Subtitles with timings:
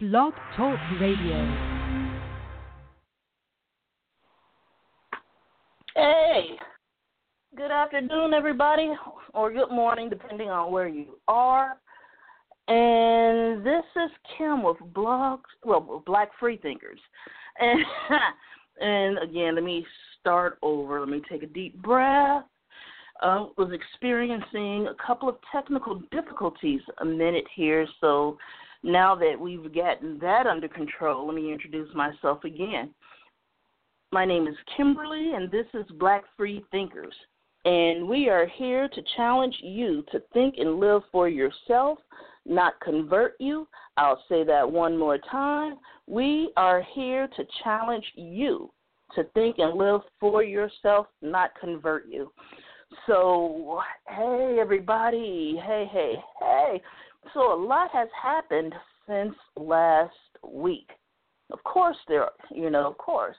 [0.00, 1.82] Blog Talk Radio.
[5.96, 6.50] Hey,
[7.56, 8.92] good afternoon, everybody,
[9.34, 11.80] or good morning, depending on where you are.
[12.68, 17.00] And this is Kim with Blogs, well, Black Freethinkers.
[17.60, 17.80] And,
[18.80, 19.84] and again, let me
[20.20, 21.00] start over.
[21.00, 22.44] Let me take a deep breath.
[23.20, 28.38] Uh, was experiencing a couple of technical difficulties a minute here, so
[28.82, 32.94] now that we've gotten that under control, let me introduce myself again.
[34.12, 37.14] My name is Kimberly, and this is Black Free Thinkers.
[37.64, 41.98] And we are here to challenge you to think and live for yourself,
[42.46, 43.68] not convert you.
[43.96, 45.74] I'll say that one more time.
[46.06, 48.70] We are here to challenge you
[49.14, 52.32] to think and live for yourself, not convert you.
[53.06, 55.60] So, hey, everybody.
[55.66, 56.82] Hey, hey, hey.
[57.34, 58.74] So, a lot has happened
[59.08, 60.14] since last
[60.46, 60.88] week.
[61.50, 63.36] Of course, there, you know, of course.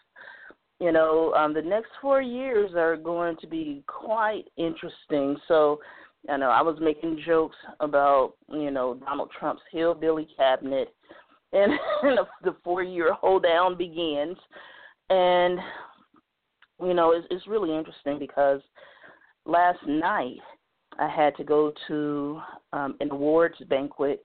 [0.79, 5.35] You know, um, the next four years are going to be quite interesting.
[5.47, 5.79] So,
[6.27, 10.93] you know, I was making jokes about, you know, Donald Trump's hillbilly cabinet,
[11.51, 14.37] and, and the four-year hold down begins.
[15.09, 15.59] And,
[16.81, 18.61] you know, it's, it's really interesting because
[19.45, 20.37] last night
[20.99, 22.41] I had to go to
[22.73, 24.23] um, an awards banquet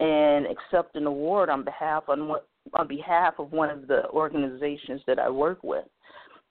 [0.00, 2.30] and accept an award on behalf on
[2.74, 5.86] on behalf of one of the organizations that I work with.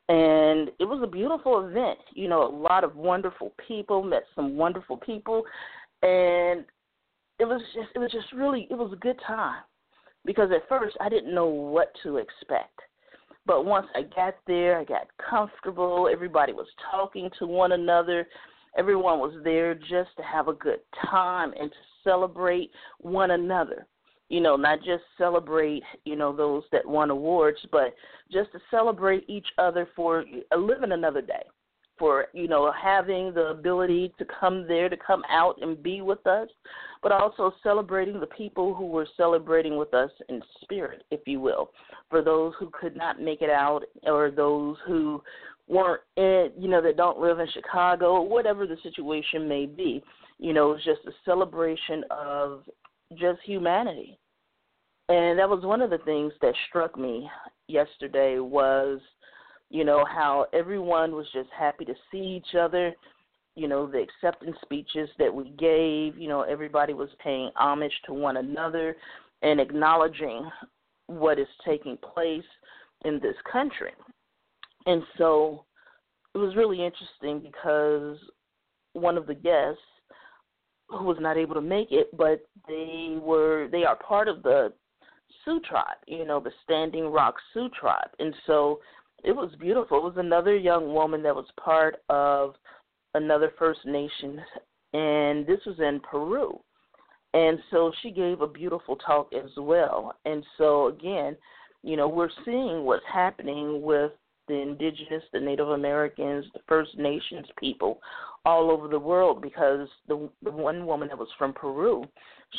[0.09, 1.99] And it was a beautiful event.
[2.13, 5.43] You know, a lot of wonderful people, met some wonderful people
[6.03, 6.65] and
[7.39, 9.61] it was just it was just really it was a good time.
[10.25, 12.79] Because at first I didn't know what to expect.
[13.45, 16.09] But once I got there, I got comfortable.
[16.11, 18.27] Everybody was talking to one another.
[18.77, 23.85] Everyone was there just to have a good time and to celebrate one another.
[24.29, 27.95] You know, not just celebrate, you know, those that won awards, but
[28.31, 31.43] just to celebrate each other for living another day
[31.97, 36.25] for you know having the ability to come there to come out and be with
[36.27, 36.47] us
[37.01, 41.71] but also celebrating the people who were celebrating with us in spirit if you will
[42.09, 45.21] for those who could not make it out or those who
[45.67, 50.01] weren't in you know that don't live in chicago or whatever the situation may be
[50.39, 52.63] you know it's just a celebration of
[53.17, 54.17] just humanity
[55.09, 57.29] and that was one of the things that struck me
[57.67, 58.99] yesterday was
[59.69, 62.93] you know, how everyone was just happy to see each other.
[63.55, 68.13] You know, the acceptance speeches that we gave, you know, everybody was paying homage to
[68.13, 68.95] one another
[69.41, 70.49] and acknowledging
[71.07, 72.45] what is taking place
[73.05, 73.91] in this country.
[74.87, 75.65] And so
[76.33, 78.17] it was really interesting because
[78.93, 79.81] one of the guests
[80.89, 84.73] who was not able to make it, but they were they are part of the
[85.43, 88.09] Sioux tribe, you know, the Standing Rock Sioux tribe.
[88.19, 88.79] And so
[89.23, 89.97] it was beautiful.
[89.97, 92.55] It was another young woman that was part of
[93.13, 94.39] another First Nation,
[94.93, 96.59] and this was in Peru.
[97.33, 100.15] And so she gave a beautiful talk as well.
[100.25, 101.35] And so, again,
[101.83, 104.11] you know, we're seeing what's happening with
[104.47, 107.99] the indigenous, the Native Americans, the First Nations people
[108.45, 112.05] all over the world because the, the one woman that was from Peru,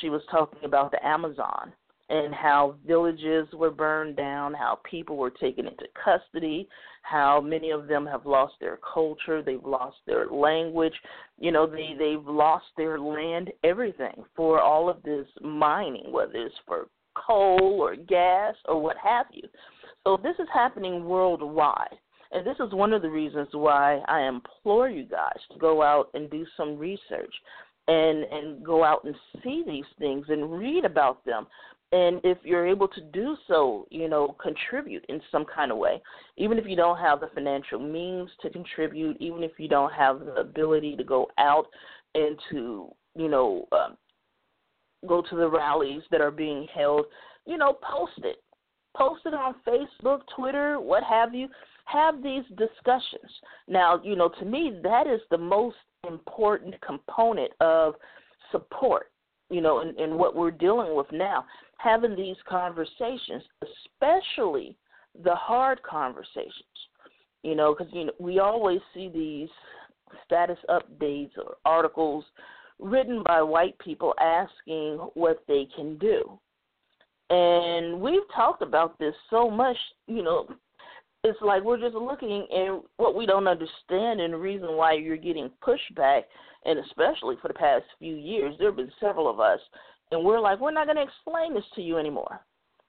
[0.01, 1.73] she was talking about the Amazon
[2.11, 6.69] and how villages were burned down, how people were taken into custody,
[7.03, 10.95] how many of them have lost their culture, they've lost their language,
[11.39, 16.55] you know, they they've lost their land, everything for all of this mining, whether it's
[16.67, 19.47] for coal or gas or what have you.
[20.09, 21.99] So this is happening worldwide.
[22.33, 26.09] And this is one of the reasons why I implore you guys to go out
[26.15, 27.35] and do some research
[27.89, 31.47] and and go out and see these things and read about them
[31.93, 36.03] and if you're able to do so, you know, contribute in some kind of way,
[36.37, 40.21] even if you don't have the financial means to contribute, even if you don't have
[40.21, 41.65] the ability to go out
[42.15, 43.97] and to, you know, um,
[45.07, 47.07] go to the rallies that are being held,
[47.47, 48.43] you know, post it.
[48.99, 51.49] Post it on Facebook, Twitter, what have you.
[51.85, 53.31] Have these discussions.
[53.67, 57.95] Now, you know, to me, that is the most important component of
[58.53, 59.11] support,
[59.49, 61.47] you know, in, in what we're dealing with now
[61.79, 64.77] having these conversations, especially
[65.25, 66.53] the hard conversations.
[67.43, 69.49] You know, because you know we always see these
[70.25, 72.25] status updates or articles
[72.81, 76.39] written by white people asking what they can do.
[77.31, 79.77] And we've talked about this so much,
[80.07, 80.49] you know,
[81.25, 85.17] it's like we're just looking at what we don't understand and the reason why you're
[85.17, 86.23] getting pushback
[86.65, 89.61] and especially for the past few years there have been several of us
[90.11, 92.41] and we're like, we're not going to explain this to you anymore.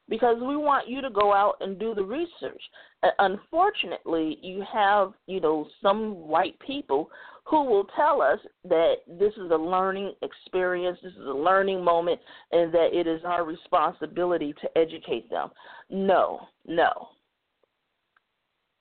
[0.09, 2.61] Because we want you to go out and do the research.
[3.03, 7.09] Uh, unfortunately, you have, you know, some white people
[7.45, 12.19] who will tell us that this is a learning experience, this is a learning moment,
[12.51, 15.49] and that it is our responsibility to educate them.
[15.89, 17.09] No, no.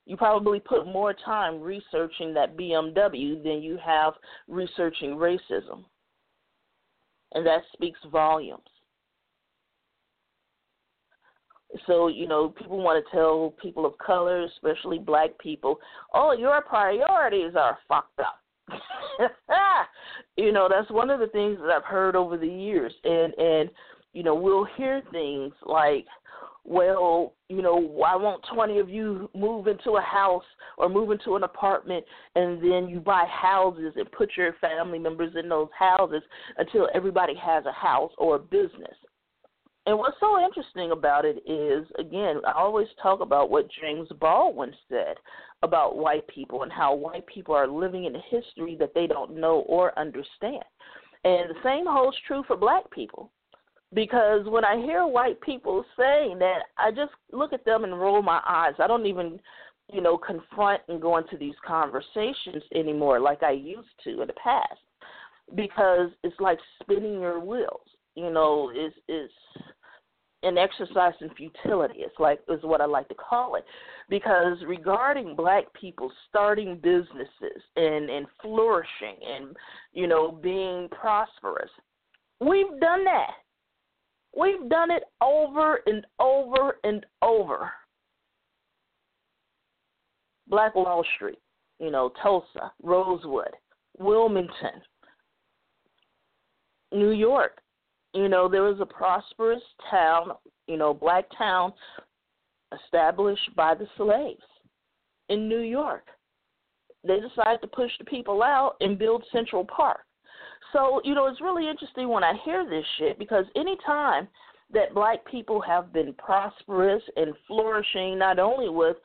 [0.07, 4.15] You probably put more time researching that BMW than you have
[4.49, 5.85] researching racism.
[7.33, 8.63] And that speaks volumes.
[11.87, 15.79] So, you know, people want to tell people of color, especially black people,
[16.15, 18.41] oh, your priorities are fucked up.
[20.37, 22.93] you know, that's one of the things that I've heard over the years.
[23.05, 23.71] And and
[24.13, 26.07] you know, we'll hear things like,
[26.65, 30.45] well, you know, why won't 20 of you move into a house
[30.77, 32.05] or move into an apartment
[32.35, 36.23] and then you buy houses and put your family members in those houses
[36.59, 38.95] until everybody has a house or a business?
[39.89, 44.75] And what's so interesting about it is, again, I always talk about what James Baldwin
[44.87, 45.15] said
[45.63, 49.41] about white people and how white people are living in a history that they don't
[49.41, 50.63] know or understand.
[51.25, 53.31] And the same holds true for black people.
[53.95, 58.21] Because when I hear white people saying that, I just look at them and roll
[58.21, 58.75] my eyes.
[58.79, 59.41] I don't even,
[59.91, 64.35] you know, confront and go into these conversations anymore like I used to in the
[64.35, 64.81] past.
[65.55, 67.81] Because it's like spinning your wheels.
[68.19, 69.33] You know, it's it's
[70.43, 71.99] an exercise in futility.
[71.99, 73.65] It's like is what I like to call it,
[74.09, 79.57] because regarding Black people starting businesses and and flourishing and
[79.93, 81.71] you know being prosperous,
[82.41, 83.31] we've done that.
[84.39, 87.71] We've done it over and over and over.
[90.49, 91.39] Black Wall Street,
[91.79, 93.51] you know, Tulsa, Rosewood,
[93.99, 94.83] Wilmington,
[96.93, 97.59] New York,
[98.15, 100.31] you know, there was a prosperous town,
[100.67, 101.73] you know, black town
[102.85, 104.43] established by the slaves
[105.29, 106.07] in New York.
[107.07, 110.01] They decided to push the people out and build Central Park.
[110.73, 114.29] So, you know, it's really interesting when I hear this shit because anytime
[114.73, 118.97] that black people have been prosperous and flourishing not only with,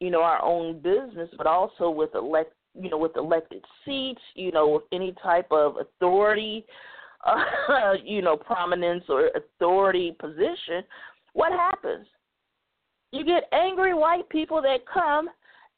[0.00, 4.50] you know, our own business but also with elect you know, with elected seats, you
[4.50, 6.64] know, with any type of authority,
[7.24, 10.82] uh, you know, prominence or authority position,
[11.32, 12.06] what happens?
[13.12, 15.28] You get angry white people that come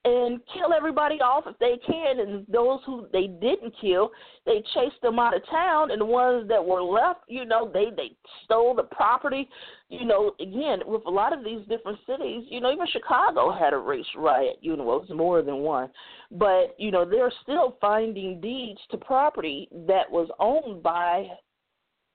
[0.04, 4.10] and kill everybody off if they can, and those who they didn't kill,
[4.44, 7.86] they chase them out of town, and the ones that were left, you know, they
[7.96, 8.10] they
[8.44, 9.48] stole the property.
[9.88, 13.72] You know, again, with a lot of these different cities, you know, even Chicago had
[13.72, 14.56] a race riot.
[14.60, 15.88] You know, it was more than one,
[16.30, 21.28] but you know, they're still finding deeds to property that was owned by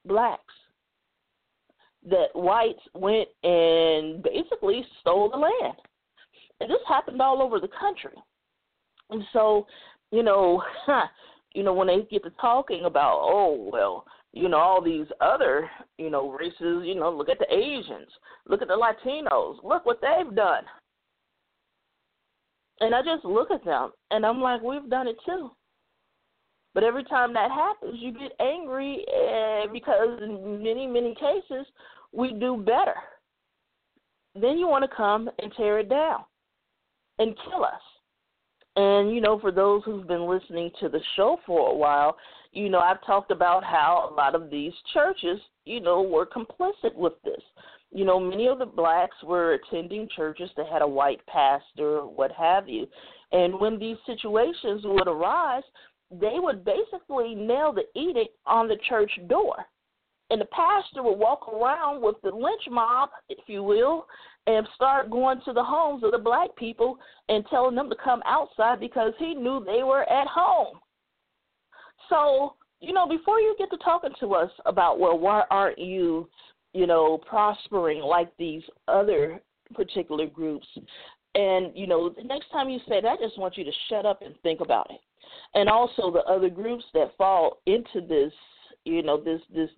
[0.06, 0.44] blacks.
[2.08, 5.76] That whites went and basically stole the land
[6.60, 8.18] and this happened all over the country.
[9.10, 9.66] And so,
[10.12, 10.64] you know,
[11.54, 15.70] you know, when they get to talking about, oh well, you know, all these other,
[15.98, 18.10] you know, races, you know, look at the Asians,
[18.48, 20.64] look at the Latinos, look what they've done.
[22.82, 25.52] And I just look at them and I'm like, we've done it too.
[26.76, 31.66] But every time that happens, you get angry uh, because in many, many cases,
[32.14, 32.94] we do better.
[34.36, 36.24] Then you want to come and tear it down
[37.20, 37.82] and kill us.
[38.76, 42.18] And, you know, for those who've been listening to the show for a while,
[42.52, 46.96] you know, I've talked about how a lot of these churches, you know, were complicit
[46.96, 47.42] with this.
[47.92, 52.32] You know, many of the blacks were attending churches that had a white pastor, what
[52.32, 52.88] have you.
[53.32, 55.64] And when these situations would arise,
[56.12, 59.56] they would basically nail the edict on the church door.
[60.32, 64.06] And the pastor would walk around with the lynch mob, if you will,
[64.50, 66.98] and start going to the homes of the black people
[67.30, 70.80] and telling them to come outside because he knew they were at home.
[72.10, 76.28] So, you know, before you get to talking to us about, well, why aren't you,
[76.74, 79.40] you know, prospering like these other
[79.76, 80.68] particular groups?
[81.36, 84.08] And, you know, the next time you say that, I just want you to shut
[84.08, 85.00] up and think about it.
[85.54, 88.34] And also the other groups that fall into this,
[88.84, 89.70] you know, this this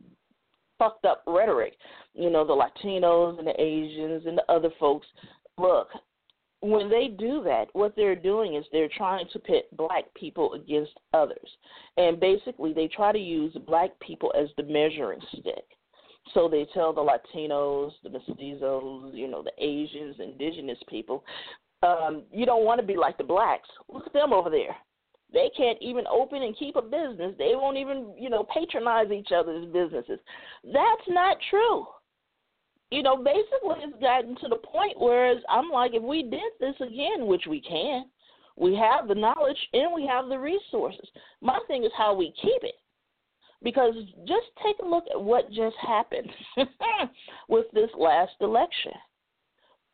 [0.82, 1.74] fucked up rhetoric.
[2.16, 5.06] You know, the Latinos and the Asians and the other folks.
[5.60, 5.90] Look,
[6.62, 10.94] when they do that, what they're doing is they're trying to pit black people against
[11.14, 11.50] others.
[11.98, 15.66] And basically, they try to use black people as the measuring stick.
[16.34, 21.24] So they tell the Latinos, the mestizos, you know, the Asians, indigenous people,
[21.84, 23.70] um, you don't want to be like the blacks.
[23.92, 24.76] Look at them over there.
[25.34, 27.36] They can't even open and keep a business.
[27.38, 30.20] They won't even, you know, patronize each other's businesses.
[30.64, 31.86] That's not true.
[32.92, 36.76] you know, basically it's gotten to the point where I'm like, if we did this
[36.82, 38.06] again, which we can,
[38.58, 41.08] we have the knowledge and we have the resources.
[41.42, 42.76] My thing is how we keep it.
[43.64, 43.94] Because
[44.28, 46.30] just take a look at what just happened
[47.48, 48.92] with this last election.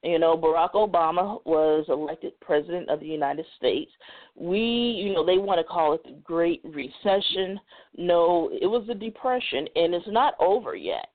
[0.07, 3.91] You know, Barack Obama was elected president of the United States.
[4.35, 7.59] We, you know, they want to call it the Great Recession.
[7.97, 11.09] No, it was a depression, and it's not over yet.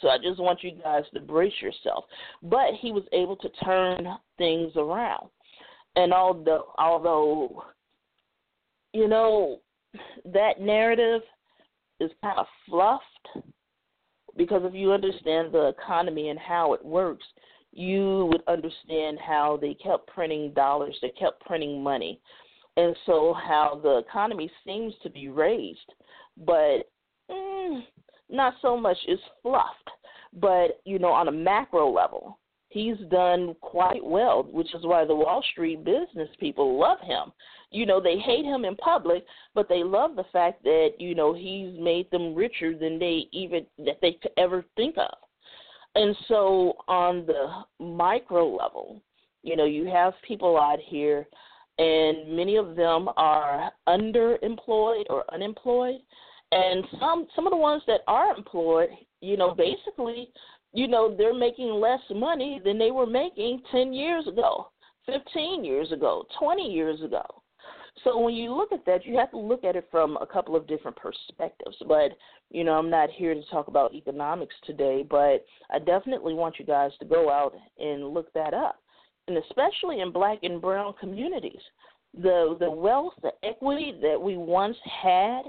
[0.00, 2.04] So I just want you guys to brace yourself.
[2.40, 4.06] But he was able to turn
[4.38, 5.28] things around.
[5.96, 7.64] And although, although,
[8.92, 9.58] you know,
[10.24, 11.22] that narrative
[11.98, 13.02] is kind of fluffed,
[14.36, 17.24] because if you understand the economy and how it works,
[17.74, 22.20] you would understand how they kept printing dollars, they kept printing money,
[22.76, 25.92] and so how the economy seems to be raised,
[26.46, 26.90] but
[27.30, 27.82] mm,
[28.30, 29.90] not so much is fluffed.
[30.32, 32.38] But you know, on a macro level,
[32.68, 37.32] he's done quite well, which is why the Wall Street business people love him.
[37.70, 41.34] You know, they hate him in public, but they love the fact that you know
[41.34, 45.14] he's made them richer than they even that they could ever think of.
[45.94, 49.00] And so on the micro level,
[49.42, 51.26] you know, you have people out here
[51.78, 56.00] and many of them are underemployed or unemployed.
[56.52, 60.30] And some some of the ones that are employed, you know, basically,
[60.72, 64.70] you know, they're making less money than they were making 10 years ago,
[65.06, 67.24] 15 years ago, 20 years ago.
[68.02, 70.56] So when you look at that, you have to look at it from a couple
[70.56, 71.76] of different perspectives.
[71.86, 72.12] But
[72.50, 76.64] you know, I'm not here to talk about economics today, but I definitely want you
[76.64, 78.80] guys to go out and look that up,
[79.28, 81.60] and especially in black and brown communities,
[82.14, 85.42] the the wealth, the equity that we once had.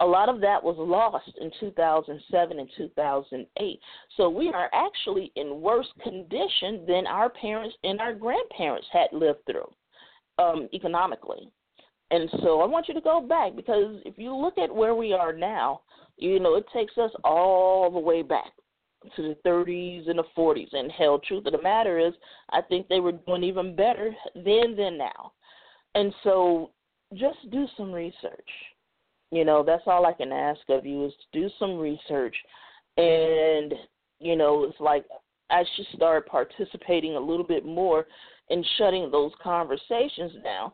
[0.00, 3.80] A lot of that was lost in 2007 and 2008.
[4.18, 9.38] So we are actually in worse condition than our parents and our grandparents had lived
[9.46, 9.72] through
[10.38, 11.50] um, economically.
[12.10, 15.12] And so I want you to go back because if you look at where we
[15.12, 15.80] are now,
[16.16, 18.52] you know, it takes us all the way back
[19.16, 20.72] to the 30s and the 40s.
[20.72, 22.14] And hell, truth of the matter is,
[22.50, 25.32] I think they were doing even better then than now.
[25.94, 26.70] And so
[27.14, 28.48] just do some research.
[29.32, 32.36] You know, that's all I can ask of you is to do some research.
[32.96, 33.74] And,
[34.20, 35.04] you know, it's like
[35.50, 38.06] I should start participating a little bit more
[38.50, 40.70] in shutting those conversations down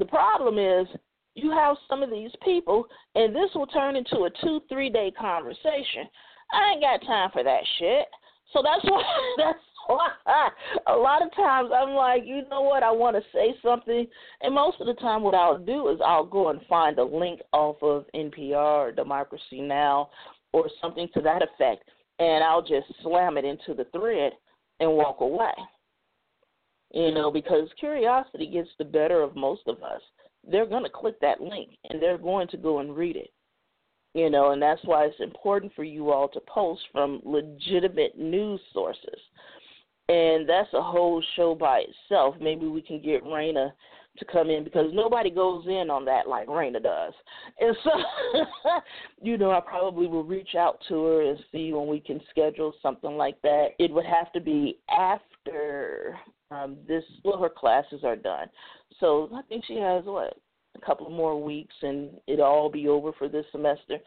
[0.00, 0.88] the problem is
[1.34, 5.12] you have some of these people, and this will turn into a two, three day
[5.18, 6.08] conversation.
[6.52, 8.06] I ain't got time for that shit.
[8.52, 9.02] So that's why
[9.38, 10.48] that's why
[10.88, 14.06] a lot of times I'm like, you know what, I want to say something,
[14.40, 17.40] and most of the time what I'll do is I'll go and find a link
[17.52, 20.10] off of NPR or Democracy Now
[20.52, 21.84] or something to that effect,
[22.18, 24.32] and I'll just slam it into the thread
[24.80, 25.52] and walk away.
[26.92, 30.00] You know, because curiosity gets the better of most of us.
[30.48, 33.30] They're going to click that link and they're going to go and read it.
[34.14, 38.60] You know, and that's why it's important for you all to post from legitimate news
[38.72, 39.20] sources.
[40.08, 42.34] And that's a whole show by itself.
[42.40, 43.70] Maybe we can get Raina
[44.18, 47.12] to come in because nobody goes in on that like Raina does.
[47.60, 47.90] And so,
[49.22, 52.74] you know, I probably will reach out to her and see when we can schedule
[52.82, 53.68] something like that.
[53.78, 56.18] It would have to be after
[56.50, 58.48] um, this well her classes are done.
[58.98, 60.36] So I think she has what
[60.76, 63.98] a couple more weeks and it'll all be over for this semester.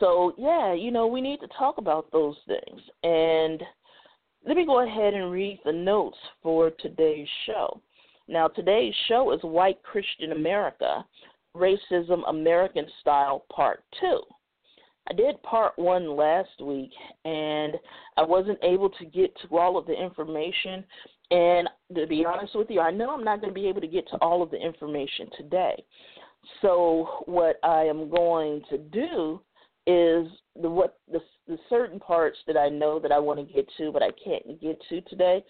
[0.00, 2.80] So yeah, you know we need to talk about those things.
[3.02, 3.62] And
[4.46, 7.80] let me go ahead and read the notes for today's show.
[8.28, 11.04] Now today's show is White Christian America,
[11.56, 14.20] Racism American Style Part Two.
[15.08, 16.90] I did part one last week
[17.24, 17.74] and
[18.16, 20.84] I wasn't able to get to all of the information
[21.30, 23.86] and to be honest with you, I know I'm not going to be able to
[23.86, 25.84] get to all of the information today.
[26.62, 29.40] So what I am going to do
[29.86, 30.26] is
[30.60, 33.92] the what the, the certain parts that I know that I want to get to,
[33.92, 35.44] but I can't get to today.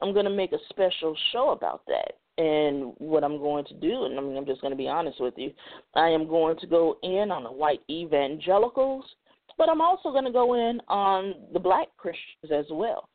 [0.00, 2.12] I'm going to make a special show about that.
[2.42, 5.20] And what I'm going to do, and I mean, I'm just going to be honest
[5.20, 5.52] with you,
[5.94, 9.04] I am going to go in on the white evangelicals,
[9.58, 13.08] but I'm also going to go in on the black Christians as well.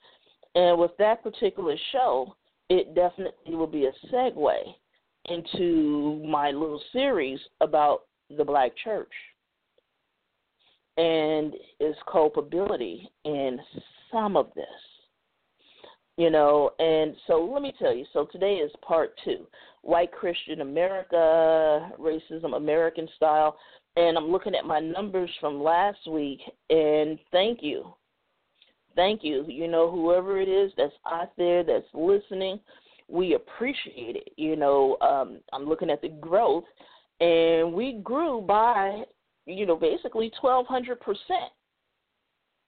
[0.57, 2.35] And with that particular show,
[2.71, 4.57] it definitely will be a segue
[5.25, 9.11] into my little series about the black church
[10.97, 13.59] and its culpability in
[14.11, 14.65] some of this.
[16.17, 18.05] You know, and so let me tell you.
[18.11, 19.45] So today is part two
[19.83, 23.55] White Christian America, Racism American Style.
[23.95, 26.39] And I'm looking at my numbers from last week,
[26.71, 27.93] and thank you
[28.97, 29.45] thank you.
[29.47, 32.59] You know, whoever it is that's out there that's listening,
[33.07, 34.33] we appreciate it.
[34.35, 36.65] You know, um, I'm looking at the growth,
[37.21, 39.03] and we grew by,
[39.45, 41.53] you know, basically 1,200 percent.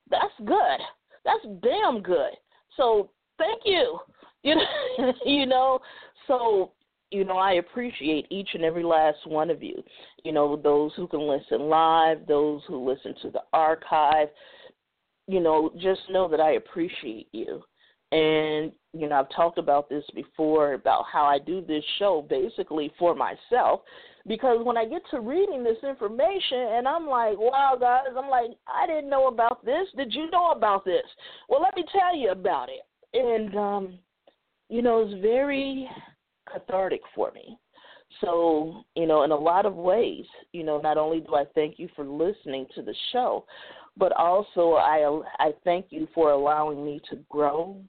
[0.09, 0.79] That's good.
[1.25, 2.31] That's damn good.
[2.77, 3.99] So thank you.
[4.43, 4.55] You
[4.97, 5.79] know, you know.
[6.27, 6.71] So
[7.11, 9.83] you know, I appreciate each and every last one of you.
[10.23, 14.27] You know, those who can listen live, those who listen to the archive.
[15.29, 17.61] You know, just know that I appreciate you.
[18.11, 22.91] And, you know, I've talked about this before about how I do this show basically
[22.97, 23.81] for myself
[24.27, 28.49] because when I get to reading this information and I'm like, wow, guys, I'm like,
[28.67, 29.87] I didn't know about this.
[29.95, 31.03] Did you know about this?
[31.47, 32.81] Well, let me tell you about it.
[33.13, 33.99] And, um,
[34.69, 35.87] you know, it's very
[36.51, 37.59] cathartic for me.
[38.21, 41.77] So, you know, in a lot of ways, you know, not only do I thank
[41.77, 43.45] you for listening to the show,
[43.99, 47.81] but also I I thank you for allowing me to grow.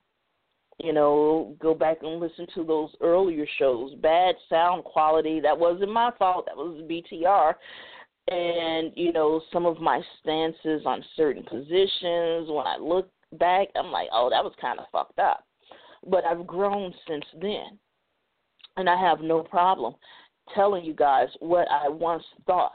[0.83, 3.95] You know, go back and listen to those earlier shows.
[3.97, 6.47] Bad sound quality, that wasn't my fault.
[6.47, 7.55] That was BTR.
[8.29, 13.90] And, you know, some of my stances on certain positions, when I look back, I'm
[13.90, 15.45] like, oh, that was kind of fucked up.
[16.07, 17.79] But I've grown since then
[18.76, 19.95] and I have no problem
[20.55, 22.73] telling you guys what I once thought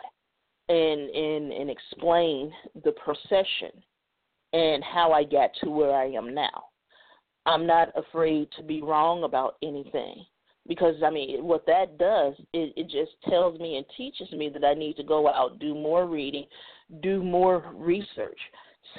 [0.69, 2.51] and and and explain
[2.83, 3.71] the procession
[4.53, 6.65] and how I got to where I am now.
[7.45, 10.25] I'm not afraid to be wrong about anything
[10.67, 14.65] because I mean what that does it, it just tells me and teaches me that
[14.65, 16.45] I need to go out do more reading,
[17.01, 18.39] do more research.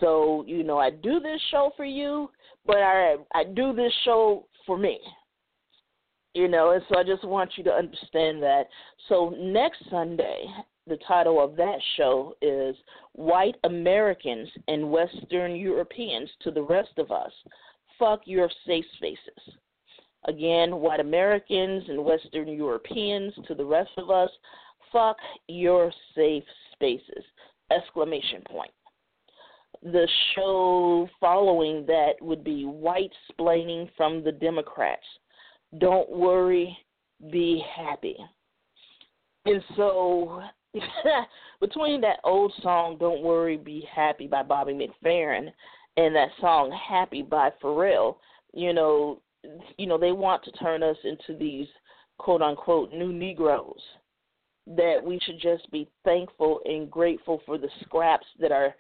[0.01, 2.31] So, you know, I do this show for you,
[2.65, 5.01] but I I do this show for me
[6.37, 8.65] you know, and so I just want you to understand that.
[9.09, 10.45] So next Sunday,
[10.87, 12.77] the title of that show is
[13.13, 17.33] White Americans and Western Europeans to the Rest of Us.
[17.99, 19.55] Fuck your safe spaces.
[20.27, 24.31] Again, white Americans and Western Europeans to the rest of us.
[24.93, 27.25] Fuck your safe spaces.
[27.71, 28.73] Exclamation point.
[29.83, 35.05] The show following that would be White Splaining from the Democrats
[35.79, 36.77] don't worry,
[37.31, 38.17] be happy.
[39.45, 40.43] And so,
[41.61, 45.51] between that old song, Don't Worry, Be Happy by Bobby McFerrin,
[45.97, 48.17] and that song, Happy by Pharrell,
[48.53, 49.21] you know,
[49.79, 51.67] you know, they want to turn us into these
[52.19, 53.81] quote unquote new Negroes.
[54.67, 58.75] That we should just be thankful and grateful for the scraps that are,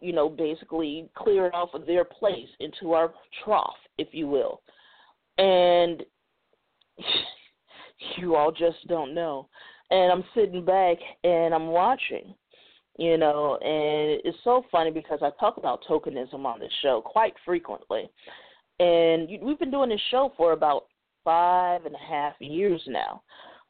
[0.00, 4.62] you know, basically cleared off of their place into our trough, if you will.
[5.38, 6.04] And
[8.16, 9.48] you all just don't know.
[9.90, 12.34] And I'm sitting back and I'm watching,
[12.98, 17.34] you know, and it's so funny because I talk about tokenism on this show quite
[17.44, 18.08] frequently.
[18.80, 20.86] And we've been doing this show for about
[21.22, 23.22] five and a half years now.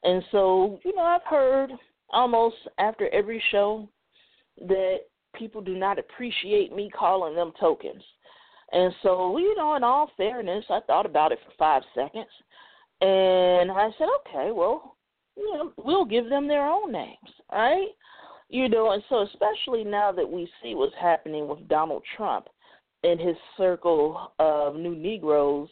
[0.03, 1.71] And so, you know, I've heard
[2.11, 3.89] almost after every show
[4.67, 4.97] that
[5.35, 8.03] people do not appreciate me calling them tokens.
[8.71, 12.29] And so, you know, in all fairness, I thought about it for five seconds.
[13.01, 14.94] And I said, okay, well,
[15.37, 17.87] you know, we'll give them their own names, right?
[18.49, 22.47] You know, and so especially now that we see what's happening with Donald Trump
[23.03, 25.69] and his circle of new Negroes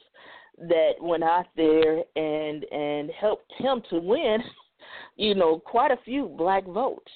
[0.57, 4.39] that went out there and and helped him to win,
[5.15, 7.11] you know, quite a few black votes.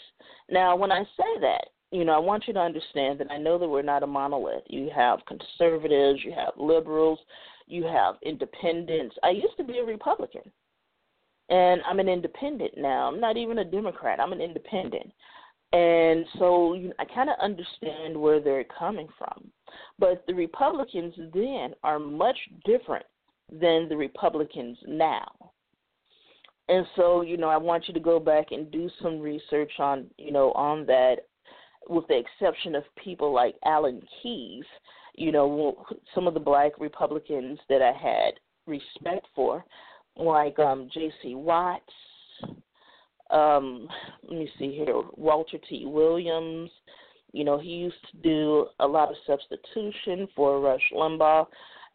[0.50, 3.58] Now, when I say that, you know, I want you to understand that I know
[3.58, 4.64] that we're not a monolith.
[4.68, 7.20] You have conservatives, you have liberals,
[7.68, 9.16] you have independents.
[9.24, 10.52] I used to be a Republican,
[11.50, 13.08] and I'm an independent now.
[13.08, 14.20] I'm not even a Democrat.
[14.20, 15.12] I'm an independent.
[15.74, 19.50] And so you know, I kind of understand where they're coming from.
[20.00, 23.06] But the Republicans then are much different
[23.52, 25.28] than the Republicans now.
[26.70, 30.08] And so, you know, I want you to go back and do some research on,
[30.18, 31.16] you know, on that
[31.88, 34.66] with the exception of people like Alan Keyes
[35.18, 35.84] you know,
[36.16, 38.36] some of the black Republicans that I had
[38.68, 39.66] respect for,
[40.20, 41.36] like um, J.C.
[41.36, 41.84] Watts,
[43.30, 43.88] um,
[44.24, 45.86] let me see here, Walter T.
[45.86, 46.70] Williams.
[47.34, 51.46] You know, he used to do a lot of substitution for Rush Limbaugh.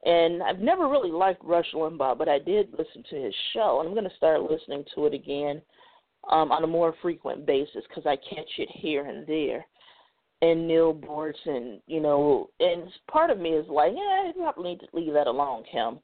[0.04, 3.88] And I've never really liked Rush Limbaugh, but I did listen to his show, and
[3.88, 5.62] I'm going to start listening to it again
[6.28, 9.64] um, on a more frequent basis because I catch it here and there
[10.42, 14.80] and Neal Boortz, you know, and part of me is like, yeah, you probably need
[14.80, 16.00] to leave that alone, Kim.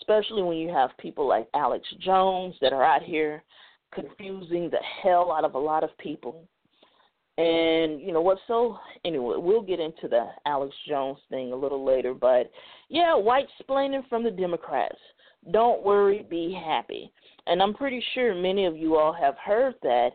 [0.00, 3.42] Especially when you have people like Alex Jones that are out here
[3.92, 6.46] confusing the hell out of a lot of people.
[7.38, 11.84] And you know what's so anyway, we'll get into the Alex Jones thing a little
[11.84, 12.50] later, but
[12.88, 14.98] yeah, white splaining from the Democrats.
[15.52, 17.12] Don't worry, be happy.
[17.46, 20.10] And I'm pretty sure many of you all have heard that,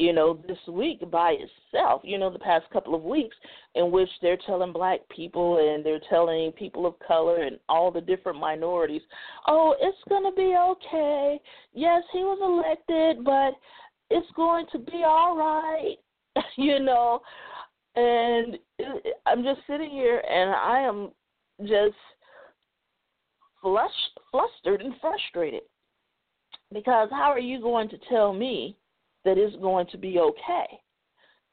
[0.00, 3.36] you know, this week by itself, you know, the past couple of weeks,
[3.74, 8.00] in which they're telling black people and they're telling people of color and all the
[8.00, 9.02] different minorities,
[9.46, 11.38] oh, it's going to be okay.
[11.74, 13.52] Yes, he was elected, but
[14.08, 15.96] it's going to be all right,
[16.56, 17.20] you know.
[17.94, 18.58] And
[19.26, 21.10] I'm just sitting here and I am
[21.60, 21.96] just
[23.60, 25.62] flushed, flustered and frustrated
[26.72, 28.76] because how are you going to tell me
[29.24, 30.66] that it's going to be okay?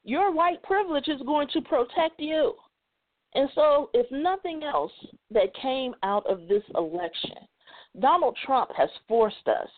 [0.04, 2.54] Your white privilege is going to protect you.
[3.34, 4.92] And so, if nothing else
[5.30, 7.36] that came out of this election,
[8.00, 9.68] Donald Trump has forced us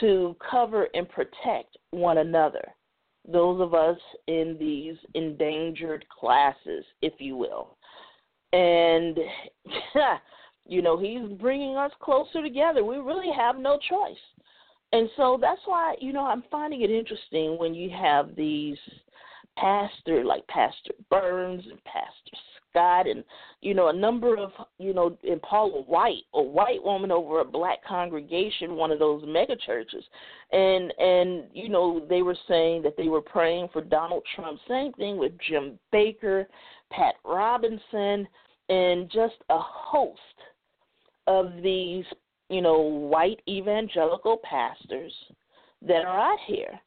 [0.00, 2.62] to cover and protect one another,
[3.26, 7.76] those of us in these endangered classes, if you will.
[8.52, 9.18] And,
[10.66, 12.84] you know, he's bringing us closer together.
[12.84, 14.16] We really have no choice.
[14.92, 18.78] And so that's why, you know, I'm finding it interesting when you have these
[19.58, 22.38] pastor like Pastor Burns and Pastor
[22.70, 23.24] Scott and
[23.60, 27.44] you know a number of you know and Paula White, a white woman over a
[27.44, 30.04] black congregation, one of those mega churches,
[30.52, 34.60] and and you know they were saying that they were praying for Donald Trump.
[34.68, 36.46] Same thing with Jim Bakker
[36.90, 38.28] Pat Robertson,
[38.68, 40.20] and just a host
[41.26, 42.04] of these
[42.48, 45.12] you know, white evangelical pastors
[45.86, 46.80] that are out here.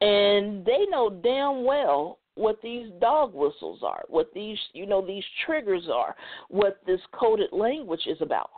[0.00, 5.24] And they know damn well what these dog whistles are, what these, you know, these
[5.44, 6.16] triggers are,
[6.48, 8.50] what this coded language is about.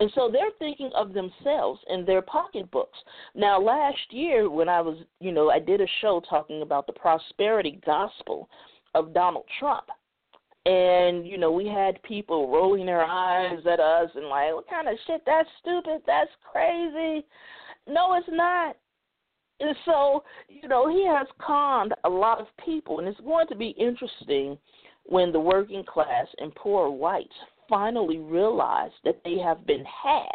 [0.00, 2.98] And so they're thinking of themselves in their pocketbooks.
[3.36, 6.92] Now, last year, when I was, you know, I did a show talking about the
[6.92, 8.48] prosperity gospel
[8.94, 9.84] of Donald Trump
[10.64, 14.88] and you know we had people rolling their eyes at us and like what kind
[14.88, 15.22] of shit?
[15.26, 16.02] That's stupid.
[16.06, 17.26] That's crazy.
[17.88, 18.76] No it's not.
[19.60, 23.56] And so you know he has conned a lot of people and it's going to
[23.56, 24.56] be interesting
[25.04, 27.34] when the working class and poor whites
[27.68, 30.28] finally realize that they have been had.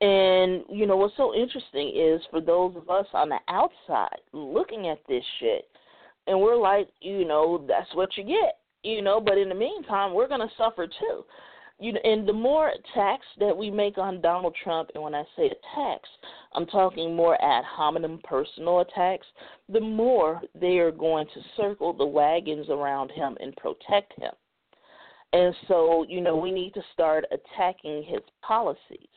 [0.00, 4.88] And you know what's so interesting is for those of us on the outside looking
[4.88, 5.68] at this shit
[6.26, 9.20] and we're like you know that's what you get you know.
[9.20, 11.24] But in the meantime, we're going to suffer too.
[11.78, 15.24] You know, and the more attacks that we make on Donald Trump, and when I
[15.34, 16.08] say attacks,
[16.54, 19.26] I'm talking more ad hominem personal attacks,
[19.70, 24.32] the more they are going to circle the wagons around him and protect him.
[25.32, 29.08] And so, you know, we need to start attacking his policies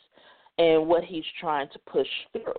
[0.57, 2.53] and what he's trying to push through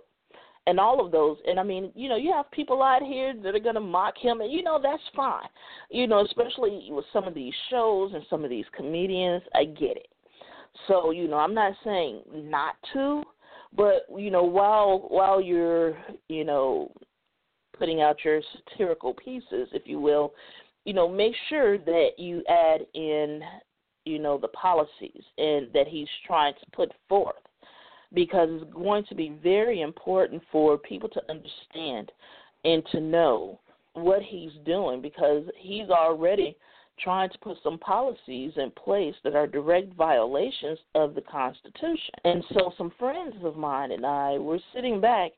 [0.66, 1.36] and all of those.
[1.46, 4.14] And I mean, you know, you have people out here that are going to mock
[4.18, 5.48] him, and you know that's fine.
[5.90, 9.96] You know, especially with some of these shows and some of these comedians, I get
[9.96, 10.08] it.
[10.88, 13.22] So you know, I'm not saying not to,
[13.76, 15.96] but you know, while while you're
[16.28, 16.90] you know
[17.78, 20.32] putting out your satirical pieces, if you will,
[20.84, 23.40] you know, make sure that you add in
[24.04, 27.34] you know the policies and that he's trying to put forth
[28.14, 32.12] because it's going to be very important for people to understand
[32.64, 33.60] and to know
[33.94, 36.56] what he's doing because he's already
[37.02, 42.14] trying to put some policies in place that are direct violations of the Constitution.
[42.24, 45.32] And so some friends of mine and I were sitting back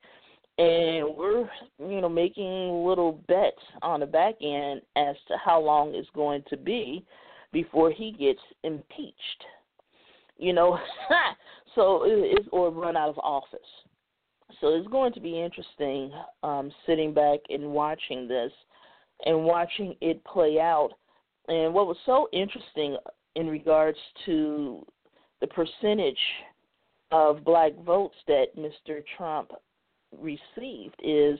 [0.58, 5.94] and we're, you know, making little bets on the back end as to how long
[5.94, 7.04] it's going to be
[7.52, 9.44] before he gets impeached.
[10.38, 10.78] You know,
[11.76, 13.60] so it's or run out of office.
[14.60, 16.10] So it's going to be interesting
[16.42, 18.50] um, sitting back and watching this
[19.24, 20.90] and watching it play out.
[21.48, 22.96] And what was so interesting
[23.36, 24.84] in regards to
[25.40, 26.18] the percentage
[27.12, 29.02] of black votes that Mr.
[29.16, 29.52] Trump
[30.18, 31.38] received is,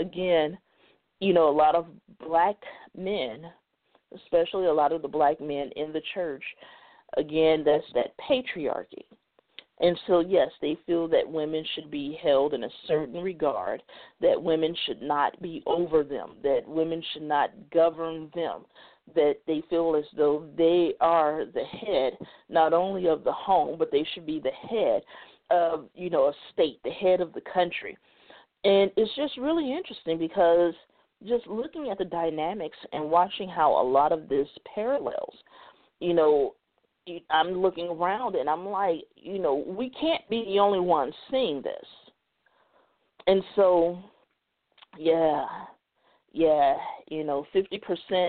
[0.00, 0.58] again,
[1.20, 1.86] you know, a lot of
[2.26, 2.56] black
[2.96, 3.44] men,
[4.16, 6.42] especially a lot of the black men in the church,
[7.16, 9.04] again, that's that patriarchy.
[9.80, 13.82] And so, yes, they feel that women should be held in a certain regard,
[14.20, 18.64] that women should not be over them, that women should not govern them,
[19.16, 22.16] that they feel as though they are the head
[22.48, 25.02] not only of the home, but they should be the head
[25.50, 27.96] of, you know, a state, the head of the country.
[28.64, 30.74] And it's just really interesting because
[31.26, 35.34] just looking at the dynamics and watching how a lot of this parallels,
[35.98, 36.54] you know,
[37.30, 41.62] I'm looking around and I'm like, you know, we can't be the only ones seeing
[41.62, 41.86] this.
[43.26, 43.98] And so,
[44.98, 45.44] yeah,
[46.32, 46.76] yeah,
[47.08, 48.28] you know, 50%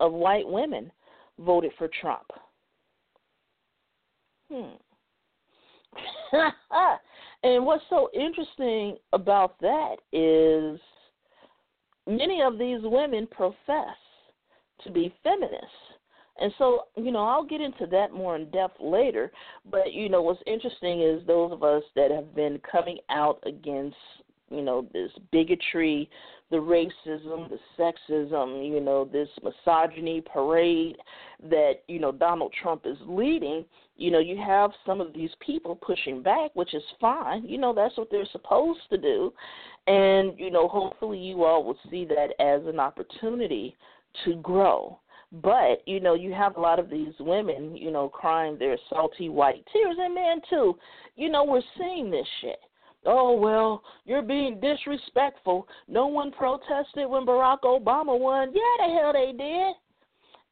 [0.00, 0.90] of white women
[1.38, 2.26] voted for Trump.
[4.50, 4.76] Hmm.
[7.42, 10.80] and what's so interesting about that is
[12.06, 13.96] many of these women profess
[14.84, 15.66] to be feminists.
[16.40, 19.30] And so, you know, I'll get into that more in depth later.
[19.70, 23.96] But, you know, what's interesting is those of us that have been coming out against,
[24.50, 26.08] you know, this bigotry,
[26.50, 30.96] the racism, the sexism, you know, this misogyny parade
[31.48, 33.64] that, you know, Donald Trump is leading,
[33.96, 37.44] you know, you have some of these people pushing back, which is fine.
[37.46, 39.32] You know, that's what they're supposed to do.
[39.86, 43.76] And, you know, hopefully you all will see that as an opportunity
[44.24, 44.98] to grow.
[45.32, 49.30] But, you know, you have a lot of these women, you know, crying their salty
[49.30, 50.76] white tears, and men too.
[51.16, 52.58] You know, we're seeing this shit.
[53.04, 55.66] Oh well you're being disrespectful.
[55.88, 58.52] No one protested when barack obama won.
[58.54, 59.74] Yeah the hell they did.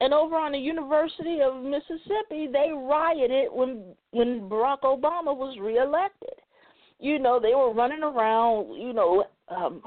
[0.00, 6.34] And over on the university of mississippi they rioted when when barack obama was reelected.
[6.98, 9.82] You know they were running around you know um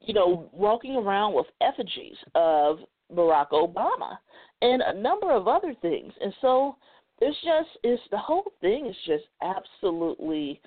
[0.00, 2.78] you know walking around with effigies of
[3.14, 4.18] barack obama
[4.62, 6.76] and a number of other things and so
[7.20, 10.60] it's just it's the whole thing is just absolutely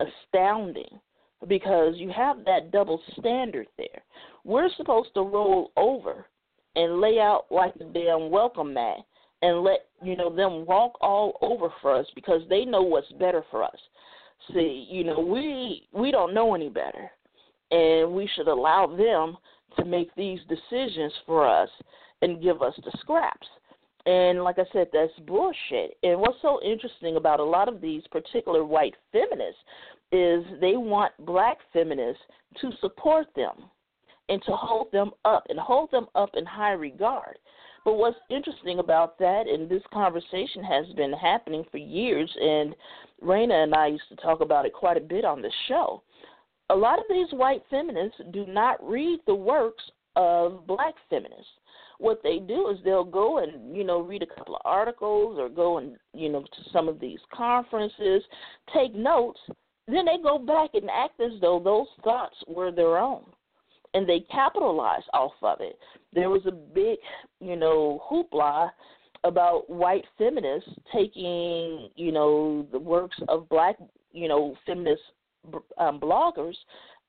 [0.00, 1.00] astounding
[1.48, 4.02] because you have that double standard there.
[4.44, 6.26] We're supposed to roll over
[6.76, 8.98] and lay out like a damn welcome mat
[9.42, 13.44] and let you know them walk all over for us because they know what's better
[13.50, 13.76] for us.
[14.52, 17.10] See, you know, we we don't know any better.
[17.72, 19.36] And we should allow them
[19.76, 21.68] to make these decisions for us
[22.22, 23.46] and give us the scraps.
[24.06, 25.96] And like I said, that's bullshit.
[26.02, 29.60] And what's so interesting about a lot of these particular white feminists
[30.12, 32.22] is they want black feminists
[32.60, 33.64] to support them
[34.28, 37.38] and to hold them up and hold them up in high regard.
[37.84, 42.74] But what's interesting about that, and this conversation has been happening for years, and
[43.22, 46.02] Raina and I used to talk about it quite a bit on the show.
[46.70, 49.84] A lot of these white feminists do not read the works
[50.16, 51.46] of black feminists.
[51.98, 55.48] What they do is they'll go and you know read a couple of articles or
[55.48, 58.22] go and you know to some of these conferences
[58.74, 59.40] take notes
[59.88, 63.24] then they go back and act as though those thoughts were their own.
[63.94, 65.78] And they capitalize off of it.
[66.12, 66.98] There was a big
[67.40, 68.70] you know hoopla
[69.24, 73.76] about white feminists taking you know the works of black
[74.12, 75.02] you know feminist
[75.78, 76.54] um, bloggers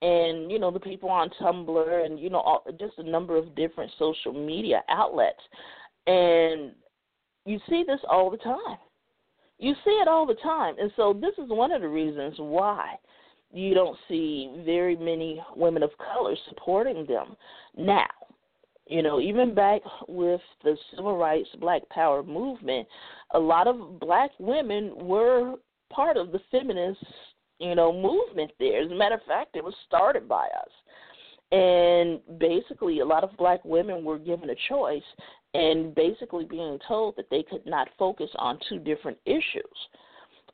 [0.02, 3.56] and you know the people on Tumblr and you know all, just a number of
[3.56, 5.42] different social media outlets,
[6.06, 6.74] and
[7.46, 8.78] you see this all the time.
[9.60, 12.96] You see it all the time, and so this is one of the reasons why
[13.52, 17.36] you don't see very many women of color supporting them
[17.76, 18.08] now.
[18.86, 22.88] You know, even back with the civil rights, Black Power movement,
[23.34, 25.56] a lot of black women were
[25.90, 27.04] part of the feminist
[27.60, 28.82] you know, movement there.
[28.82, 30.72] As a matter of fact, it was started by us.
[31.52, 35.02] And basically, a lot of black women were given a choice
[35.54, 39.64] and basically being told that they could not focus on two different issues.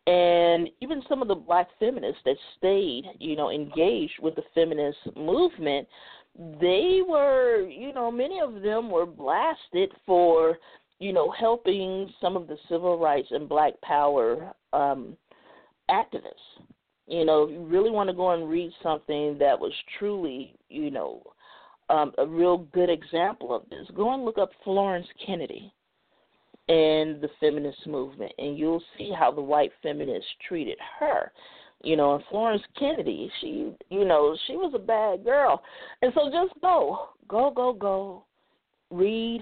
[0.06, 4.98] And even some of the black feminists that stayed, you know, engaged with the feminist
[5.16, 5.88] movement,
[6.60, 10.58] they were, you know, many of them were blasted for,
[11.00, 15.16] you know, helping some of the civil rights and black power um,
[15.89, 16.63] activists.
[17.08, 20.89] You know, if you really want to go and read something that was truly, you
[20.89, 21.22] know,
[21.89, 25.74] um, a real good example of this, go and look up Florence Kennedy
[26.70, 31.32] and the feminist movement, and you'll see how the white feminists treated her.
[31.84, 35.62] You know, and Florence Kennedy, she, you know, she was a bad girl,
[36.02, 38.24] and so just go, go, go, go,
[38.89, 39.42] read,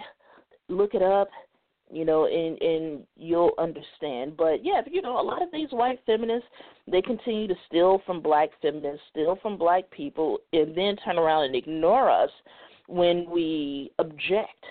[0.67, 1.29] look it up,
[1.91, 4.37] you know, and and you'll understand.
[4.37, 6.47] But yeah, you know, a lot of these white feminists
[6.89, 11.45] they continue to steal from black feminists, steal from black people, and then turn around
[11.45, 12.29] and ignore us
[12.87, 14.65] when we object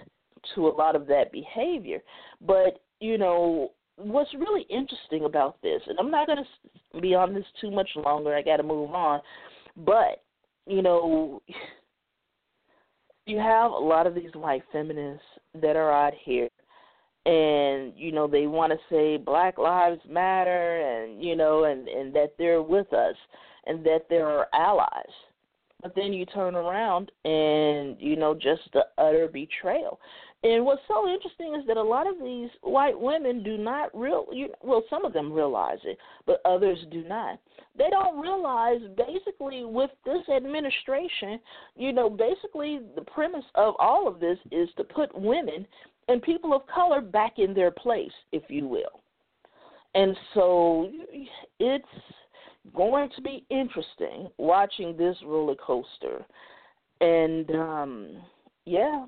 [0.54, 2.00] to a lot of that behavior.
[2.40, 6.42] But you know, what's really interesting about this, and I'm not going
[6.94, 8.34] to be on this too much longer.
[8.34, 9.20] I got to move on,
[9.76, 10.22] but
[10.66, 11.42] you know.
[13.26, 15.22] You have a lot of these white feminists
[15.54, 16.48] that are out here
[17.26, 22.14] and you know they want to say black lives matter and you know and and
[22.14, 23.16] that they're with us
[23.66, 25.04] and that they're our allies
[25.82, 30.00] but then you turn around and you know just the utter betrayal
[30.42, 34.26] And what's so interesting is that a lot of these white women do not real
[34.62, 37.38] well some of them realize it, but others do not.
[37.76, 41.38] They don't realize basically with this administration,
[41.76, 45.66] you know, basically the premise of all of this is to put women
[46.10, 49.00] and people of color back in their place, if you will.
[49.94, 50.90] And so
[51.60, 51.84] it's
[52.74, 56.24] going to be interesting watching this roller coaster.
[57.00, 58.08] And um
[58.66, 59.06] yeah,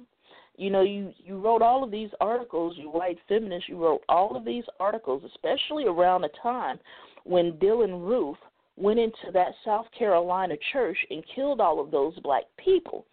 [0.56, 4.36] you know, you you wrote all of these articles, you white feminist, you wrote all
[4.36, 6.78] of these articles, especially around a time
[7.24, 8.36] when Dylann Roof
[8.76, 13.06] went into that South Carolina church and killed all of those black people.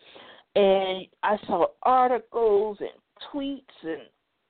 [0.56, 2.90] And I saw articles and
[3.34, 4.02] tweets and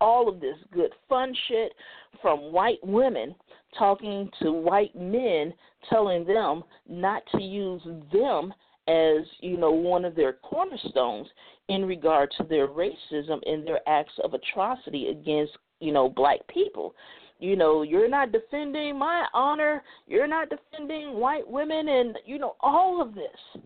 [0.01, 1.73] all of this good fun shit
[2.21, 3.35] from white women
[3.77, 5.53] talking to white men
[5.89, 8.53] telling them not to use them
[8.87, 11.27] as you know one of their cornerstones
[11.67, 16.95] in regard to their racism and their acts of atrocity against you know black people.
[17.39, 19.83] You know you're not defending my honor.
[20.07, 23.63] You're not defending white women and you know all of this.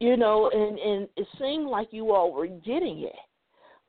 [0.00, 3.16] You know and and it seemed like you all were getting it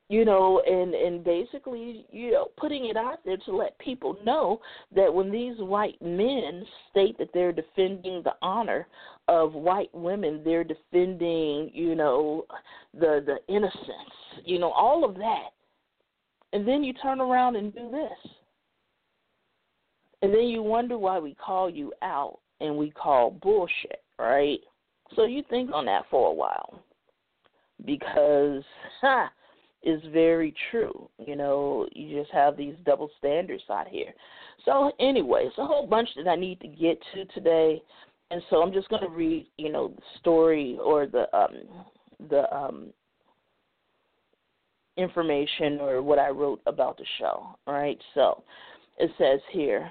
[0.08, 4.60] you know and and basically you know putting it out there to let people know
[4.94, 8.86] that when these white men state that they're defending the honor
[9.28, 12.44] of white women they're defending you know
[12.92, 15.50] the the innocence you know all of that.
[16.52, 18.32] And then you turn around and do this.
[20.22, 24.60] And then you wonder why we call you out and we call bullshit right?
[25.16, 26.82] So you think on that for a while.
[27.84, 28.62] Because
[29.84, 31.08] is very true.
[31.24, 34.12] You know, you just have these double standards out here.
[34.64, 37.82] So anyway, it's a whole bunch that I need to get to today,
[38.30, 41.54] and so I'm just going to read, you know, the story or the um,
[42.30, 42.86] the um,
[44.96, 47.56] information or what I wrote about the show.
[47.66, 48.42] All right, so
[48.98, 49.90] it says here,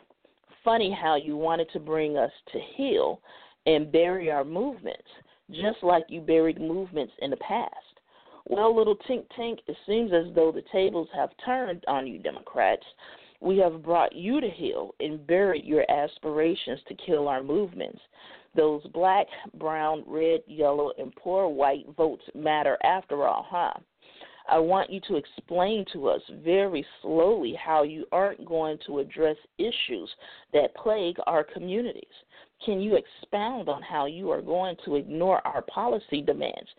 [0.63, 3.21] funny how you wanted to bring us to heal
[3.65, 5.07] and bury our movements,
[5.51, 7.92] just like you buried movements in the past.
[8.47, 12.85] Well, little tink tink, it seems as though the tables have turned on you, Democrats.
[13.39, 17.99] We have brought you to heel and buried your aspirations to kill our movements.
[18.55, 23.73] Those black, brown, red, yellow, and poor white votes matter after all, huh?
[24.47, 29.37] I want you to explain to us very slowly how you aren't going to address
[29.57, 30.09] issues
[30.51, 32.03] that plague our communities.
[32.65, 36.69] Can you expound on how you are going to ignore our policy demands?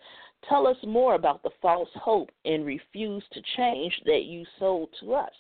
[0.49, 5.15] Tell us more about the false hope and refuse to change that you sold to
[5.15, 5.33] us.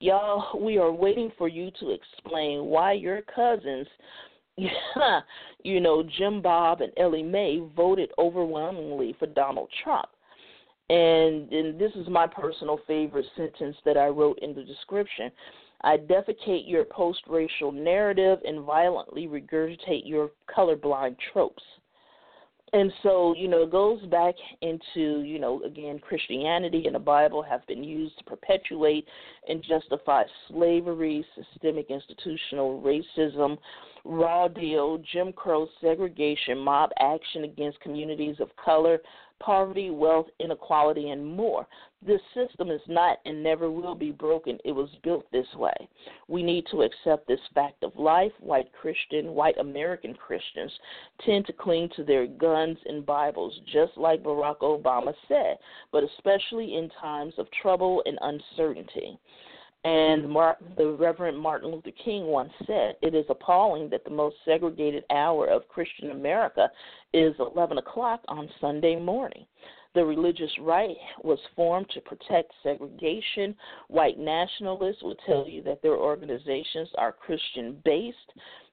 [0.00, 3.86] Y'all, we are waiting for you to explain why your cousins,
[5.62, 10.08] you know, Jim Bob and Ellie Mae, voted overwhelmingly for Donald Trump.
[10.88, 15.30] And, and this is my personal favorite sentence that I wrote in the description.
[15.82, 21.62] I defecate your post racial narrative and violently regurgitate your colorblind tropes
[22.72, 27.42] and so you know it goes back into you know again christianity and the bible
[27.42, 29.06] have been used to perpetuate
[29.48, 33.58] and justify slavery systemic institutional racism
[34.04, 38.98] raw deal jim crow segregation mob action against communities of color
[39.42, 41.66] poverty, wealth, inequality, and more.
[42.04, 44.58] This system is not and never will be broken.
[44.64, 45.74] It was built this way.
[46.28, 48.32] We need to accept this fact of life.
[48.40, 50.72] White Christian, white American Christians
[51.24, 55.58] tend to cling to their guns and Bibles, just like Barack Obama said,
[55.92, 59.18] but especially in times of trouble and uncertainty.
[59.84, 64.36] And Martin, the Reverend Martin Luther King once said, It is appalling that the most
[64.44, 66.70] segregated hour of Christian America
[67.12, 69.44] is 11 o'clock on Sunday morning.
[69.94, 73.54] The religious right was formed to protect segregation.
[73.88, 78.16] White nationalists will tell you that their organizations are Christian based.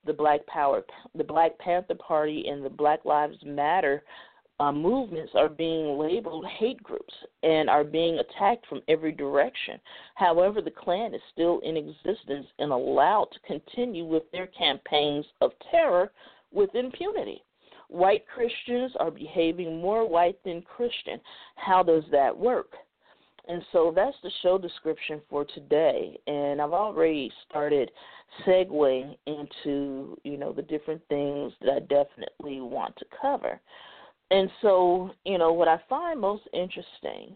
[0.05, 4.03] The Black Power, the Black Panther Party, and the Black Lives Matter
[4.59, 9.79] uh, movements are being labeled hate groups and are being attacked from every direction.
[10.15, 15.51] However, the Klan is still in existence and allowed to continue with their campaigns of
[15.71, 16.11] terror
[16.51, 17.43] with impunity.
[17.87, 21.19] White Christians are behaving more white than Christian.
[21.55, 22.73] How does that work?
[23.47, 26.19] And so that's the show description for today.
[26.27, 27.89] And I've already started
[28.45, 33.59] segueing into, you know, the different things that I definitely want to cover.
[34.31, 37.35] And so, you know, what I find most interesting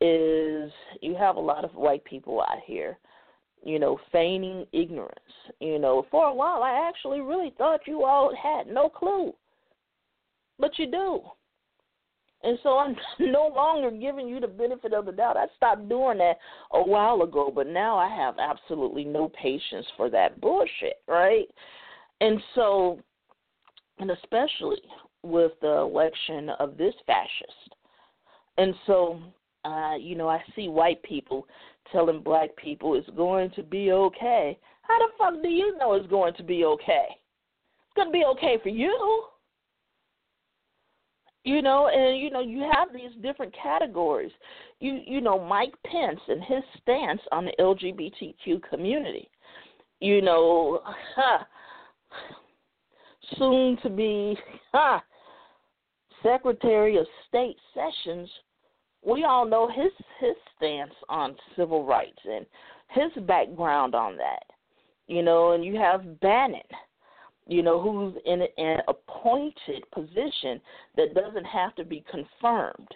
[0.00, 2.98] is you have a lot of white people out here,
[3.62, 5.18] you know, feigning ignorance.
[5.60, 9.34] You know, for a while I actually really thought you all had no clue.
[10.58, 11.20] But you do.
[12.44, 15.36] And so I'm no longer giving you the benefit of the doubt.
[15.36, 16.36] I stopped doing that
[16.72, 21.46] a while ago, but now I have absolutely no patience for that bullshit, right?
[22.20, 23.00] And so,
[23.98, 24.80] and especially
[25.24, 27.74] with the election of this fascist.
[28.58, 29.18] And so,
[29.64, 31.46] uh, you know, I see white people
[31.90, 34.58] telling black people it's going to be okay.
[34.82, 37.06] How the fuck do you know it's going to be okay?
[37.08, 39.24] It's going to be okay for you.
[41.44, 44.32] You know, and you know, you have these different categories.
[44.80, 49.28] You you know, Mike Pence and his stance on the LGBTQ community.
[50.00, 50.80] You know,
[51.16, 51.44] huh,
[53.38, 54.36] soon to be
[54.72, 55.00] huh,
[56.24, 58.28] Secretary of State Sessions
[59.04, 62.46] we all know his his stance on civil rights and
[62.88, 64.44] his background on that.
[65.06, 66.62] You know, and you have Bannon,
[67.46, 70.60] you know, who's in an appointed position
[70.96, 72.88] that doesn't have to be confirmed.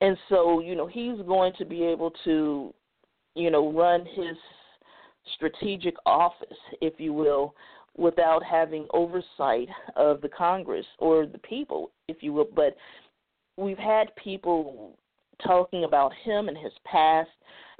[0.00, 2.72] And so, you know, he's going to be able to,
[3.34, 4.36] you know, run his
[5.34, 7.54] strategic office, if you will,
[7.96, 12.48] without having oversight of the Congress or the people, if you will.
[12.54, 12.76] But
[13.56, 14.96] we've had people
[15.44, 17.30] talking about him and his past.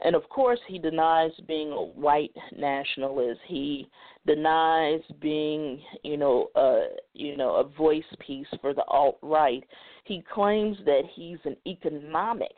[0.04, 3.40] And of course, he denies being a white nationalist.
[3.46, 3.88] He
[4.26, 9.62] denies being, you know, a you know a voice piece for the alt right.
[10.04, 12.52] He claims that he's an economic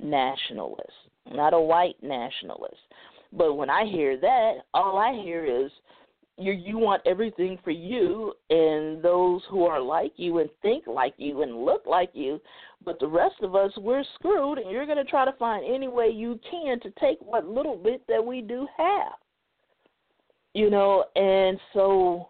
[0.00, 0.90] nationalist,
[1.30, 2.76] not a white nationalist.
[3.32, 5.70] But when I hear that, all I hear is
[6.38, 11.14] you you want everything for you and those who are like you and think like
[11.16, 12.40] you and look like you.
[12.84, 15.88] But the rest of us we're screwed and you're going to try to find any
[15.88, 19.12] way you can to take what little bit that we do have.
[20.54, 22.28] You know and so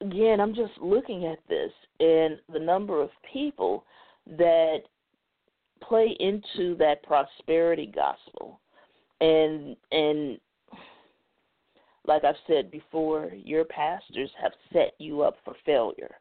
[0.00, 1.70] again i'm just looking at this
[2.00, 3.84] and the number of people
[4.26, 4.80] that
[5.88, 8.60] play into that prosperity gospel.
[9.20, 10.38] And and
[12.06, 16.14] like I've said before, your pastors have set you up for failure.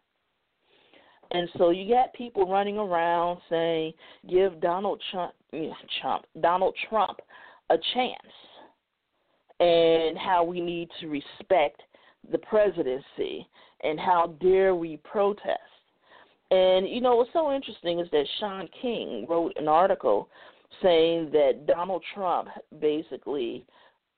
[1.32, 3.94] And so you got people running around saying,
[4.30, 5.34] "Give Donald Trump,
[6.02, 7.20] Trump, Donald Trump,
[7.70, 8.34] a chance,"
[9.60, 11.82] and how we need to respect
[12.30, 13.48] the presidency,
[13.82, 15.60] and how dare we protest.
[16.52, 20.30] And you know what's so interesting is that Shaun King wrote an article
[20.82, 23.66] saying that Donald Trump basically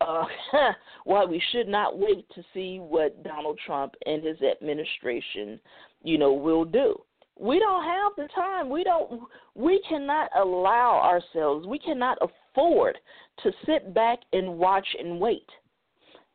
[0.01, 0.25] uh,
[1.03, 5.59] why we should not wait to see what Donald Trump and his administration,
[6.03, 6.99] you know, will do.
[7.37, 8.69] We don't have the time.
[8.69, 9.23] We don't.
[9.55, 11.67] We cannot allow ourselves.
[11.67, 12.97] We cannot afford
[13.43, 15.47] to sit back and watch and wait.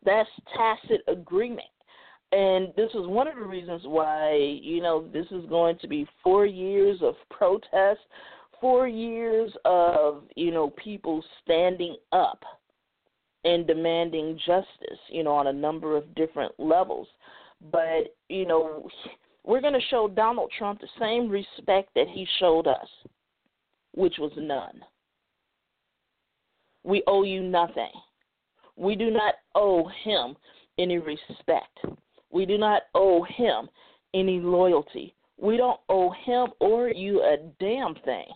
[0.04, 1.68] That's tacit agreement.
[2.32, 6.06] And this is one of the reasons why, you know, this is going to be
[6.22, 8.00] four years of protest,
[8.60, 12.44] four years of, you know, people standing up
[13.44, 17.08] and demanding justice, you know, on a number of different levels.
[17.72, 18.88] But, you know,
[19.44, 22.88] we're going to show Donald Trump the same respect that he showed us,
[23.94, 24.80] which was none.
[26.84, 27.90] We owe you nothing.
[28.76, 30.36] We do not owe him
[30.78, 31.78] any respect.
[32.30, 33.68] We do not owe him
[34.14, 35.14] any loyalty.
[35.38, 38.26] We don't owe him or you a damn thing.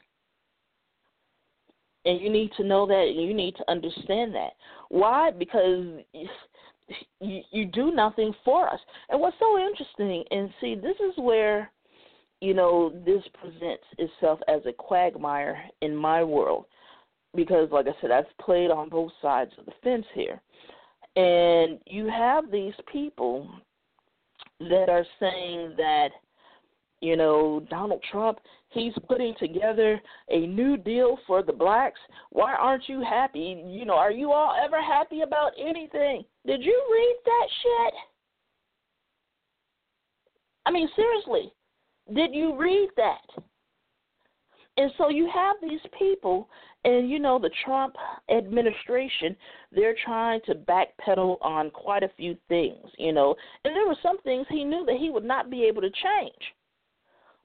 [2.07, 4.51] And you need to know that, and you need to understand that.
[4.91, 5.31] Why?
[5.31, 5.87] Because
[7.21, 8.81] you, you do nothing for us.
[9.09, 11.71] And what's so interesting, and see, this is where,
[12.41, 16.67] you know, this presents itself as a quagmire in my world.
[17.35, 20.41] Because, like I said, I've played on both sides of the fence here.
[21.17, 23.49] And you have these people
[24.61, 26.11] that are saying that,
[27.05, 28.39] you know, Donald Trump
[28.75, 32.01] He's putting together a new deal for the blacks.
[32.31, 33.63] Why aren't you happy?
[33.65, 36.25] You know, are you all ever happy about anything?
[36.45, 37.95] Did you read that shit?
[40.67, 41.53] I mean, seriously,
[42.13, 43.45] did you read that?
[44.77, 46.49] And so you have these people,
[46.85, 47.95] and you know, the Trump
[48.29, 49.37] administration,
[49.71, 54.21] they're trying to backpedal on quite a few things, you know, and there were some
[54.23, 56.43] things he knew that he would not be able to change.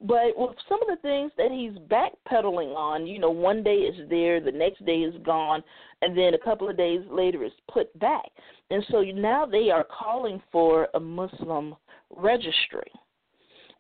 [0.02, 4.10] But with some of the things that he's backpedaling on, you know, one day it's
[4.10, 5.62] there, the next day is gone,
[6.02, 8.26] and then a couple of days later it's put back.
[8.72, 11.76] And so now they are calling for a Muslim
[12.10, 12.89] registry.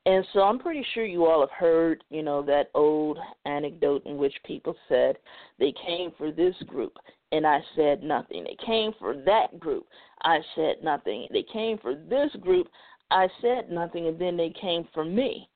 [0.05, 4.17] And so I'm pretty sure you all have heard, you know, that old anecdote in
[4.17, 5.17] which people said
[5.57, 6.97] they came for this group
[7.31, 8.43] and I said nothing.
[8.43, 9.85] They came for that group.
[10.23, 11.27] I said nothing.
[11.31, 12.67] They came for this group.
[13.11, 15.47] I said nothing and then they came for me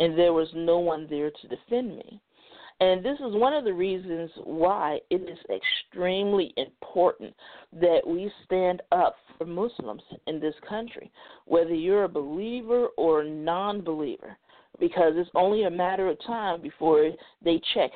[0.00, 2.20] and there was no one there to defend me.
[2.80, 7.32] And this is one of the reasons why it is extremely important
[7.72, 11.12] that we stand up for Muslims in this country,
[11.44, 14.36] whether you're a believer or non believer,
[14.80, 17.12] because it's only a matter of time before
[17.44, 17.92] they check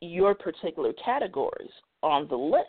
[0.00, 1.72] your particular categories
[2.02, 2.66] on the list.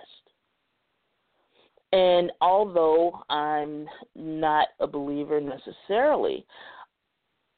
[1.92, 6.46] And although I'm not a believer necessarily,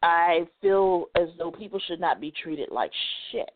[0.04, 2.92] I feel as though people should not be treated like
[3.32, 3.50] shit.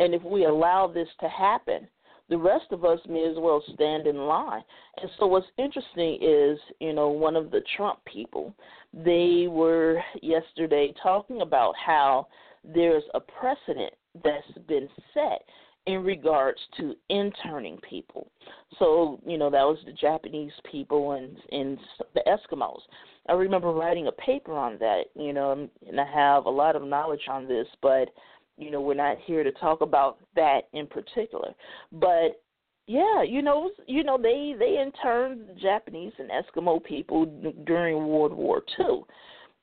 [0.00, 1.88] And if we allow this to happen,
[2.28, 4.62] the rest of us may as well stand in line.
[5.00, 8.54] And so what's interesting is, you know, one of the Trump people,
[8.92, 12.28] they were yesterday talking about how
[12.62, 15.42] there's a precedent that's been set
[15.88, 18.30] in regards to interning people.
[18.78, 21.78] So, you know, that was the Japanese people and and
[22.14, 22.80] the Eskimos.
[23.26, 26.82] I remember writing a paper on that, you know, and I have a lot of
[26.82, 28.10] knowledge on this, but
[28.58, 31.54] you know, we're not here to talk about that in particular.
[31.90, 32.42] But
[32.86, 37.24] yeah, you know, you know, they they interned Japanese and Eskimo people
[37.64, 39.06] during World War Two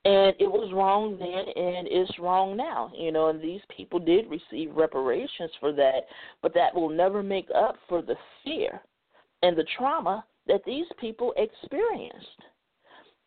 [0.05, 4.25] and it was wrong then and it's wrong now you know and these people did
[4.29, 6.01] receive reparations for that
[6.41, 8.81] but that will never make up for the fear
[9.41, 12.41] and the trauma that these people experienced.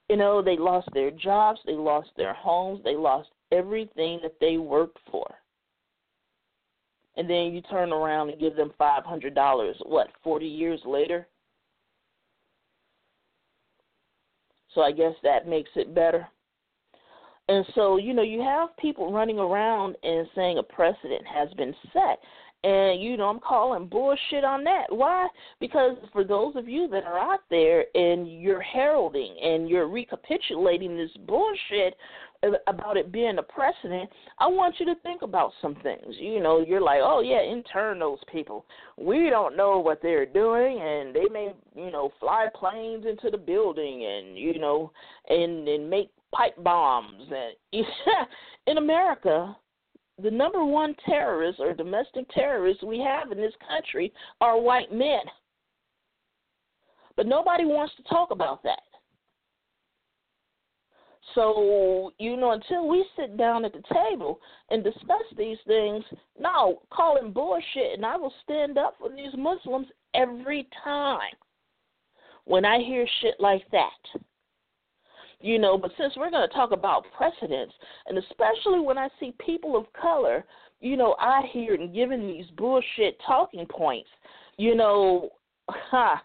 [0.09, 4.57] You know they lost their jobs they lost their homes they lost everything that they
[4.57, 5.27] worked for.
[7.17, 11.27] And then you turn around and give them five hundred dollars what forty years later?
[14.75, 16.27] So i guess that makes it better
[17.49, 21.75] and so, you know, you have people running around and saying a precedent has been
[21.93, 22.19] set.
[22.65, 24.87] And, you know, I'm calling bullshit on that.
[24.91, 25.29] Why?
[25.61, 30.97] Because for those of you that are out there and you're heralding and you're recapitulating
[30.97, 31.95] this bullshit
[32.67, 34.09] about it being a precedent,
[34.39, 36.15] I want you to think about some things.
[36.19, 38.65] You know, you're like, oh, yeah, intern those people.
[38.97, 43.39] We don't know what they're doing, and they may, you know, fly planes into the
[43.39, 44.93] building and, you know,
[45.29, 47.85] and, and make pipe bombs and
[48.67, 49.57] in America
[50.23, 55.21] the number one terrorists or domestic terrorists we have in this country are white men.
[57.17, 58.81] But nobody wants to talk about that.
[61.35, 66.05] So, you know, until we sit down at the table and discuss these things,
[66.39, 71.35] no, call them bullshit, and I will stand up for these Muslims every time
[72.45, 74.21] when I hear shit like that.
[75.41, 77.75] You know, but since we're going to talk about precedents,
[78.07, 80.45] and especially when I see people of color,
[80.81, 84.09] you know, I hear and giving these bullshit talking points,
[84.57, 85.31] you know,
[85.71, 86.23] ha,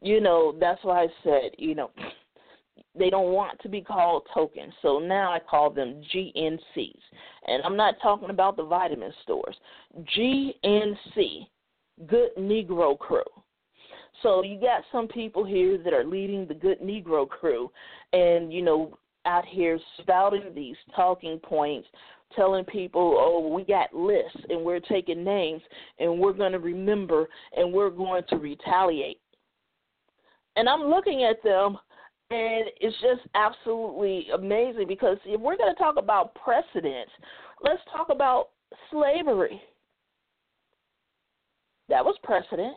[0.00, 1.90] you know, that's why I said, you know,
[2.98, 4.72] they don't want to be called tokens.
[4.82, 7.00] So now I call them GNCs.
[7.46, 9.56] And I'm not talking about the vitamin stores.
[10.16, 11.46] GNC,
[12.06, 13.22] Good Negro Crew.
[14.22, 17.70] So you got some people here that are leading the good Negro crew,
[18.12, 21.88] and you know out here spouting these talking points,
[22.36, 25.62] telling people, "Oh, we got lists and we're taking names
[25.98, 29.20] and we're going to remember and we're going to retaliate."
[30.56, 31.78] And I'm looking at them
[32.30, 37.12] and it's just absolutely amazing because if we're going to talk about precedents,
[37.62, 38.48] let's talk about
[38.90, 39.60] slavery.
[41.88, 42.76] That was precedent.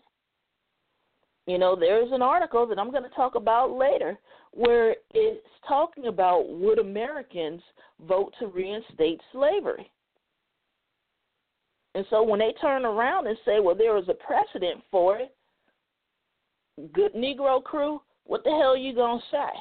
[1.48, 4.18] You know, there's an article that I'm going to talk about later
[4.52, 7.62] where it's talking about would Americans
[8.08, 9.90] vote to reinstate slavery.
[11.94, 15.34] And so when they turn around and say, well, there was a precedent for it,
[16.94, 19.60] good Negro crew, what the hell are you to say?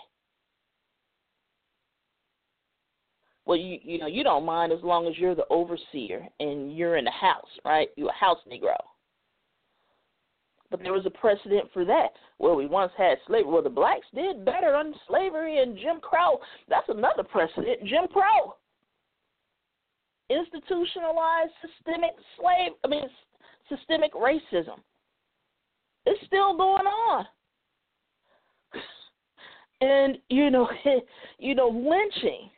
[3.47, 6.97] Well, you you know you don't mind as long as you're the overseer and you're
[6.97, 7.89] in the house, right?
[7.97, 8.77] You're a house Negro.
[10.71, 12.09] But there was a precedent for that.
[12.39, 13.53] Well, we once had slavery.
[13.53, 16.41] Well, the blacks did better under slavery and Jim Crow.
[16.69, 17.85] That's another precedent.
[17.85, 18.57] Jim Crow.
[20.31, 23.05] Institutionalized systemic slave, I mean,
[23.69, 24.81] systemic racism.
[26.07, 27.27] It's still going on.
[29.85, 30.69] And, you know,
[31.39, 32.51] you know, lynching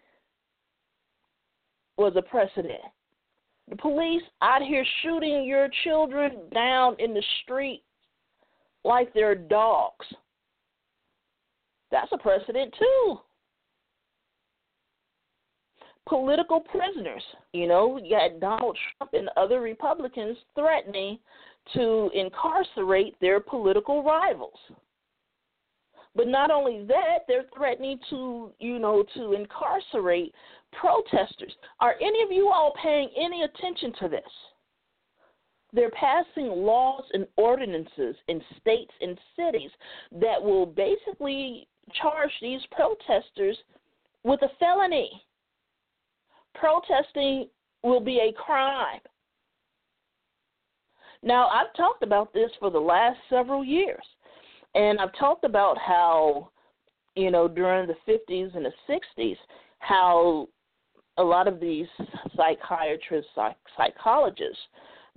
[1.97, 2.81] was a precedent.
[3.69, 7.83] The police out here shooting your children down in the street
[8.85, 10.07] like they're dogs.
[11.91, 13.19] That's a precedent, too.
[16.09, 17.23] Political prisoners.
[17.53, 21.19] You know, you got Donald Trump and other Republicans threatening
[21.75, 24.59] to incarcerate their political rivals.
[26.17, 30.33] But not only that, they're threatening to, you know, to incarcerate
[30.73, 31.53] protesters.
[31.81, 34.23] Are any of you all paying any attention to this?
[35.73, 39.71] They're passing laws and ordinances in states and cities
[40.13, 41.69] that will basically
[42.01, 43.59] charge these protesters
[44.25, 45.11] with a felony.
[46.55, 47.49] Protesting
[47.83, 49.01] will be a crime.
[51.23, 54.05] Now, I've talked about this for the last several years,
[54.77, 56.51] and I've talked about how,
[57.17, 59.37] you know, during the 50s and the 60s,
[59.79, 60.49] how
[61.17, 61.87] a lot of these
[62.37, 64.61] psychiatrists, psych- psychologists,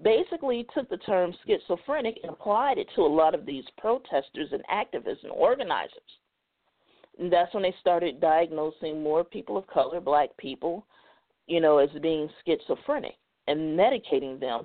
[0.02, 4.64] basically took the term schizophrenic and applied it to a lot of these protesters and
[4.74, 5.92] activists and organizers.
[7.20, 10.86] And that's when they started diagnosing more people of color, black people,
[11.48, 13.16] you know, as being schizophrenic
[13.50, 14.62] and medicating them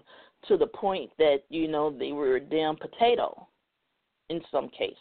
[0.46, 3.48] to the point that, you know, they were a damn potato
[4.30, 4.96] in some cases.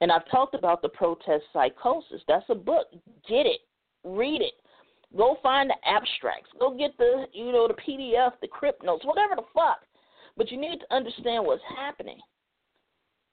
[0.00, 2.22] And I've talked about the protest psychosis.
[2.26, 2.88] That's a book.
[3.28, 3.60] Get it.
[4.04, 4.54] Read it.
[5.16, 6.50] Go find the abstracts.
[6.58, 9.80] Go get the, you know, the PDF, the crypt notes, whatever the fuck.
[10.36, 12.18] But you need to understand what's happening.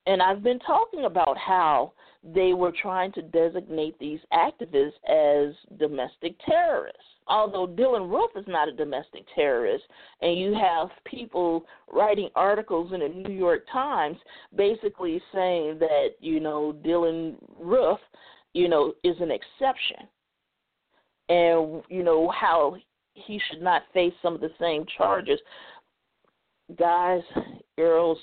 [0.10, 1.93] And I've been talking about how
[2.24, 7.03] they were trying to designate these activists as domestic terrorists.
[7.28, 9.84] Although Dylann Roof is not a domestic terrorist,
[10.24, 14.18] and you have people writing articles in the New York Times
[14.55, 17.99] basically saying that, you know, Dylann Roof,
[18.53, 20.07] you know, is an exception
[21.30, 22.76] and you know how
[23.14, 25.39] he should not face some of the same charges.
[26.80, 27.22] Guys,
[27.78, 28.18] girls,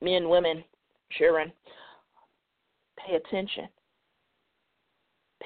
[0.00, 0.64] men, women,
[1.10, 1.52] children,
[2.98, 3.68] pay attention.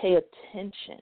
[0.01, 1.01] Pay attention.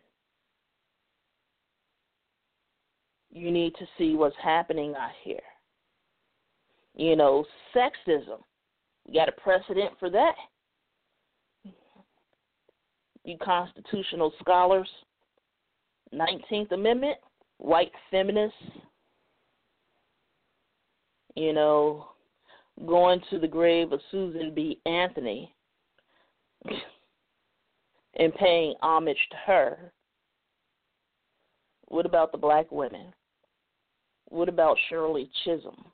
[3.31, 5.39] You need to see what's happening out here.
[6.97, 7.45] You know,
[7.75, 8.41] sexism.
[9.07, 10.35] You got a precedent for that.
[13.25, 14.89] You constitutional scholars
[16.15, 17.19] 19th Amendment,
[17.59, 18.57] white feminists,
[21.35, 22.09] you know,
[22.87, 24.79] going to the grave of Susan B.
[24.87, 25.55] Anthony
[28.17, 29.93] and paying homage to her.
[31.87, 33.13] What about the black women?
[34.29, 35.87] What about Shirley Chisholm,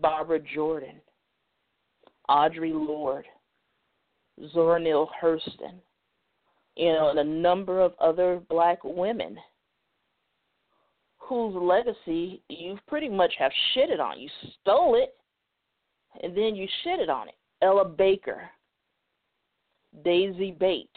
[0.00, 1.00] Barbara Jordan,
[2.28, 3.26] Audre Lorde,
[4.52, 5.80] Zora Neale Hurston,
[6.76, 9.36] you know, and a number of other black women
[11.18, 14.20] whose legacy you pretty much have shitted on.
[14.20, 14.28] You
[14.60, 15.14] stole it,
[16.22, 17.34] and then you shitted on it.
[17.62, 18.48] Ella Baker,
[20.04, 20.88] Daisy Bates.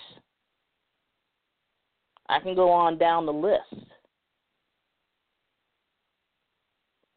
[2.30, 3.88] I can go on down the list.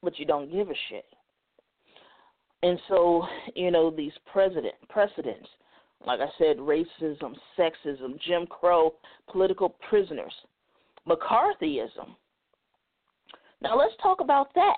[0.03, 1.05] But you don't give a shit.
[2.63, 3.25] And so,
[3.55, 5.49] you know, these president precedents
[6.05, 8.95] like I said, racism, sexism, Jim Crow,
[9.31, 10.33] political prisoners,
[11.09, 12.15] McCarthyism.
[13.61, 14.77] Now let's talk about that.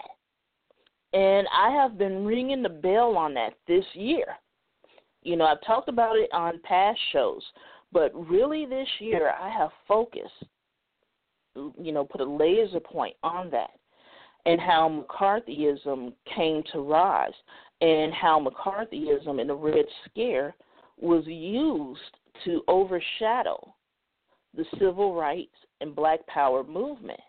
[1.13, 4.27] And I have been ringing the bell on that this year.
[5.23, 7.43] You know, I've talked about it on past shows,
[7.93, 10.45] but really this year I have focused,
[11.55, 13.71] you know, put a laser point on that
[14.47, 17.33] and how McCarthyism came to rise
[17.81, 20.55] and how McCarthyism and the Red Scare–
[21.01, 22.01] was used
[22.45, 23.75] to overshadow
[24.55, 27.21] the civil rights and black power movement.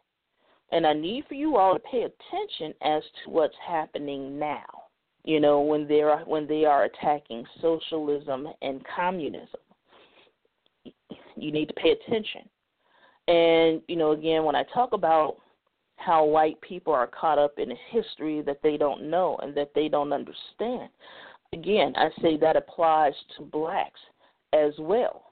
[0.72, 4.66] And I need for you all to pay attention as to what's happening now.
[5.24, 9.60] You know, when they are when they are attacking socialism and communism.
[11.36, 12.42] You need to pay attention.
[13.28, 15.38] And, you know, again, when I talk about
[15.98, 19.72] how white people are caught up in a history that they don't know and that
[19.76, 20.90] they don't understand
[21.54, 24.00] again, I say that applies to blacks
[24.54, 25.26] as well.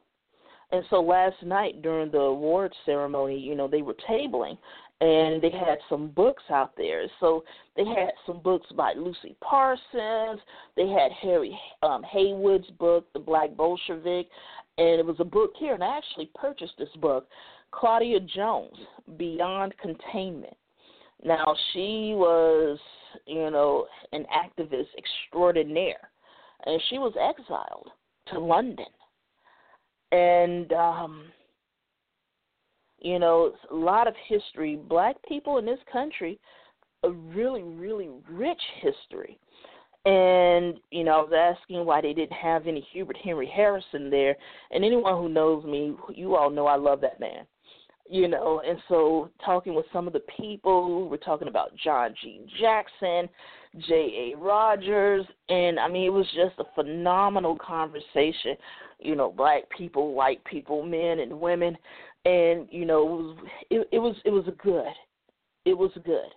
[0.71, 4.57] And so last night during the award ceremony, you know, they were tabling
[4.99, 7.05] and they had some books out there.
[7.19, 7.43] So
[7.75, 10.41] they had some books by Lucy Parsons.
[10.75, 14.27] They had Harry um, Haywood's book, The Black Bolshevik,
[14.77, 15.75] and it was a book here.
[15.75, 17.27] And I actually purchased this book,
[17.71, 18.75] Claudia Jones,
[19.17, 20.57] Beyond Containment.
[21.23, 22.79] Now she was,
[23.25, 26.09] you know, an activist extraordinaire,
[26.65, 27.89] and she was exiled
[28.31, 28.85] to London.
[30.11, 31.25] And um,
[32.99, 34.75] you know, a lot of history.
[34.75, 36.39] Black people in this country,
[37.03, 39.37] a really, really rich history.
[40.05, 44.35] And, you know, I was asking why they didn't have any Hubert Henry Harrison there.
[44.71, 47.45] And anyone who knows me, you all know I love that man
[48.09, 52.41] you know, and so talking with some of the people, we're talking about John G.
[52.59, 53.29] Jackson,
[53.87, 54.37] J.A.
[54.37, 58.55] Rogers, and I mean it was just a phenomenal conversation.
[58.99, 61.77] You know, black people, white people, men and women,
[62.27, 63.37] and you know it was
[63.69, 64.93] it, it was it was good,
[65.65, 66.29] it was good,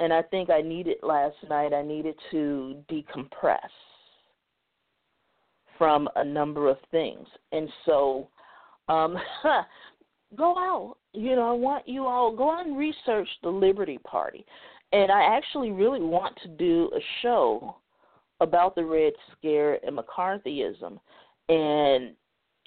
[0.00, 1.72] and I think I needed last night.
[1.72, 3.58] I needed to decompress
[5.78, 8.28] from a number of things, and so
[8.88, 9.16] um,
[10.36, 10.96] go out.
[11.12, 14.44] You know, I want you all go out and research the Liberty Party.
[14.92, 17.76] And I actually really want to do a show
[18.40, 20.98] about the Red Scare and McCarthyism
[21.48, 22.14] and,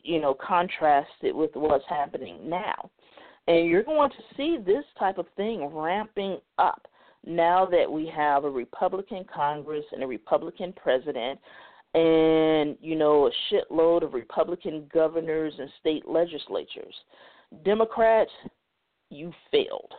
[0.04, 2.90] you know, contrast it with what's happening now.
[3.48, 6.88] And you're going to see this type of thing ramping up
[7.26, 11.40] now that we have a Republican Congress and a Republican president
[11.94, 16.96] and, you know, a shitload of Republican governors and state legislatures.
[17.64, 18.32] Democrats,
[19.10, 19.92] you failed.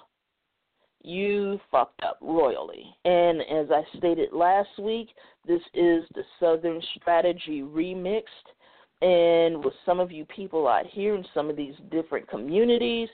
[1.02, 2.84] You fucked up royally.
[3.04, 5.08] And as I stated last week,
[5.46, 8.22] this is the Southern Strategy remixed.
[9.02, 13.08] And with some of you people out here in some of these different communities,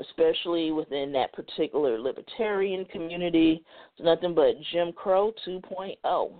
[0.00, 3.62] especially within that particular libertarian community,
[3.92, 6.32] it's nothing but Jim Crow 2.0.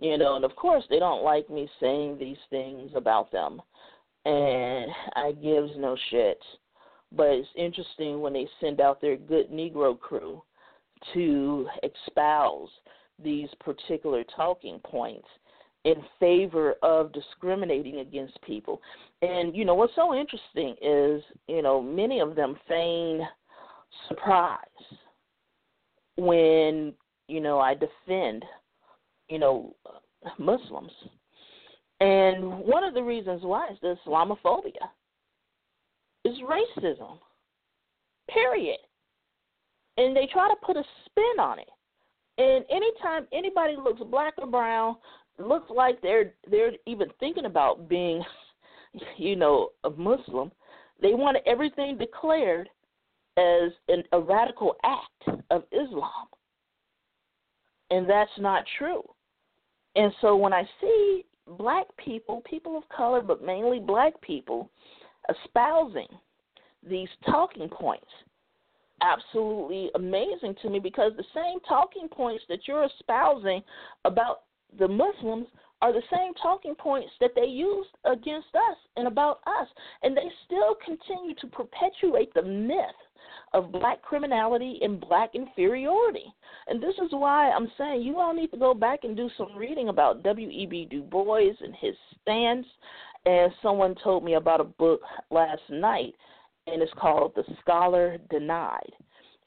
[0.00, 3.60] You know, and of course they don't like me saying these things about them.
[4.24, 6.38] And I gives no shit.
[7.10, 10.42] But it's interesting when they send out their good Negro crew
[11.12, 12.70] to espouse
[13.22, 15.28] these particular talking points
[15.84, 18.80] in favor of discriminating against people.
[19.20, 23.26] And you know what's so interesting is, you know, many of them feign
[24.08, 24.58] surprise
[26.16, 26.94] when,
[27.28, 28.44] you know, I defend,
[29.28, 29.74] you know,
[30.38, 30.92] Muslims.
[32.00, 34.88] And one of the reasons why is the Islamophobia
[36.24, 37.18] is racism.
[38.28, 38.78] Period.
[39.96, 41.68] And they try to put a spin on it.
[42.38, 44.96] And anytime anybody looks black or brown,
[45.38, 48.22] looks like they're they're even thinking about being,
[49.16, 50.50] you know, a Muslim,
[51.00, 52.68] they want everything declared
[53.36, 56.26] as an, a radical act of Islam.
[57.90, 59.02] And that's not true.
[59.96, 61.24] And so when I see
[61.58, 64.70] black people, people of color, but mainly black people,
[65.28, 66.08] espousing
[66.88, 68.06] these talking points
[69.02, 73.62] absolutely amazing to me because the same talking points that you're espousing
[74.04, 74.42] about
[74.78, 75.46] the Muslims
[75.80, 79.66] are the same talking points that they used against us and about us.
[80.02, 82.78] And they still continue to perpetuate the myth
[83.52, 86.32] of black criminality and black inferiority.
[86.68, 89.56] And this is why I'm saying you all need to go back and do some
[89.56, 90.88] reading about W.E.B.
[90.90, 92.66] Du Bois and his stance
[93.24, 95.00] and someone told me about a book
[95.30, 96.14] last night,
[96.66, 98.92] and it's called The Scholar Denied.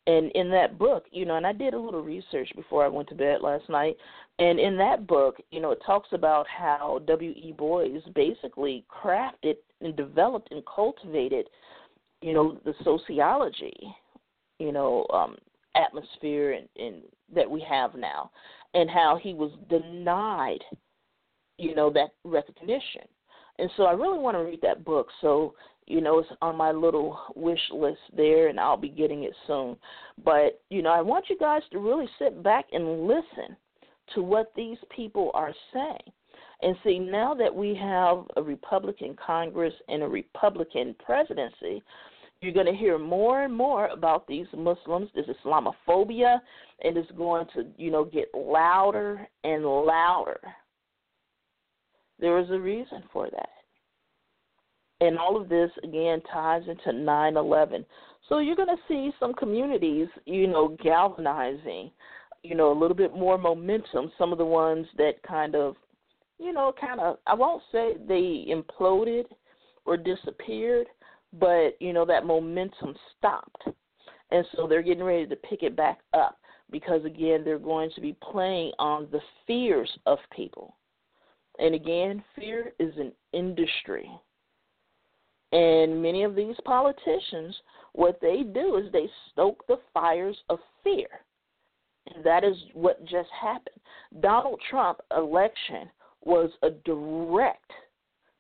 [0.08, 3.10] And in that book, you know, and I did a little research before I went
[3.10, 3.98] to bed last night,
[4.38, 7.54] and in that book, you know, it talks about how W.E.
[7.58, 11.48] Boys basically crafted and developed and cultivated,
[12.22, 13.78] you know, the sociology,
[14.60, 15.38] you know, um,
[15.76, 18.30] atmosphere and, and that we have now,
[18.74, 20.64] and how he was denied,
[21.58, 23.04] you know, that recognition.
[23.58, 25.08] And so I really want to read that book.
[25.22, 25.54] So,
[25.88, 29.78] you know, it's on my little wish list there, and I'll be getting it soon.
[30.26, 33.56] But, you know, I want you guys to really sit back and listen
[34.14, 36.12] to what these people are saying.
[36.62, 41.84] And see, now that we have a Republican Congress and a Republican presidency,
[42.42, 46.40] you're going to hear more and more about these Muslims, this Islamophobia,
[46.84, 50.40] and it's going to, you know, get louder and louder.
[52.20, 53.50] There is a reason for that.
[55.02, 57.86] And all of this, again, ties into 9 11.
[58.30, 61.92] So you're going to see some communities, you know, galvanizing,
[62.46, 64.12] you know, a little bit more momentum.
[64.18, 65.76] Some of the ones that kind of,
[66.40, 69.26] you know, kind of, I won't say they imploded
[69.86, 70.88] or disappeared,
[71.40, 73.68] but, you know, that momentum stopped.
[74.32, 76.38] And so they're getting ready to pick it back up
[76.72, 80.76] because, again, they're going to be playing on the fears of people.
[81.60, 84.10] And again, fear is an industry.
[85.52, 87.56] And many of these politicians,
[87.94, 91.08] what they do is they stoke the fires of fear.
[92.14, 93.80] And that is what just happened.
[94.22, 95.90] Donald Trump election
[96.24, 97.72] was a direct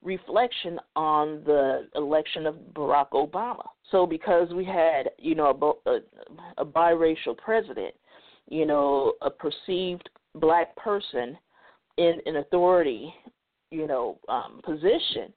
[0.03, 3.65] reflection on the election of Barack Obama.
[3.91, 5.99] So because we had, you know, a, a,
[6.59, 7.93] a biracial president,
[8.47, 11.37] you know, a perceived black person
[11.97, 13.13] in an authority,
[13.71, 15.33] you know, um, position,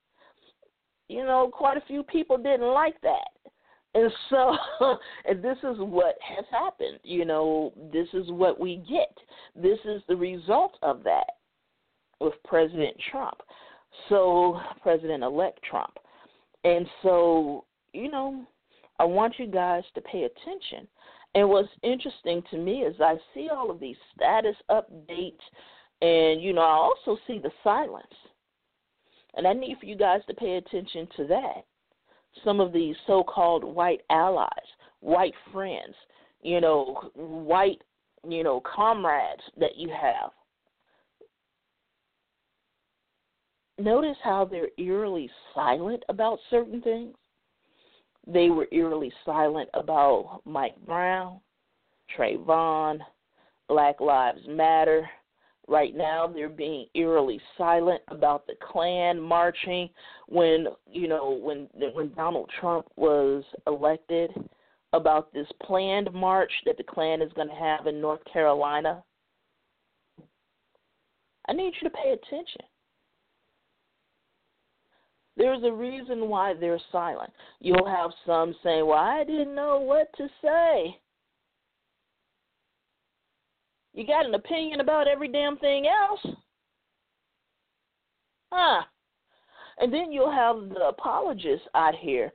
[1.09, 3.29] you know, quite a few people didn't like that.
[3.95, 4.57] And so,
[5.25, 6.99] and this is what has happened.
[7.03, 9.17] You know, this is what we get.
[9.57, 11.27] This is the result of that
[12.21, 13.39] with President Trump.
[14.09, 15.99] So, President elect Trump.
[16.65, 18.45] And so, you know,
[18.99, 20.87] I want you guys to pay attention.
[21.35, 25.39] And what's interesting to me is I see all of these status updates,
[26.03, 28.07] and, you know, I also see the silence.
[29.35, 31.65] And I need for you guys to pay attention to that.
[32.45, 34.49] Some of these so called white allies,
[35.01, 35.95] white friends,
[36.43, 37.83] you know, white,
[38.29, 40.31] you know, comrades that you have.
[43.79, 47.15] Notice how they're eerily silent about certain things.
[48.27, 51.41] They were eerily silent about Mike Brown,
[52.17, 52.99] Trayvon,
[53.69, 55.09] Black Lives Matter.
[55.69, 59.91] Right now, they're being eerily silent about the Klan marching.
[60.27, 64.31] When you know when when Donald Trump was elected,
[64.93, 69.03] about this planned march that the Klan is going to have in North Carolina.
[71.49, 72.63] I need you to pay attention.
[75.37, 77.33] There's a reason why they're silent.
[77.61, 80.99] You'll have some saying, Well, I didn't know what to say.
[83.99, 86.37] You got an opinion about every damn thing else?
[88.53, 88.83] Huh.
[89.81, 92.33] And then you'll have the apologists out here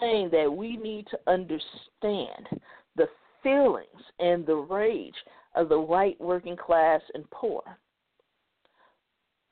[0.00, 2.48] saying that we need to understand
[2.96, 3.08] the
[3.42, 5.12] feelings and the rage
[5.54, 7.62] of the white working class and poor.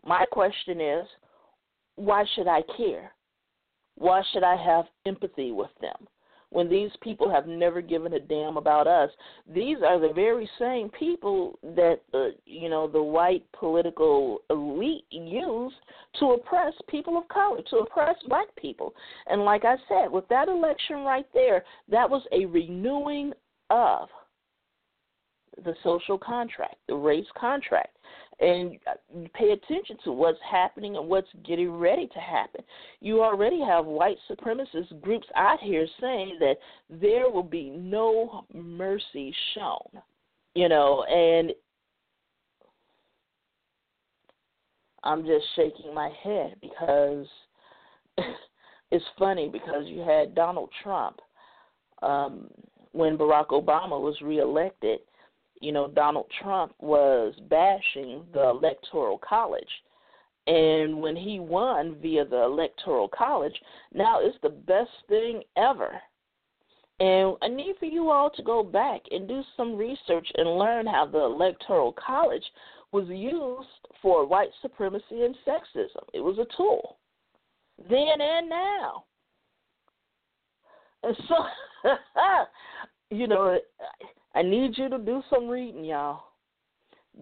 [0.02, 1.06] My question is
[1.96, 3.12] why should I care?
[3.96, 6.08] Why should I have empathy with them?
[6.50, 9.10] When these people have never given a damn about us,
[9.52, 15.72] these are the very same people that uh, you know the white political elite use
[16.18, 18.92] to oppress people of color, to oppress black people.
[19.28, 23.32] And like I said, with that election right there, that was a renewing
[23.70, 24.08] of
[25.64, 27.96] the social contract, the race contract
[28.40, 28.78] and
[29.34, 32.62] pay attention to what's happening and what's getting ready to happen.
[33.00, 36.56] You already have white supremacist groups out here saying that
[36.88, 40.02] there will be no mercy shown,
[40.54, 41.52] you know, and
[45.02, 47.26] I'm just shaking my head because
[48.90, 51.20] it's funny because you had Donald Trump
[52.02, 52.48] um,
[52.92, 55.00] when Barack Obama was reelected
[55.60, 59.68] you know, Donald Trump was bashing the Electoral College.
[60.46, 63.54] And when he won via the Electoral College,
[63.92, 66.00] now it's the best thing ever.
[66.98, 70.86] And I need for you all to go back and do some research and learn
[70.86, 72.44] how the Electoral College
[72.92, 73.68] was used
[74.02, 76.04] for white supremacy and sexism.
[76.12, 76.96] It was a tool
[77.88, 79.04] then and now.
[81.02, 81.90] And so,
[83.10, 83.58] you know,
[84.34, 86.22] I need you to do some reading, y'all.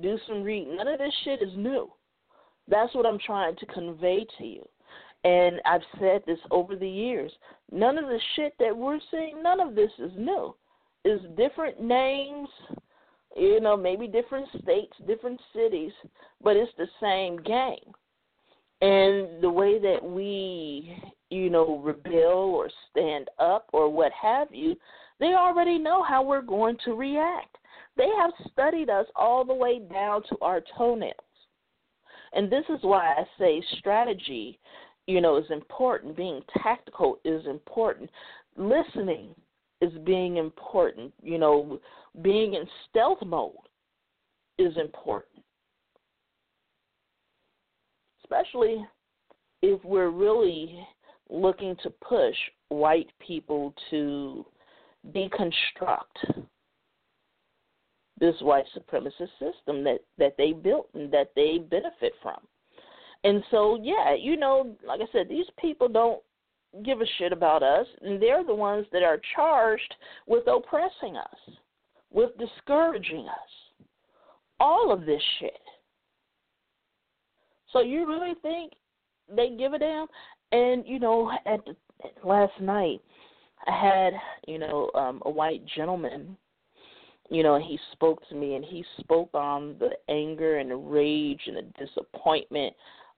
[0.03, 0.77] Do some reading.
[0.77, 1.91] None of this shit is new.
[2.69, 4.69] That's what I'm trying to convey to you.
[5.25, 7.33] And I've said this over the years.
[7.73, 10.55] None of the shit that we're seeing, none of this is new.
[11.05, 12.49] It's different names,
[13.37, 15.93] you know, maybe different states, different cities,
[16.43, 17.93] but it's the same game.
[18.81, 20.97] And the way that we,
[21.31, 24.77] you know, rebel or stand up or what have you,
[25.21, 27.57] they already know how we're going to react.
[27.97, 31.15] They have studied us all the way down to our toenails.
[32.33, 34.59] And this is why I say strategy,
[35.07, 36.17] you know, is important.
[36.17, 38.11] Being tactical is important.
[38.57, 39.35] Listening
[39.81, 41.13] is being important.
[41.23, 41.81] You know,
[42.23, 43.55] being in stealth mode
[44.59, 45.43] is important.
[48.23, 48.87] Especially
[49.63, 50.87] if we're really
[51.31, 52.37] looking to push
[52.69, 54.45] white people to
[55.15, 56.45] deconstruct
[58.21, 62.39] this white supremacist system that that they built and that they benefit from.
[63.25, 66.23] And so, yeah, you know, like I said, these people don't
[66.85, 69.95] give a shit about us, and they're the ones that are charged
[70.27, 71.57] with oppressing us,
[72.13, 73.87] with discouraging us.
[74.61, 75.53] All of this shit.
[77.73, 78.73] So you really think
[79.35, 80.07] they give a damn?
[80.53, 83.01] And you know, at, the, at last night,
[83.67, 84.13] I had,
[84.47, 86.37] you know, um, a white gentleman,
[87.31, 90.77] you know, and he spoke to me and he spoke on the anger and the
[90.77, 92.75] rage and the disappointment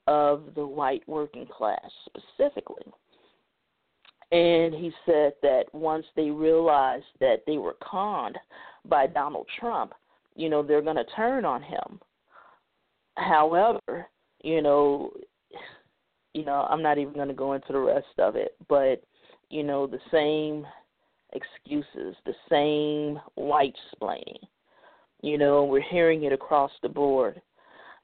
[0.06, 2.84] of the white working class specifically.
[4.32, 8.38] And he said that once they realized that they were conned
[8.84, 9.92] by Donald Trump,
[10.36, 12.00] you know, they're going to turn on him.
[13.16, 14.08] However,
[14.42, 15.10] you know,
[16.32, 19.02] you know, I'm not even going to go into the rest of it, but
[19.50, 20.66] you know, the same
[21.32, 24.38] excuses, the same white splaining.
[25.22, 27.40] You know, we're hearing it across the board.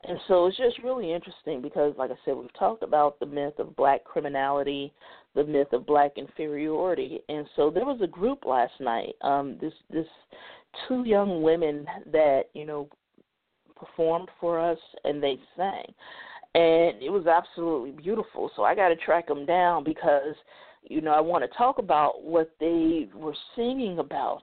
[0.05, 3.59] And so it's just really interesting because, like I said, we've talked about the myth
[3.59, 4.93] of black criminality,
[5.35, 9.15] the myth of black inferiority, and so there was a group last night.
[9.23, 10.07] Um, this this
[10.87, 12.89] two young women that you know
[13.75, 15.93] performed for us, and they sang,
[16.55, 18.51] and it was absolutely beautiful.
[18.55, 20.35] So I got to track them down because
[20.89, 24.43] you know I want to talk about what they were singing about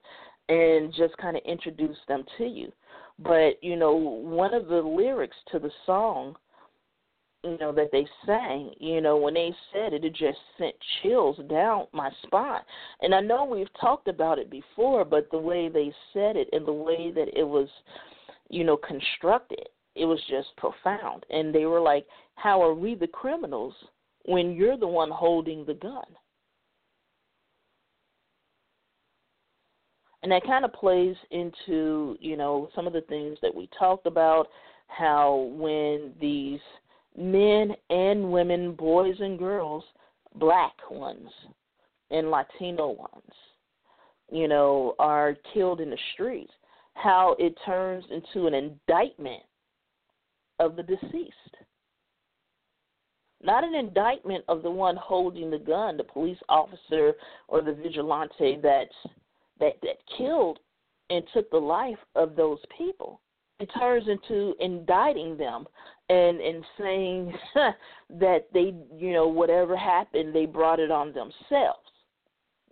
[0.49, 2.71] and just kind of introduce them to you.
[3.19, 6.35] But you know, one of the lyrics to the song,
[7.43, 11.37] you know, that they sang, you know, when they said it, it just sent chills
[11.49, 12.61] down my spine.
[13.01, 16.65] And I know we've talked about it before, but the way they said it and
[16.65, 17.67] the way that it was,
[18.49, 21.25] you know, constructed, it was just profound.
[21.29, 23.75] And they were like, "How are we the criminals
[24.25, 26.05] when you're the one holding the gun?"
[30.23, 34.07] And that kind of plays into you know some of the things that we talked
[34.07, 34.47] about
[34.87, 36.59] how when these
[37.17, 39.83] men and women boys and girls
[40.35, 41.29] black ones
[42.09, 43.31] and latino ones
[44.31, 46.51] you know are killed in the streets
[46.95, 49.43] how it turns into an indictment
[50.59, 51.33] of the deceased.
[53.41, 57.13] Not an indictment of the one holding the gun the police officer
[57.47, 59.15] or the vigilante that's
[59.59, 60.59] that that killed
[61.09, 63.21] and took the life of those people.
[63.59, 65.65] It turns into indicting them
[66.09, 67.33] and and saying
[68.19, 71.79] that they you know whatever happened they brought it on themselves.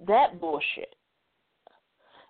[0.08, 0.96] That bullshit.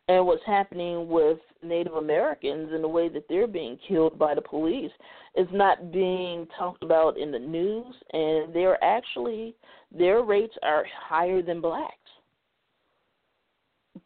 [0.08, 4.42] And what's happening with Native Americans and the way that they're being killed by the
[4.42, 4.92] police
[5.36, 9.56] is not being talked about in the news, and they're actually
[9.92, 11.96] their rates are higher than blacks.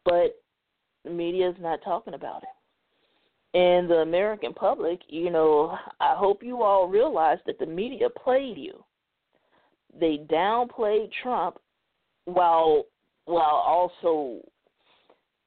[0.04, 0.42] But
[1.04, 3.58] the media is not talking about it.
[3.58, 8.58] And the American public, you know, I hope you all realize that the media played
[8.58, 8.84] you.
[9.98, 11.58] They downplayed Trump
[12.26, 12.86] while
[13.26, 14.42] while also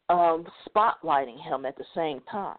[0.09, 2.57] um, spotlighting him at the same time.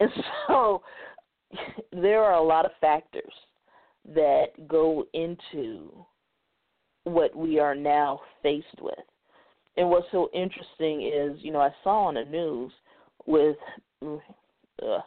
[0.00, 0.10] And
[0.46, 0.82] so
[1.92, 3.32] there are a lot of factors
[4.14, 6.04] that go into
[7.04, 8.94] what we are now faced with.
[9.78, 12.72] And what's so interesting is, you know, I saw on the news
[13.26, 13.56] with
[14.02, 14.98] uh,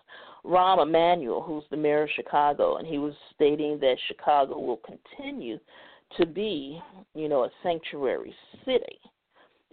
[0.45, 5.59] Rahm Emanuel, who's the mayor of Chicago, and he was stating that Chicago will continue
[6.17, 6.82] to be,
[7.13, 8.97] you know, a sanctuary city.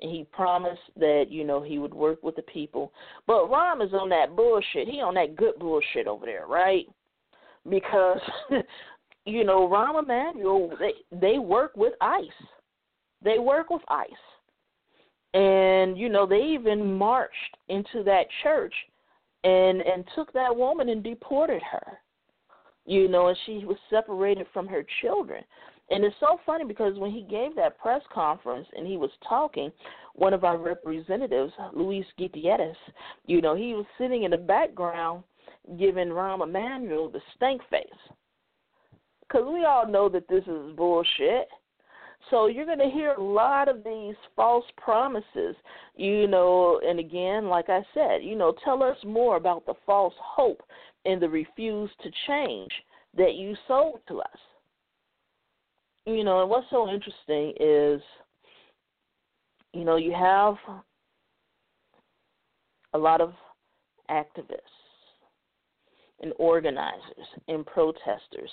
[0.01, 2.93] And he promised that, you know, he would work with the people.
[3.25, 4.89] But Rahm is on that bullshit.
[4.89, 6.87] He on that good bullshit over there, right?
[7.71, 8.21] Because,
[9.27, 12.27] you know, Rahm Emanuel, they they work with ICE.
[13.23, 14.09] They work with ICE
[15.35, 18.75] and you know they even marched into that church
[19.45, 21.99] and and took that woman and deported her
[22.87, 25.43] you know and she was separated from her children.
[25.91, 29.73] And it's so funny because when he gave that press conference and he was talking
[30.15, 32.77] one of our representatives luis gutierrez
[33.27, 35.23] you know he was sitting in the background
[35.79, 37.85] giving Rahm Emanuel the stink face.
[39.21, 41.49] Because we all know that this is bullshit
[42.31, 45.57] so you're going to hear a lot of these false promises,
[45.97, 50.15] you know, and again, like I said, you know, tell us more about the false
[50.19, 50.63] hope
[51.05, 52.71] and the refuse to change
[53.17, 54.39] that you sold to us.
[56.07, 58.01] You know, and what's so interesting is,
[59.73, 60.55] you know, you have
[62.95, 63.33] a lot of
[64.11, 64.59] activists
[66.21, 68.51] and organizers and protesters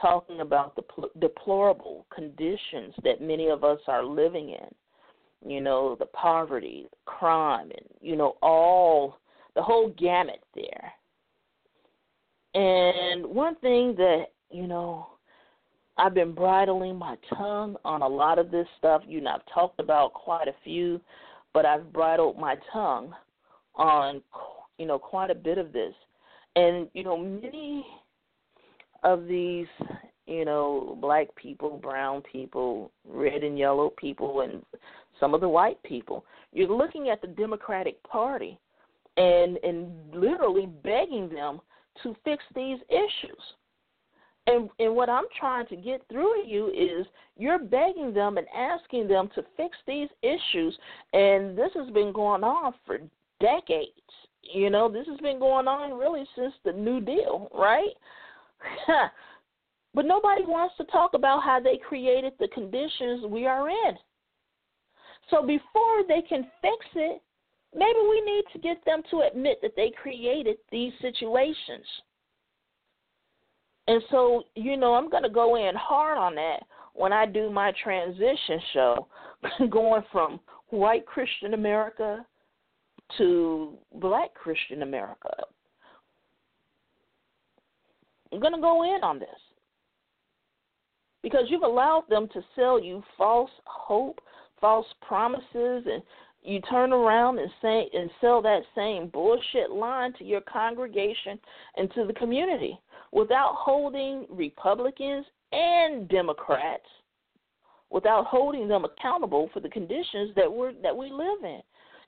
[0.00, 5.48] talking about the pl- deplorable conditions that many of us are living in.
[5.48, 9.18] You know, the poverty, crime, and, you know, all
[9.54, 10.92] the whole gamut there.
[12.54, 15.06] And one thing that, you know,
[15.96, 19.02] I've been bridling my tongue on a lot of this stuff.
[19.06, 21.00] You know, I've talked about quite a few,
[21.52, 23.14] but I've bridled my tongue
[23.74, 24.22] on,
[24.78, 25.94] you know, quite a bit of this.
[26.56, 27.86] And, you know, many
[29.02, 29.66] of these,
[30.26, 34.62] you know, black people, brown people, red and yellow people, and
[35.20, 36.24] some of the white people.
[36.52, 38.58] You're looking at the Democratic Party
[39.16, 41.60] and and literally begging them
[42.02, 43.42] to fix these issues.
[44.46, 48.46] And and what I'm trying to get through to you is you're begging them and
[48.56, 50.76] asking them to fix these issues
[51.12, 52.98] and this has been going on for
[53.40, 53.90] decades.
[54.42, 57.92] You know, this has been going on really since the New Deal, right?
[59.94, 63.96] but nobody wants to talk about how they created the conditions we are in.
[65.30, 67.22] So before they can fix it,
[67.74, 71.84] maybe we need to get them to admit that they created these situations.
[73.86, 76.60] And so, you know, I'm going to go in hard on that
[76.94, 79.08] when I do my transition show,
[79.70, 82.24] going from white Christian America
[83.16, 85.30] to black Christian America.
[88.32, 89.28] I'm going to go in on this
[91.22, 94.20] because you've allowed them to sell you false hope,
[94.60, 96.02] false promises, and
[96.42, 101.38] you turn around and say and sell that same bullshit line to your congregation
[101.76, 102.78] and to the community
[103.12, 106.84] without holding Republicans and Democrats
[107.90, 111.60] without holding them accountable for the conditions that we're that we live in.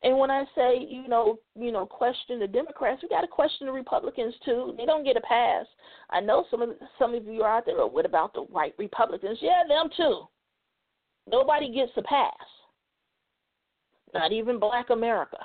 [0.03, 3.67] And when I say, you know, you know, question the Democrats, we got to question
[3.67, 4.75] the Republicans too.
[4.79, 5.67] They don't get a pass.
[6.09, 7.79] I know some of some of you are out there.
[7.79, 9.39] Oh, what about the white Republicans?
[9.43, 10.23] Yeah, them too.
[11.31, 12.33] Nobody gets a pass.
[14.15, 15.39] Not even Black America.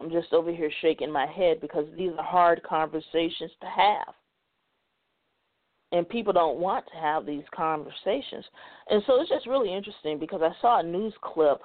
[0.00, 4.14] I'm just over here shaking my head because these are hard conversations to have
[5.92, 8.44] and people don't want to have these conversations.
[8.90, 11.60] And so it's just really interesting because I saw a news clip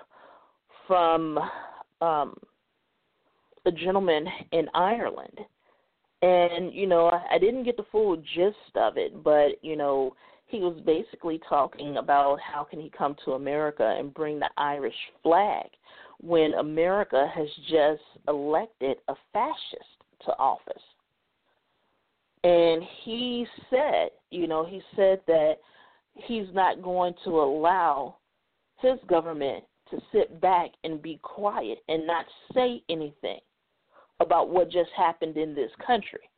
[0.87, 1.39] from
[2.01, 2.35] um,
[3.65, 5.39] a gentleman in Ireland.
[6.21, 10.15] And, you know, I, I didn't get the full gist of it, but, you know,
[10.47, 14.95] he was basically talking about how can he come to America and bring the Irish
[15.21, 15.65] flag
[16.21, 19.83] when America has just elected a fascist
[20.25, 20.81] to office.
[22.43, 25.55] And he said, you know, he said that
[26.15, 28.17] he's not going to allow
[28.79, 33.39] his government to sit back and be quiet and not say anything
[34.19, 36.29] about what just happened in this country.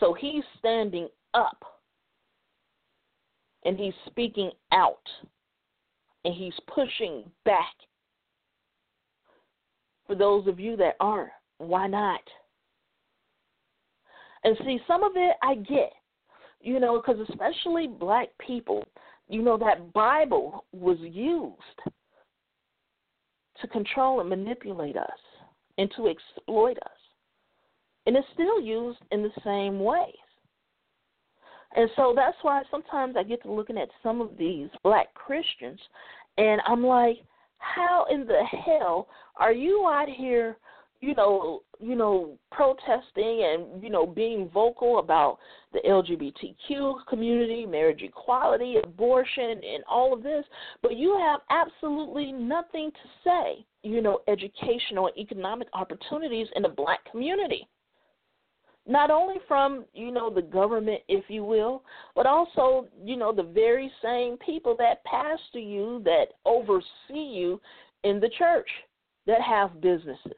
[0.00, 1.62] So he's standing up
[3.64, 5.08] and he's speaking out
[6.24, 7.74] and he's pushing back.
[10.06, 12.20] For those of you that aren't, why not?
[14.44, 15.92] And see, some of it I get,
[16.60, 18.84] you know, because especially black people,
[19.28, 21.92] you know, that Bible was used
[23.60, 25.08] to control and manipulate us
[25.78, 26.98] and to exploit us.
[28.06, 30.14] And it's still used in the same ways.
[31.74, 35.80] And so that's why sometimes I get to looking at some of these black Christians
[36.36, 37.18] and I'm like,
[37.58, 40.56] how in the hell are you out here
[41.02, 45.38] you know, you know, protesting and you know being vocal about
[45.72, 50.44] the LGBTQ community, marriage equality, abortion, and all of this,
[50.80, 56.68] but you have absolutely nothing to say, you know, educational and economic opportunities in the
[56.68, 57.66] black community.
[58.86, 63.42] Not only from, you know, the government, if you will, but also, you know, the
[63.42, 67.60] very same people that pastor you, that oversee you
[68.02, 68.68] in the church,
[69.26, 70.34] that have businesses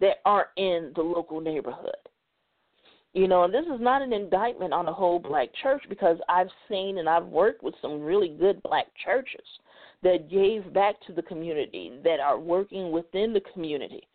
[0.00, 1.96] that aren't in the local neighborhood.
[3.12, 6.50] You know, and this is not an indictment on the whole black church because I've
[6.68, 9.44] seen and I've worked with some really good black churches
[10.02, 14.06] that gave back to the community, that are working within the community.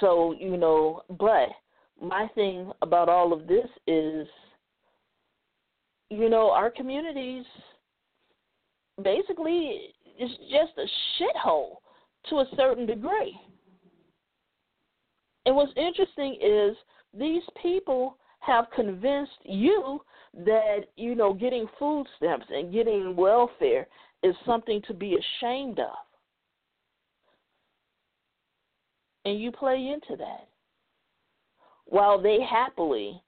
[0.00, 1.48] So, you know, but
[2.02, 4.26] my thing about all of this is,
[6.10, 7.44] you know, our communities
[9.02, 10.86] basically is just a
[11.22, 11.76] shithole
[12.30, 13.38] to a certain degree.
[15.46, 16.76] And what's interesting is
[17.12, 20.00] these people have convinced you
[20.44, 23.86] that, you know, getting food stamps and getting welfare
[24.22, 25.94] is something to be ashamed of.
[29.24, 30.48] And you play into that.
[31.86, 33.22] While they happily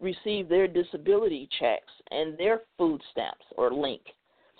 [0.00, 4.02] receive their disability checks and their food stamps or link.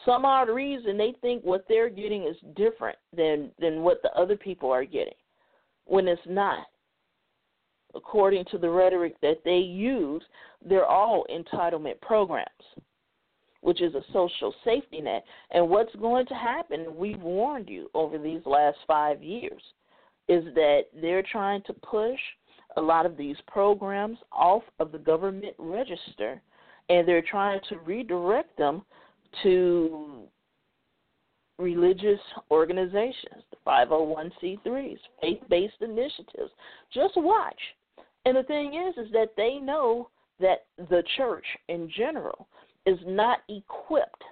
[0.04, 4.36] Some odd reason they think what they're getting is different than than what the other
[4.36, 5.14] people are getting
[5.86, 6.66] when it's not
[7.94, 10.22] according to the rhetoric that they use,
[10.66, 12.48] they're all entitlement programs,
[13.60, 15.24] which is a social safety net.
[15.50, 19.62] And what's going to happen, we've warned you over these last five years,
[20.28, 22.18] is that they're trying to push
[22.76, 26.40] a lot of these programs off of the government register
[26.88, 28.82] and they're trying to redirect them
[29.42, 30.24] to
[31.58, 36.50] religious organizations, the 501c3s, faith based initiatives.
[36.92, 37.58] Just watch.
[38.24, 40.08] And the thing is, is that they know
[40.40, 42.48] that the church in general
[42.86, 44.22] is not equipped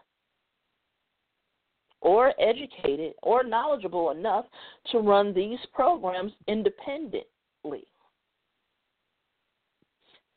[2.00, 4.44] or educated or knowledgeable enough
[4.90, 7.86] to run these programs independently.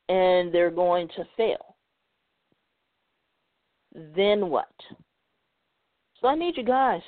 [0.07, 1.76] And they're going to fail.
[4.15, 4.73] then what?
[6.22, 7.02] So I need you guys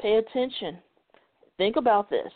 [0.00, 0.78] pay attention.
[1.58, 2.32] Think about this.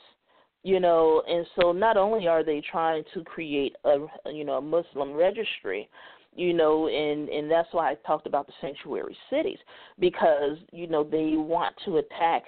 [0.66, 3.98] You know, and so not only are they trying to create a
[4.32, 5.88] you know a Muslim registry,
[6.34, 9.58] you know, and and that's why I talked about the sanctuary cities
[10.00, 12.42] because you know they want to attack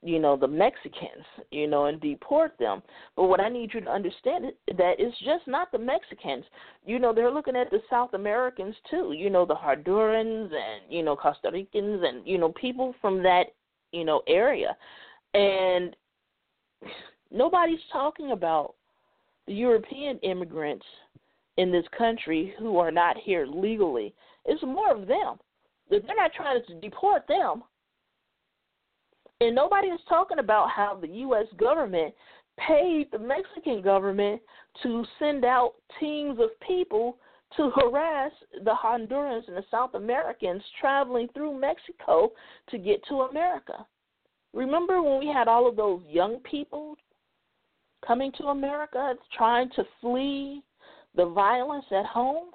[0.00, 2.82] you know the Mexicans, you know, and deport them.
[3.14, 6.46] But what I need you to understand is that it's just not the Mexicans.
[6.86, 9.12] You know, they're looking at the South Americans too.
[9.14, 13.48] You know, the Hondurans and you know Costa Ricans and you know people from that
[13.92, 14.74] you know area,
[15.34, 15.94] and
[17.34, 18.74] nobody's talking about
[19.46, 20.86] the European immigrants
[21.56, 24.14] in this country who are not here legally.
[24.44, 25.36] It's more of them.
[25.90, 27.62] They're not trying to deport them.
[29.40, 31.46] And nobody is talking about how the U.S.
[31.58, 32.14] government
[32.56, 34.40] paid the Mexican government
[34.82, 37.18] to send out teams of people
[37.56, 38.32] to harass
[38.64, 42.32] the Hondurans and the South Americans traveling through Mexico
[42.70, 43.86] to get to America.
[44.52, 46.96] Remember when we had all of those young people
[48.06, 50.62] coming to America trying to flee
[51.14, 52.48] the violence at home?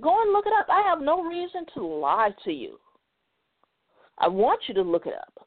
[0.00, 0.66] Go and look it up.
[0.68, 2.78] I have no reason to lie to you.
[4.18, 5.46] I want you to look it up.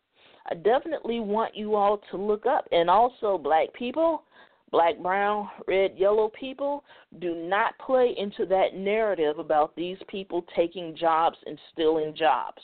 [0.50, 2.68] I definitely want you all to look up.
[2.72, 4.24] And also, black people,
[4.72, 6.84] black, brown, red, yellow people,
[7.20, 12.62] do not play into that narrative about these people taking jobs and stealing jobs.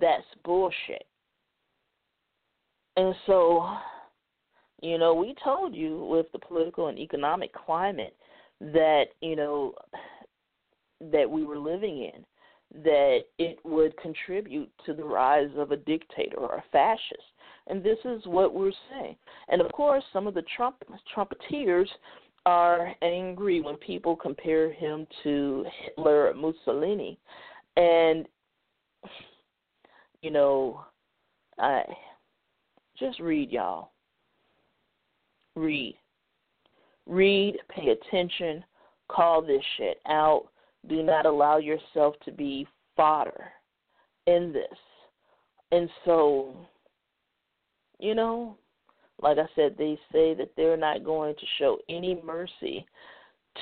[0.00, 1.04] That's bullshit.
[2.96, 3.68] And so,
[4.82, 8.16] you know, we told you with the political and economic climate
[8.60, 9.74] that, you know,
[11.12, 12.24] that we were living in
[12.82, 17.22] that it would contribute to the rise of a dictator or a fascist.
[17.66, 19.16] And this is what we're saying.
[19.48, 20.82] And of course, some of the Trump
[21.16, 21.86] trumpeteers
[22.46, 27.18] are angry when people compare him to Hitler or Mussolini.
[27.76, 28.26] And
[30.20, 30.84] you know,
[31.58, 31.84] I
[32.98, 33.93] just read y'all.
[35.54, 35.96] Read.
[37.06, 38.64] Read, pay attention,
[39.08, 40.48] call this shit out
[40.88, 42.66] do not allow yourself to be
[42.96, 43.44] fodder
[44.26, 44.78] in this.
[45.72, 46.54] And so,
[47.98, 48.56] you know,
[49.20, 52.86] like I said, they say that they're not going to show any mercy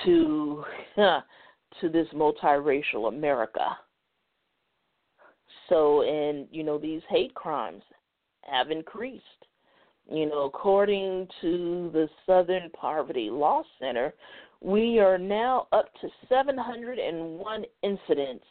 [0.05, 0.63] to
[0.95, 3.77] to this multiracial America.
[5.69, 7.83] So, and you know, these hate crimes
[8.41, 9.23] have increased.
[10.11, 14.13] You know, according to the Southern Poverty Law Center,
[14.61, 18.45] we are now up to 701 incidents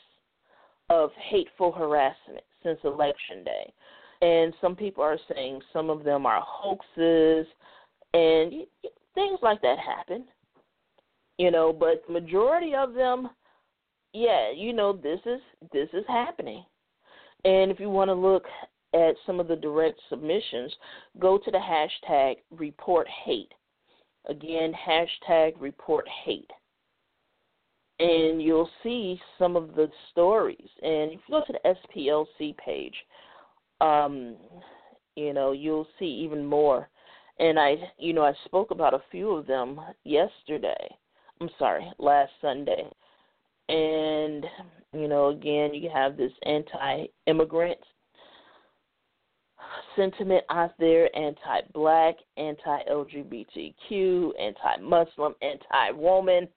[0.90, 3.72] of hateful harassment since Election Day.
[4.22, 7.46] And some people are saying some of them are hoaxes
[8.14, 8.52] and
[9.14, 10.24] things like that happen.
[11.38, 13.30] You know, but majority of them
[14.12, 15.40] yeah, you know this is
[15.72, 16.64] this is happening.
[17.44, 18.44] And if you want to look
[18.94, 20.74] at some of the direct submissions,
[21.18, 23.52] go to the hashtag report hate
[24.26, 26.50] Again, hashtag report hate.
[27.98, 30.68] And you'll see some of the stories.
[30.82, 32.94] And if you go to the SPLC page,
[33.80, 34.36] um,
[35.16, 36.88] you know, you'll see even more.
[37.38, 40.88] And I, you know, I spoke about a few of them yesterday.
[41.40, 42.84] I'm sorry, last Sunday.
[43.68, 44.44] And,
[44.92, 47.78] you know, again, you have this anti immigrant
[49.96, 56.48] sentiment out there anti black, anti LGBTQ, anti Muslim, anti woman.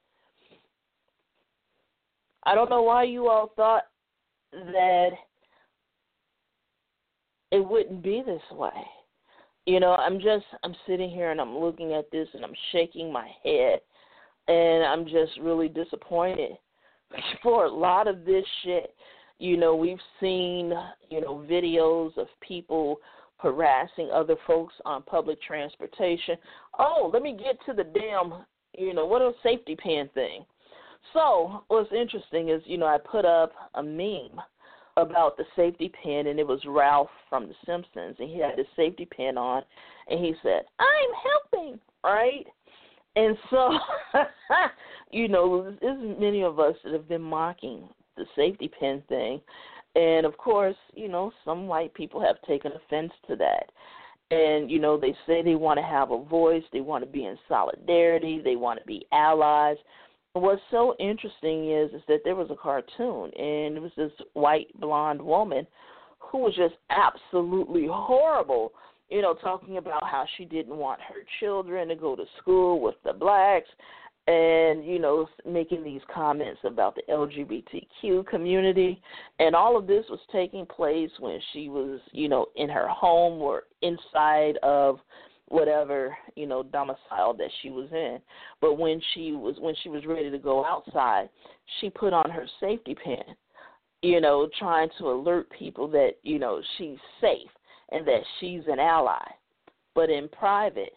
[2.43, 3.83] I don't know why you all thought
[4.51, 5.09] that
[7.51, 8.69] it wouldn't be this way.
[9.65, 13.11] You know, I'm just I'm sitting here and I'm looking at this and I'm shaking
[13.11, 13.79] my head
[14.47, 16.51] and I'm just really disappointed
[17.43, 18.93] for a lot of this shit
[19.39, 20.73] you know, we've seen,
[21.09, 22.97] you know, videos of people
[23.37, 26.37] harassing other folks on public transportation.
[26.79, 28.45] Oh, let me get to the damn,
[28.77, 30.45] you know, what a safety pin thing.
[31.13, 34.41] So, what's interesting is, you know, I put up a meme
[34.97, 38.67] about the safety pin, and it was Ralph from The Simpsons, and he had his
[38.75, 39.61] safety pin on,
[40.09, 42.45] and he said, I'm helping, right?
[43.15, 43.77] And so,
[45.11, 47.87] you know, there's many of us that have been mocking
[48.17, 49.41] the safety pin thing.
[49.95, 53.71] And of course, you know, some white people have taken offense to that.
[54.31, 57.25] And, you know, they say they want to have a voice, they want to be
[57.25, 59.77] in solidarity, they want to be allies.
[60.33, 64.67] What's so interesting is is that there was a cartoon and it was this white
[64.81, 65.65] blonde woman
[66.19, 68.73] who was just absolutely horrible,
[69.09, 72.95] you know, talking about how she didn't want her children to go to school with
[73.05, 73.69] the blacks
[74.27, 79.01] and you know making these comments about the LGBTQ community.
[79.39, 83.41] And all of this was taking place when she was you know in her home
[83.41, 84.99] or inside of
[85.47, 88.19] whatever you know domicile that she was in.
[88.61, 91.29] But when she was when she was ready to go outside
[91.79, 93.23] she put on her safety pin
[94.01, 97.49] you know trying to alert people that you know she's safe
[97.91, 99.23] and that she's an ally.
[99.93, 100.93] But in private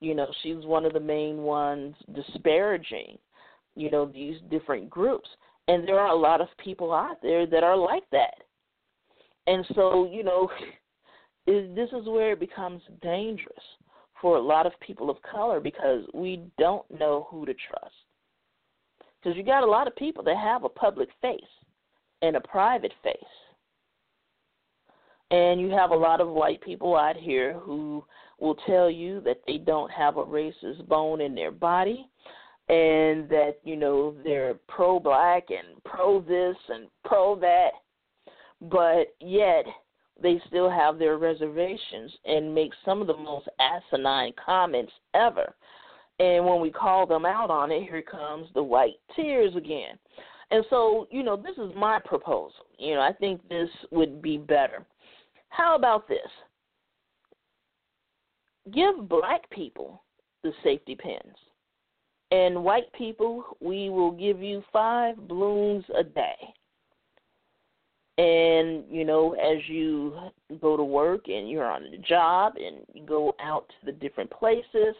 [0.00, 3.18] you know, she's one of the main ones disparaging,
[3.74, 5.28] you know, these different groups.
[5.68, 8.34] And there are a lot of people out there that are like that.
[9.46, 10.48] And so, you know,
[11.46, 13.54] this is where it becomes dangerous
[14.20, 17.94] for a lot of people of color because we don't know who to trust.
[19.22, 21.40] Because you got a lot of people that have a public face
[22.22, 23.14] and a private face.
[25.30, 28.04] And you have a lot of white people out here who
[28.38, 32.08] will tell you that they don't have a racist bone in their body
[32.68, 37.70] and that, you know, they're pro black and pro this and pro that.
[38.60, 39.64] But yet
[40.20, 45.54] they still have their reservations and make some of the most asinine comments ever.
[46.18, 49.98] And when we call them out on it, here comes the white tears again.
[50.50, 52.66] And so, you know, this is my proposal.
[52.78, 54.86] You know, I think this would be better.
[55.50, 56.18] How about this?
[58.72, 60.02] Give black people
[60.42, 61.36] the safety pins.
[62.32, 66.36] And white people, we will give you five blooms a day.
[68.18, 70.16] And, you know, as you
[70.60, 74.30] go to work and you're on the job and you go out to the different
[74.30, 74.96] places,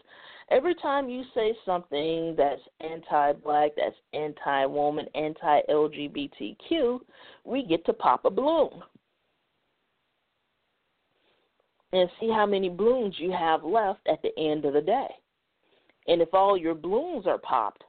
[0.51, 6.99] every time you say something that's anti black, that's anti woman, anti LGBTQ,
[7.43, 8.81] we get to pop a balloon
[11.93, 15.07] and see how many blooms you have left at the end of the day.
[16.07, 17.83] And if all your blooms are popped,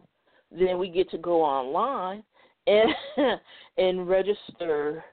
[0.50, 2.22] then we get to go online
[2.66, 2.88] and
[3.78, 5.04] and register,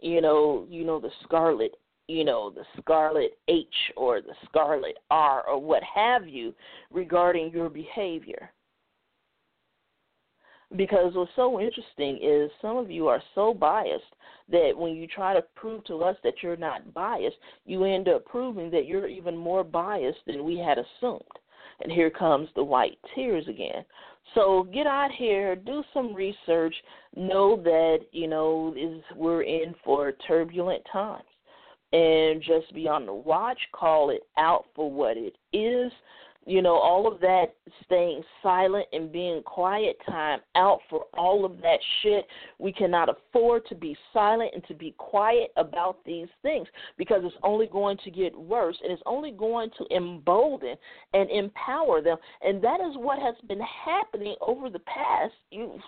[0.00, 1.76] you know, you know the scarlet,
[2.08, 3.66] you know, the scarlet H
[3.96, 6.54] or the scarlet R or what have you
[6.90, 8.50] regarding your behavior.
[10.76, 14.02] Because what's so interesting is some of you are so biased
[14.50, 18.24] that when you try to prove to us that you're not biased, you end up
[18.24, 21.22] proving that you're even more biased than we had assumed.
[21.80, 23.84] And here comes the white tears again.
[24.34, 26.74] So get out here, do some research,
[27.16, 31.24] know that, you know, is we're in for turbulent times.
[31.92, 35.92] And just be on the watch, call it out for what it is
[36.46, 37.54] you know, all of that
[37.84, 42.26] staying silent and being quiet time out for all of that shit.
[42.58, 46.68] We cannot afford to be silent and to be quiet about these things
[46.98, 50.76] because it's only going to get worse and it's only going to embolden
[51.14, 52.18] and empower them.
[52.42, 55.32] And that is what has been happening over the past,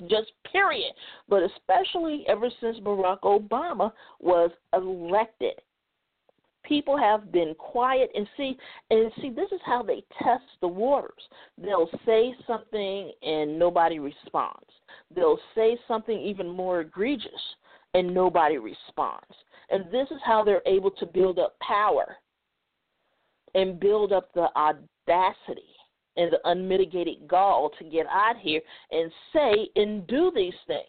[0.08, 0.92] just period,
[1.28, 5.54] but especially ever since Barack Obama was elected
[6.66, 8.10] people have been quiet.
[8.14, 8.56] And see
[8.90, 11.22] and see this is how they test the waters.
[11.58, 14.70] They'll say something and nobody responds.
[15.14, 17.30] They'll say something even more egregious
[17.94, 19.24] and nobody responds.
[19.70, 22.16] And this is how they're able to build up power
[23.54, 25.62] and build up the audacity
[26.16, 28.60] and the unmitigated gall to get out here
[28.90, 30.86] and say and do these things.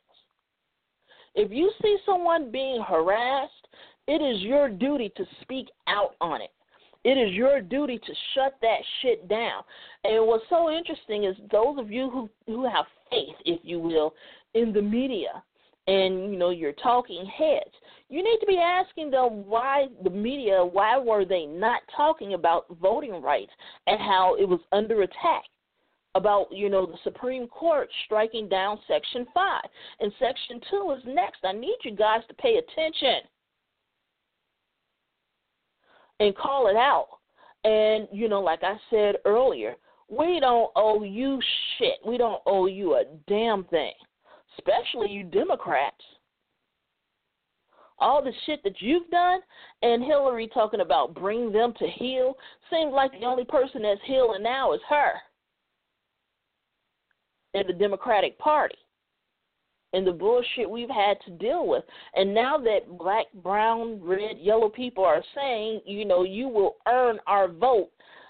[1.35, 3.66] If you see someone being harassed
[4.07, 6.51] it is your duty to speak out on it.
[7.03, 9.63] It is your duty to shut that shit down.
[10.03, 14.13] And what's so interesting is those of you who who have faith, if you will,
[14.53, 15.43] in the media
[15.87, 17.73] and you know your talking heads,
[18.09, 22.65] you need to be asking them why the media, why were they not talking about
[22.81, 23.51] voting rights
[23.85, 25.43] and how it was under attack?
[26.15, 29.65] about you know the Supreme Court striking down Section Five,
[29.99, 31.41] and Section Two is next.
[31.43, 33.29] I need you guys to pay attention
[36.19, 37.07] and call it out.
[37.63, 39.75] And, you know, like I said earlier,
[40.09, 41.39] we don't owe you
[41.77, 41.95] shit.
[42.05, 43.93] We don't owe you a damn thing,
[44.57, 45.95] especially you Democrats.
[47.99, 49.39] All the shit that you've done,
[49.81, 52.35] and Hillary talking about bring them to heel,
[52.69, 55.13] seems like the only person that's healing now is her
[57.55, 58.77] in the Democratic Party
[59.93, 61.83] and the bullshit we've had to deal with.
[62.15, 67.19] And now that black, brown, red, yellow people are saying, you know, you will earn
[67.25, 67.89] our vote,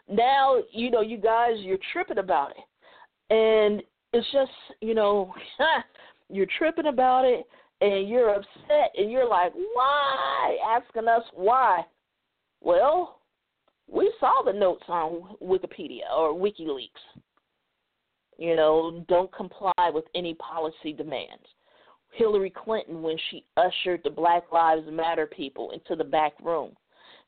[0.09, 3.33] now, you know, you guys, you're tripping about it.
[3.33, 4.51] And it's just,
[4.81, 5.33] you know,
[6.29, 7.45] you're tripping about it
[7.81, 10.57] and you're upset and you're like, why?
[10.65, 11.83] Asking us why.
[12.61, 13.19] Well,
[13.89, 17.21] we saw the notes on Wikipedia or WikiLeaks.
[18.37, 21.43] You know, don't comply with any policy demands.
[22.11, 26.71] Hillary Clinton, when she ushered the Black Lives Matter people into the back room.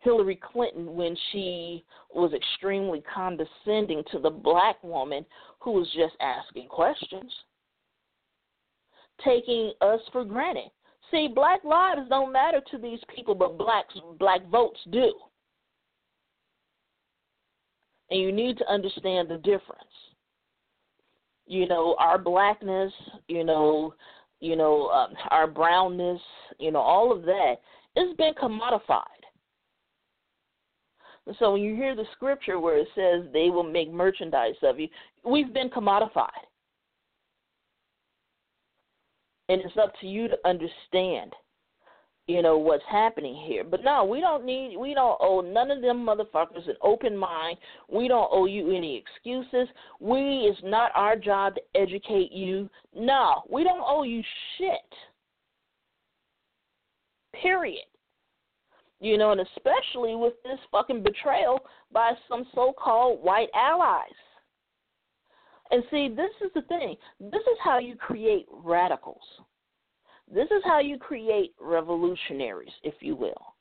[0.02, 1.84] Hillary Clinton, when she
[2.14, 5.26] was extremely condescending to the black woman
[5.60, 7.32] who was just asking questions,
[9.24, 10.72] taking us for granted.
[11.12, 15.12] See, black lives don't matter to these people, but blacks black votes do.
[18.10, 19.84] And you need to understand the difference.
[21.50, 22.94] You know, our blackness,
[23.28, 23.96] you know,
[24.40, 26.22] you know, um, our brownness,
[26.60, 27.56] you know, all of that,
[27.96, 29.02] it's been commodified.
[31.40, 34.88] So when you hear the scripture where it says they will make merchandise of you,
[35.26, 36.30] we've been commodified.
[39.50, 41.34] And it's up to you to understand,
[42.30, 43.64] you know, what's happening here.
[43.64, 47.58] But no, we don't need we don't owe none of them motherfuckers an open mind.
[47.92, 49.68] We don't owe you any excuses.
[50.00, 52.70] We it's not our job to educate you.
[52.96, 54.22] No, we don't owe you
[54.60, 54.94] shit.
[57.42, 57.86] Period.
[59.00, 61.58] You know, and especially with this fucking betrayal
[61.92, 64.06] by some so called white allies.
[65.72, 66.96] And see, this is the thing.
[67.20, 69.24] This is how you create radicals.
[70.34, 73.56] This is how you create revolutionaries, if you will.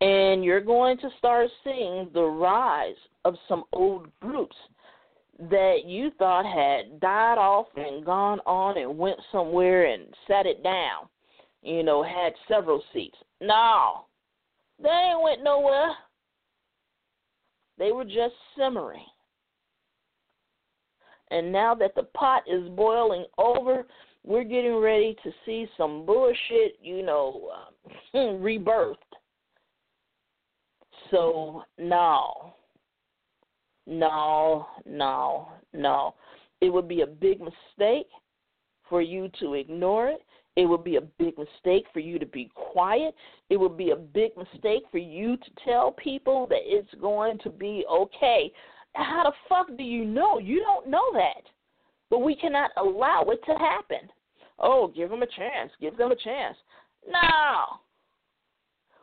[0.00, 4.56] And you're going to start seeing the rise of some old groups
[5.50, 10.62] that you thought had died off and gone on and went somewhere and sat it
[10.62, 11.08] down
[11.64, 13.16] you know, had several seats.
[13.40, 14.04] No,
[14.80, 15.92] they ain't went nowhere.
[17.78, 19.06] They were just simmering.
[21.30, 23.86] And now that the pot is boiling over,
[24.24, 28.96] we're getting ready to see some bullshit, you know, um, rebirthed.
[31.10, 32.54] So, no,
[33.86, 36.14] no, no, no.
[36.60, 38.06] It would be a big mistake
[38.88, 40.22] for you to ignore it.
[40.56, 43.14] It would be a big mistake for you to be quiet.
[43.50, 47.50] It would be a big mistake for you to tell people that it's going to
[47.50, 48.52] be okay.
[48.94, 50.38] How the fuck do you know?
[50.38, 51.42] You don't know that.
[52.10, 54.10] But we cannot allow it to happen.
[54.58, 55.70] Oh, give them a chance.
[55.80, 56.56] Give them a chance.
[57.08, 57.80] No.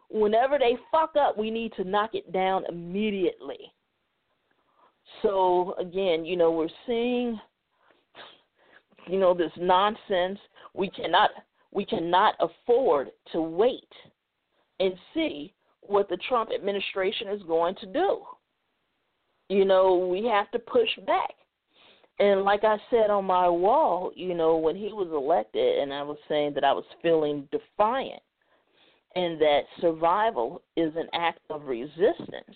[0.10, 3.74] Whenever they fuck up, we need to knock it down immediately.
[5.22, 7.40] So, again, you know, we're seeing
[9.08, 10.40] you know this nonsense
[10.74, 11.32] we cannot
[11.72, 13.90] we cannot afford to wait
[14.80, 18.22] and see what the Trump administration is going to do.
[19.50, 21.32] You know, we have to push back.
[22.22, 26.04] And like I said on my wall, you know, when he was elected and I
[26.04, 28.22] was saying that I was feeling defiant
[29.16, 32.56] and that survival is an act of resistance.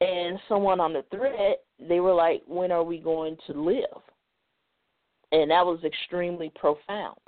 [0.00, 4.02] And someone on the thread, they were like, when are we going to live?
[5.30, 7.18] And that was extremely profound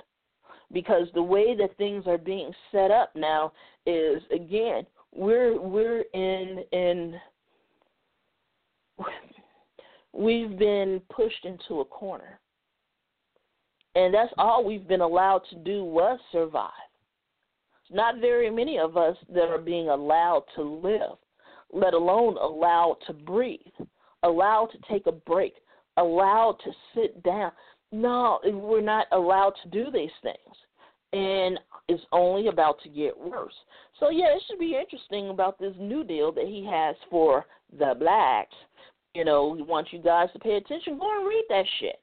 [0.73, 3.53] because the way that things are being set up now
[3.85, 7.15] is again we're we're in in
[10.13, 12.39] we've been pushed into a corner
[13.95, 16.71] and that's all we've been allowed to do was survive
[17.89, 21.17] not very many of us that are being allowed to live
[21.71, 23.59] let alone allowed to breathe
[24.23, 25.53] allowed to take a break
[25.97, 27.51] allowed to sit down
[27.91, 30.37] no, we're not allowed to do these things.
[31.13, 33.53] And it's only about to get worse.
[33.99, 37.93] So, yeah, it should be interesting about this new deal that he has for the
[37.97, 38.55] blacks.
[39.17, 40.99] You know, he wants you guys to pay attention.
[40.99, 41.99] Go and read that shit.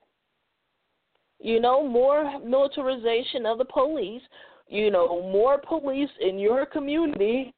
[1.39, 4.23] You know, more militarization of the police,
[4.67, 7.55] you know, more police in your community,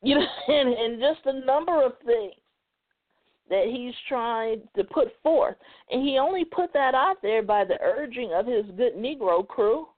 [0.00, 2.34] you know, and, and just a number of things
[3.48, 5.56] that he's trying to put forth.
[5.90, 9.88] And he only put that out there by the urging of his good Negro crew.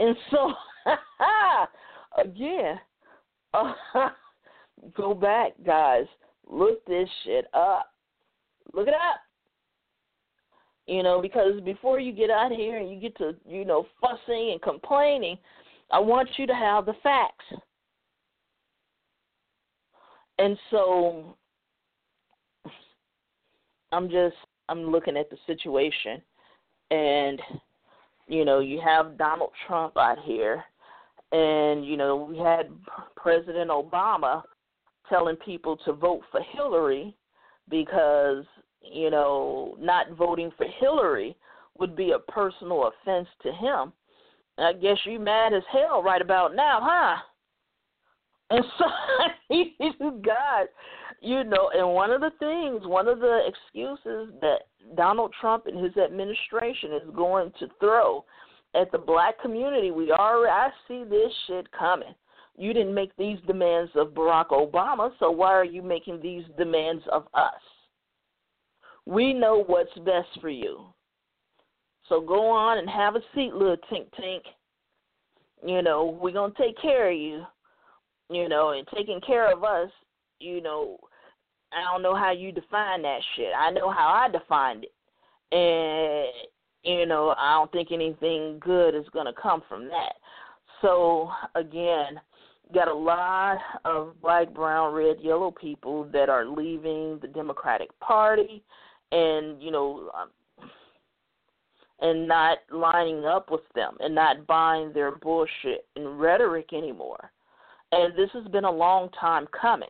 [0.00, 0.54] And so,
[2.24, 2.80] again,
[3.52, 3.74] uh,
[4.96, 6.06] go back, guys.
[6.52, 7.92] Look this shit up.
[8.74, 9.20] Look it up.
[10.86, 14.50] You know, because before you get out here and you get to, you know, fussing
[14.52, 15.38] and complaining,
[15.90, 17.44] I want you to have the facts.
[20.38, 21.36] And so
[23.90, 24.36] I'm just
[24.68, 26.20] I'm looking at the situation
[26.90, 27.40] and
[28.28, 30.62] you know, you have Donald Trump out here
[31.30, 32.70] and you know, we had
[33.16, 34.42] President Obama
[35.08, 37.14] telling people to vote for Hillary
[37.68, 38.44] because,
[38.80, 41.36] you know, not voting for Hillary
[41.78, 43.92] would be a personal offense to him.
[44.58, 47.16] I guess you mad as hell right about now, huh?
[48.50, 48.84] And so,
[49.54, 50.66] is God,
[51.20, 55.82] you know, and one of the things, one of the excuses that Donald Trump and
[55.82, 58.24] his administration is going to throw
[58.74, 62.14] at the black community, we already I see this shit coming.
[62.56, 67.02] You didn't make these demands of Barack Obama, so why are you making these demands
[67.10, 67.52] of us?
[69.06, 70.84] We know what's best for you.
[72.08, 74.42] So go on and have a seat, little tink tink.
[75.64, 77.44] You know, we're gonna take care of you.
[78.30, 79.90] You know, and taking care of us,
[80.40, 80.98] you know,
[81.72, 83.52] I don't know how you define that shit.
[83.56, 84.92] I know how I defined it.
[85.54, 86.48] And
[86.82, 90.14] you know, I don't think anything good is going to come from that.
[90.80, 92.20] So again,
[92.72, 98.62] got a lot of black, brown, red, yellow people that are leaving the Democratic Party,
[99.10, 100.30] and you know, um,
[102.00, 107.30] and not lining up with them and not buying their bullshit and rhetoric anymore.
[107.92, 109.88] And this has been a long time coming.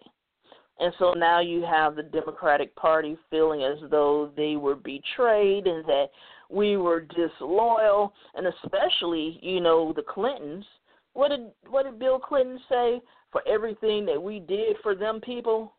[0.79, 5.85] And so now you have the Democratic Party feeling as though they were betrayed and
[5.85, 6.07] that
[6.51, 10.65] we were disloyal, and especially, you know, the Clintons.
[11.15, 15.75] What did what did Bill Clinton say for everything that we did for them people?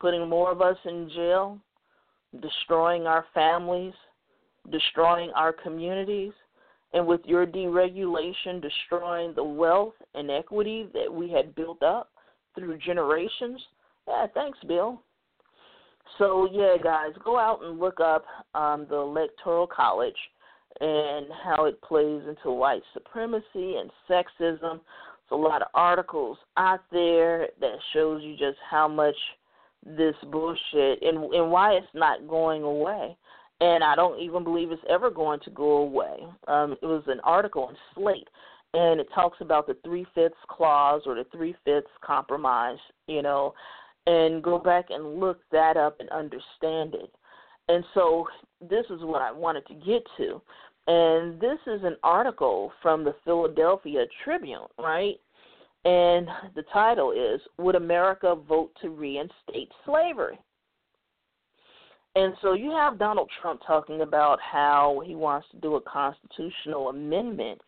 [0.00, 1.58] Putting more of us in jail,
[2.40, 3.94] destroying our families,
[4.70, 6.32] destroying our communities,
[6.92, 12.10] and with your deregulation, destroying the wealth and equity that we had built up
[12.54, 13.60] through generations.
[14.06, 15.02] Yeah, thanks, Bill.
[16.16, 18.24] So yeah, guys, go out and look up
[18.54, 20.16] um, the Electoral College
[20.80, 24.60] and how it plays into white supremacy and sexism.
[24.60, 29.16] There's a lot of articles out there that shows you just how much
[29.84, 33.16] this bullshit and and why it's not going away.
[33.60, 36.18] And I don't even believe it's ever going to go away.
[36.46, 38.28] Um, it was an article in Slate,
[38.72, 42.78] and it talks about the three fifths clause or the three fifths compromise.
[43.08, 43.54] You know,
[44.06, 47.12] and go back and look that up and understand it.
[47.68, 48.26] And so
[48.60, 50.40] this is what I wanted to get to.
[50.88, 55.16] And this is an article from the Philadelphia Tribune, right?
[55.84, 60.38] And the title is Would America Vote to Reinstate Slavery?
[62.16, 66.88] And so you have Donald Trump talking about how he wants to do a constitutional
[66.88, 67.60] amendment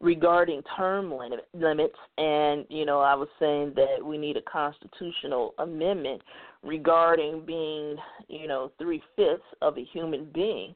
[0.00, 5.54] regarding term limit, limits, and you know, I was saying that we need a constitutional
[5.58, 6.22] amendment
[6.62, 7.96] regarding being,
[8.28, 10.74] you know, three fifths of a human being.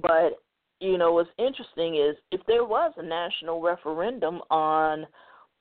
[0.00, 0.38] But
[0.84, 5.06] you know, what's interesting is if there was a national referendum on,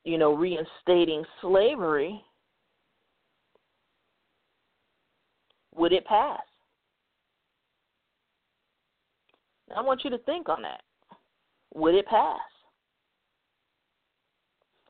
[0.04, 2.22] you know, reinstating slavery,
[5.74, 6.41] would it pass?
[9.76, 10.82] I want you to think on that.
[11.74, 12.40] Would it pass?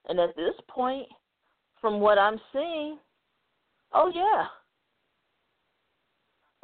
[0.09, 1.07] And at this point,
[1.79, 2.97] from what I'm seeing,
[3.93, 4.45] oh yeah,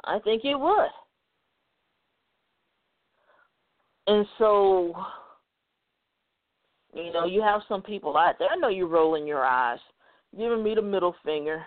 [0.04, 0.90] I think it would.
[4.10, 4.92] And so,
[6.92, 8.48] you know, you have some people out there.
[8.50, 9.78] I know you're rolling your eyes,
[10.36, 11.64] giving me the middle finger,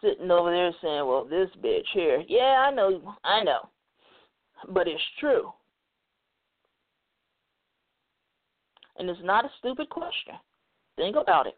[0.00, 3.68] sitting over there saying, "Well, this bitch here." Yeah, I know, I know,
[4.70, 5.52] but it's true,
[8.96, 10.34] and it's not a stupid question.
[10.96, 11.56] Think about it.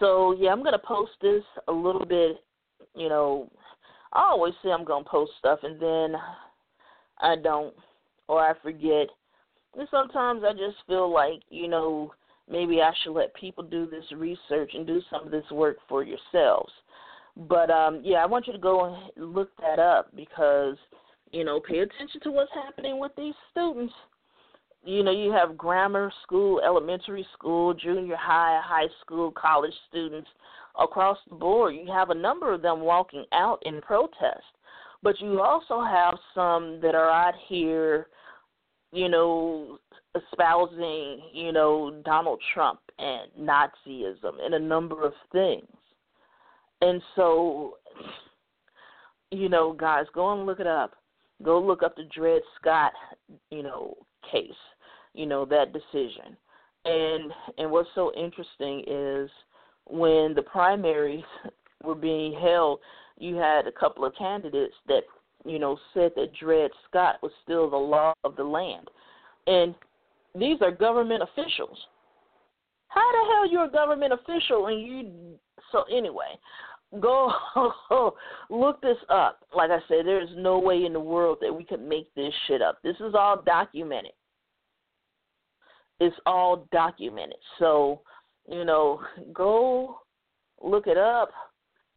[0.00, 2.44] So yeah, I'm gonna post this a little bit.
[2.96, 3.48] You know,
[4.12, 6.16] I always say I'm gonna post stuff and then
[7.18, 7.72] I don't,
[8.28, 9.08] or I forget.
[9.76, 12.12] And sometimes I just feel like you know
[12.50, 16.04] maybe I should let people do this research and do some of this work for
[16.04, 16.72] yourselves.
[17.36, 18.84] But um yeah, I want you to go
[19.16, 20.76] and look that up because
[21.30, 23.94] you know pay attention to what's happening with these students
[24.84, 30.28] you know, you have grammar school, elementary school, junior high, high school, college students
[30.78, 31.74] across the board.
[31.76, 34.42] You have a number of them walking out in protest.
[35.02, 38.06] But you also have some that are out here,
[38.92, 39.78] you know,
[40.14, 45.66] espousing, you know, Donald Trump and Nazism and a number of things.
[46.80, 47.78] And so,
[49.30, 50.92] you know, guys, go and look it up.
[51.42, 52.92] Go look up the Dred Scott,
[53.50, 53.96] you know,
[54.30, 54.50] case
[55.14, 56.36] you know that decision
[56.84, 59.30] and and what's so interesting is
[59.86, 61.24] when the primaries
[61.84, 62.78] were being held
[63.22, 65.02] you had a couple of candidates that
[65.44, 68.88] you know said that Dred Scott was still the law of the land.
[69.46, 69.74] And
[70.34, 71.78] these are government officials.
[72.88, 75.38] How the hell you're a government official and you
[75.70, 76.38] so anyway
[77.00, 77.32] go
[78.50, 79.40] look this up.
[79.54, 82.60] Like i said there's no way in the world that we could make this shit
[82.60, 82.78] up.
[82.82, 84.12] This is all documented.
[86.00, 87.38] It's all documented.
[87.58, 88.02] So,
[88.50, 89.00] you know,
[89.32, 90.00] go
[90.60, 91.30] look it up,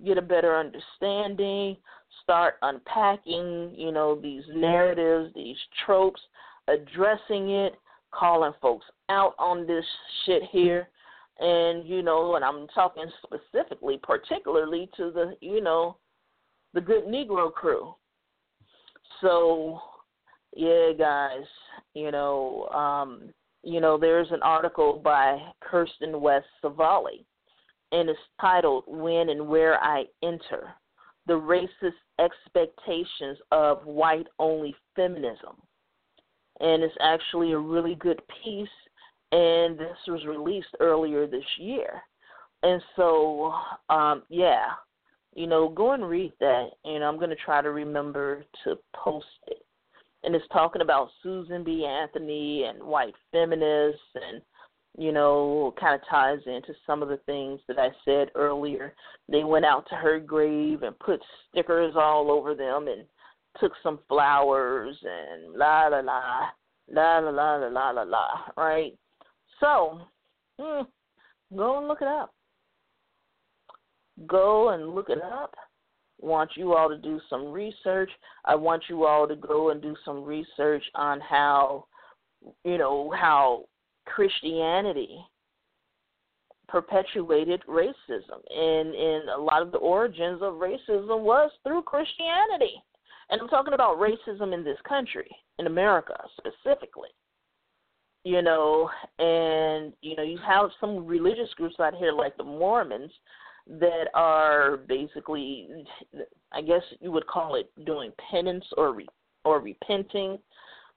[0.03, 1.77] get a better understanding,
[2.23, 6.21] start unpacking, you know, these narratives, these tropes,
[6.67, 7.75] addressing it,
[8.11, 9.85] calling folks out on this
[10.25, 10.89] shit here.
[11.39, 15.97] And, you know, and I'm talking specifically, particularly to the, you know,
[16.73, 17.93] the good Negro crew.
[19.21, 19.79] So,
[20.55, 21.45] yeah, guys,
[21.93, 27.25] you know, um, you know, there's an article by Kirsten West Savali,
[27.95, 30.73] and it's titled When and Where I Enter
[31.27, 35.55] The Racist Expectations of White Only Feminism.
[36.59, 38.67] And it's actually a really good piece,
[39.31, 42.01] and this was released earlier this year.
[42.63, 43.53] And so,
[43.89, 44.65] um, yeah,
[45.33, 46.67] you know, go and read that.
[46.83, 49.65] And I'm going to try to remember to post it
[50.25, 51.85] and it's talking about Susan B.
[51.85, 54.41] Anthony and white feminists and
[54.97, 58.93] you know, kind of ties into some of the things that I said earlier.
[59.29, 61.19] They went out to her grave and put
[61.49, 63.05] stickers all over them and
[63.59, 66.49] took some flowers and la la la
[66.91, 68.27] la la la la la la la
[68.57, 68.93] right?
[69.59, 70.01] So,
[70.59, 70.83] hmm,
[71.55, 72.33] go and look it up.
[74.27, 75.55] Go and look it up
[76.19, 78.09] want you all to do some research.
[78.45, 81.85] I want you all to go and do some research on how,
[82.63, 83.65] you know, how
[84.05, 85.19] Christianity
[86.67, 88.39] perpetuated racism.
[88.49, 92.81] And, and a lot of the origins of racism was through Christianity.
[93.29, 95.27] And I'm talking about racism in this country,
[95.59, 97.09] in America specifically.
[98.23, 103.11] You know, and you know, you have some religious groups out here like the Mormons
[103.67, 105.85] that are basically,
[106.51, 109.07] I guess you would call it doing penance or re,
[109.43, 110.39] or repenting,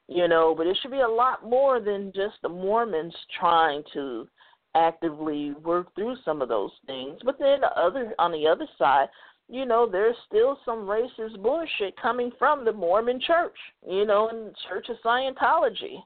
[0.09, 0.55] you know.
[0.57, 4.29] But it should be a lot more than just the Mormons trying to
[4.75, 7.19] actively work through some of those things.
[7.25, 9.09] But then the other on the other side,
[9.49, 13.57] you know, there's still some racist bullshit coming from the Mormon Church,
[13.87, 16.03] you know, and Church of Scientology.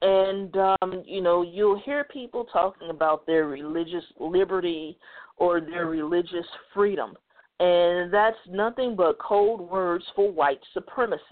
[0.00, 4.96] And um, you know, you'll hear people talking about their religious liberty
[5.36, 7.14] or their religious freedom.
[7.60, 11.22] And that's nothing but code words for white supremacy.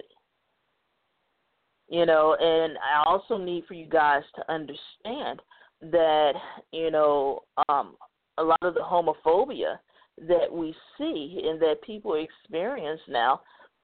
[1.89, 5.41] You know, and I also need for you guys to understand
[5.83, 6.33] that,
[6.73, 7.97] you know, um,
[8.39, 9.79] a lot of the homophobia
[10.27, 13.41] that we see and that people experience now,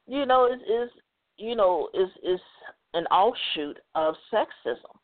[0.06, 0.90] you know, is, is
[1.36, 2.40] you know, is is
[2.94, 4.96] an offshoot of sexism.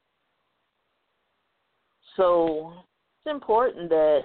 [2.16, 2.72] So
[3.24, 4.22] it's important that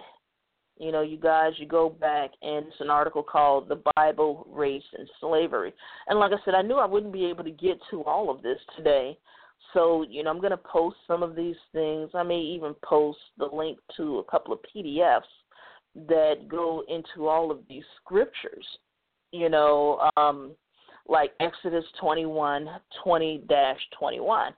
[0.77, 4.83] you know, you guys, you go back and it's an article called The Bible, Race,
[4.97, 5.73] and Slavery.
[6.07, 8.41] And like I said, I knew I wouldn't be able to get to all of
[8.41, 9.17] this today.
[9.73, 12.09] So, you know, I'm going to post some of these things.
[12.13, 15.21] I may even post the link to a couple of PDFs
[16.07, 18.65] that go into all of these scriptures,
[19.31, 20.51] you know, um,
[21.07, 22.67] like Exodus 21
[23.03, 23.45] 20
[23.97, 24.53] 21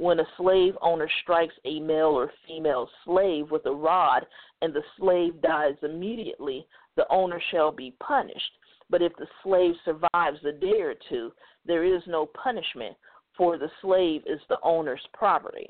[0.00, 4.24] when a slave owner strikes a male or female slave with a rod
[4.62, 6.66] and the slave dies immediately,
[6.96, 8.50] the owner shall be punished.
[8.88, 11.32] But if the slave survives a day or two,
[11.66, 12.96] there is no punishment,
[13.36, 15.68] for the slave is the owner's property.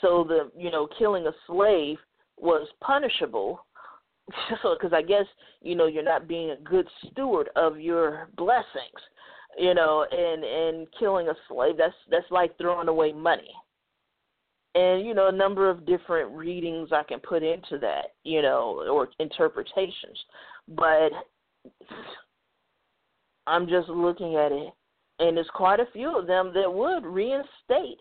[0.00, 1.98] So the you know killing a slave
[2.38, 3.64] was punishable
[4.50, 5.26] because I guess
[5.62, 9.00] you know you're not being a good steward of your blessings
[9.58, 11.76] you know, and and killing a slave.
[11.76, 13.50] That's that's like throwing away money.
[14.74, 18.84] And you know, a number of different readings I can put into that, you know,
[18.90, 20.18] or interpretations.
[20.68, 21.10] But
[23.46, 24.72] I'm just looking at it,
[25.18, 28.00] and there's quite a few of them that would reinstate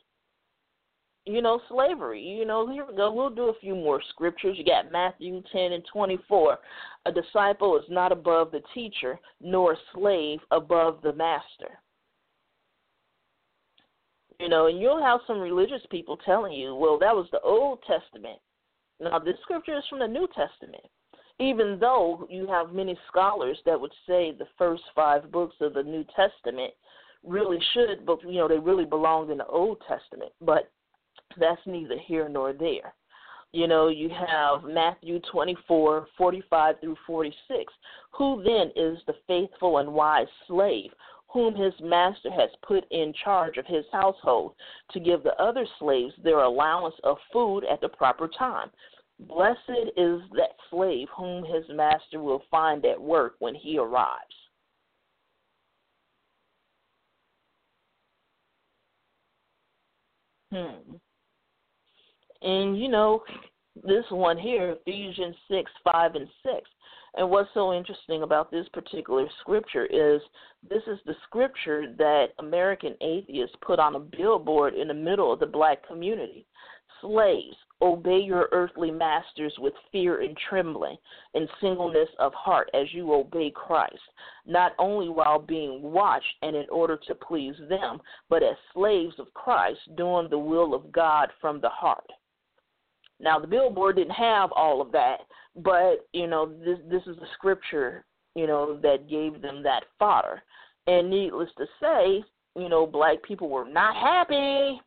[1.26, 2.22] you know, slavery.
[2.22, 3.12] You know, here we go.
[3.12, 4.58] We'll do a few more scriptures.
[4.58, 6.58] You got Matthew 10 and 24.
[7.06, 11.80] A disciple is not above the teacher, nor a slave above the master.
[14.40, 17.80] You know, and you'll have some religious people telling you, well, that was the Old
[17.88, 18.40] Testament.
[19.00, 20.84] Now, this scripture is from the New Testament.
[21.40, 25.84] Even though you have many scholars that would say the first five books of the
[25.84, 26.74] New Testament
[27.24, 30.32] really should, but you know, they really belonged in the Old Testament.
[30.42, 30.70] But
[31.40, 32.94] that's neither here nor there.
[33.52, 37.74] You know, you have Matthew 24, 45 through 46.
[38.18, 40.90] Who then is the faithful and wise slave
[41.28, 44.54] whom his master has put in charge of his household
[44.92, 48.70] to give the other slaves their allowance of food at the proper time?
[49.20, 54.34] Blessed is that slave whom his master will find at work when he arrives.
[60.52, 60.96] Hmm.
[62.44, 63.24] And you know,
[63.76, 66.70] this one here, Ephesians 6 5 and 6.
[67.16, 70.22] And what's so interesting about this particular scripture is
[70.68, 75.40] this is the scripture that American atheists put on a billboard in the middle of
[75.40, 76.46] the black community.
[77.02, 80.98] Slaves, obey your earthly masters with fear and trembling
[81.34, 84.00] and singleness of heart as you obey Christ,
[84.46, 88.00] not only while being watched and in order to please them,
[88.30, 92.10] but as slaves of Christ, doing the will of God from the heart.
[93.24, 95.22] Now the billboard didn't have all of that,
[95.56, 98.06] but you know this this is the scripture
[98.36, 100.44] you know that gave them that fodder.
[100.86, 102.24] And needless to say,
[102.60, 104.80] you know black people were not happy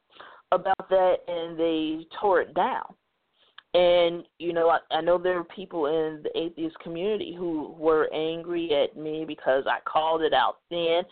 [0.53, 2.95] about that, and they tore it down.
[3.75, 8.13] And you know, I, I know there are people in the atheist community who were
[8.13, 11.03] angry at me because I called it out then.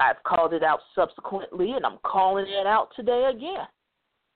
[0.00, 3.66] I've called it out subsequently, and I'm calling it out today again.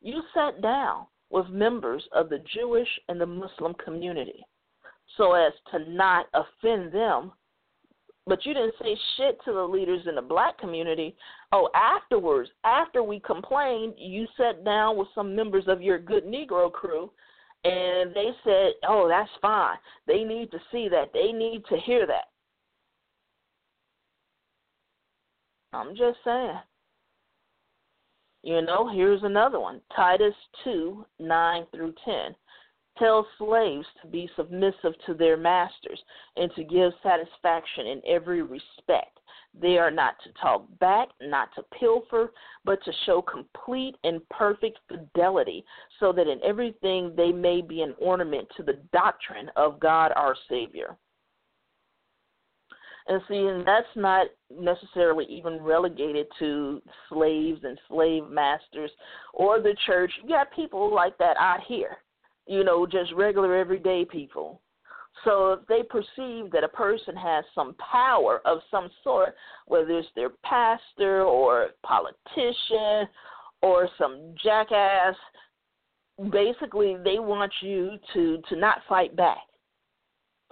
[0.02, 4.44] You sat down with members of the Jewish and the Muslim community
[5.16, 7.32] so as to not offend them.
[8.26, 11.14] But you didn't say shit to the leaders in the black community.
[11.52, 16.72] Oh, afterwards, after we complained, you sat down with some members of your good Negro
[16.72, 17.10] crew
[17.64, 19.76] and they said, oh, that's fine.
[20.06, 21.10] They need to see that.
[21.12, 22.28] They need to hear that.
[25.72, 26.58] I'm just saying.
[28.44, 30.34] You know, here's another one Titus
[30.64, 32.36] 2 9 through 10.
[32.98, 35.98] Tell slaves to be submissive to their masters
[36.36, 39.18] and to give satisfaction in every respect.
[39.58, 42.34] They are not to talk back, not to pilfer,
[42.66, 45.64] but to show complete and perfect fidelity,
[45.98, 50.36] so that in everything they may be an ornament to the doctrine of God our
[50.50, 50.98] Savior.
[53.06, 58.90] And see, and that's not necessarily even relegated to slaves and slave masters
[59.34, 60.10] or the church.
[60.22, 61.98] You got people like that out here,
[62.46, 64.62] you know, just regular everyday people.
[65.22, 69.34] So if they perceive that a person has some power of some sort,
[69.66, 73.08] whether it's their pastor or politician
[73.62, 75.14] or some jackass,
[76.30, 79.42] basically they want you to to not fight back,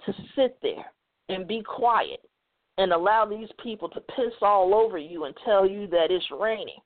[0.05, 0.85] to sit there
[1.29, 2.19] and be quiet
[2.77, 6.79] and allow these people to piss all over you and tell you that it's raining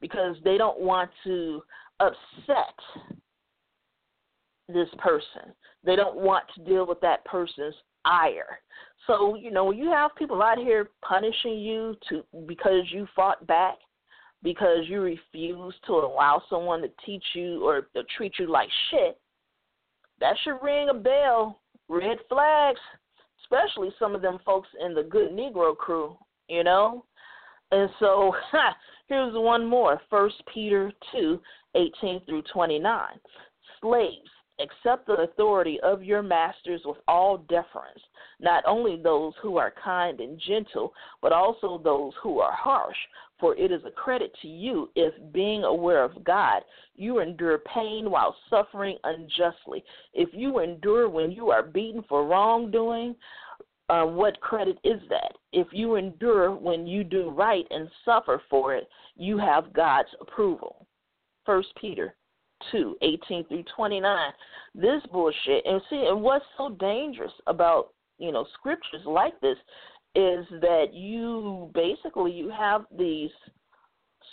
[0.00, 1.62] because they don't want to
[2.00, 2.74] upset
[4.68, 5.52] this person.
[5.84, 7.74] They don't want to deal with that person's
[8.04, 8.58] ire.
[9.06, 13.74] So, you know, you have people out here punishing you to because you fought back,
[14.42, 19.18] because you refuse to allow someone to teach you or to treat you like shit,
[20.20, 21.60] that should ring a bell.
[21.88, 22.80] Red flags
[23.52, 26.16] especially some of them folks in the good Negro crew,
[26.48, 27.04] you know.
[27.70, 28.34] And so
[29.08, 30.00] here's one more.
[30.10, 31.40] First Peter two,
[31.74, 33.18] eighteen through twenty nine.
[33.80, 34.28] Slaves,
[34.60, 38.00] accept the authority of your masters with all deference,
[38.40, 42.96] not only those who are kind and gentle, but also those who are harsh.
[43.42, 46.62] For it is a credit to you if, being aware of God,
[46.94, 49.82] you endure pain while suffering unjustly.
[50.14, 53.16] If you endure when you are beaten for wrongdoing,
[53.88, 55.32] uh, what credit is that?
[55.52, 60.86] If you endure when you do right and suffer for it, you have God's approval.
[61.44, 62.14] First Peter
[62.70, 64.32] two eighteen through 29.
[64.76, 65.66] This bullshit.
[65.66, 67.88] And see, and what's so dangerous about,
[68.18, 69.56] you know, scriptures like this
[70.14, 73.30] is that you basically you have these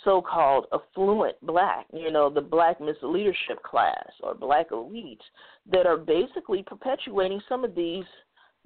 [0.04, 5.18] so-called affluent black, you know, the black misleadership class or black elites
[5.70, 8.04] that are basically perpetuating some of these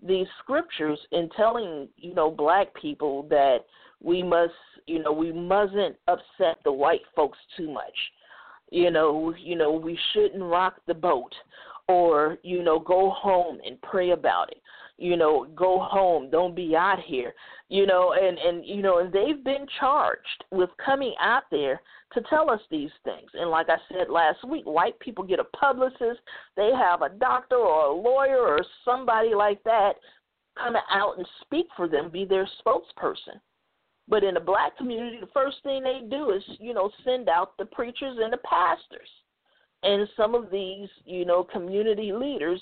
[0.02, 3.58] these scriptures in telling you know black people that
[4.02, 4.52] we must
[4.86, 7.94] you know we mustn't upset the white folks too much.
[8.70, 11.32] You know you know we shouldn't rock the boat
[11.88, 14.60] or you know go home and pray about it
[14.98, 16.30] you know go home.
[16.30, 17.34] Don't be out here
[17.68, 21.80] you know and and you know and they've been charged with coming out there
[22.12, 23.30] to tell us these things.
[23.34, 26.20] And like i said last week white people get a publicist
[26.56, 29.94] they have a doctor or a lawyer or somebody like that
[30.56, 33.40] come out and speak for them be their spokesperson.
[34.06, 37.56] But in the black community the first thing they do is you know send out
[37.56, 39.08] the preachers and the pastors.
[39.82, 42.60] And some of these you know community leaders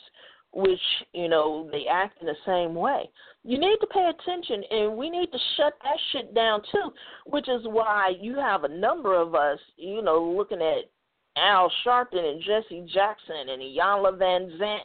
[0.53, 0.81] which
[1.13, 3.09] you know they act in the same way.
[3.45, 6.93] You need to pay attention, and we need to shut that shit down too.
[7.27, 10.91] Which is why you have a number of us, you know, looking at
[11.37, 14.81] Al Sharpton and Jesse Jackson and Iyanla Vanzant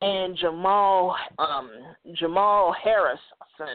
[0.00, 1.70] and Jamal um
[2.14, 3.20] Jamal Harris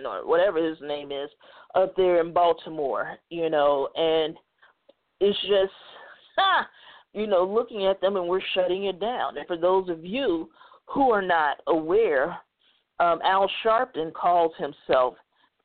[0.06, 1.30] or whatever his name is
[1.76, 4.38] up there in Baltimore, you know, and
[5.20, 5.74] it's just
[6.38, 6.68] ha,
[7.14, 9.38] you know, looking at them and we're shutting it down.
[9.38, 10.50] And for those of you
[10.86, 12.38] who are not aware,
[13.00, 15.16] um, Al Sharpton calls himself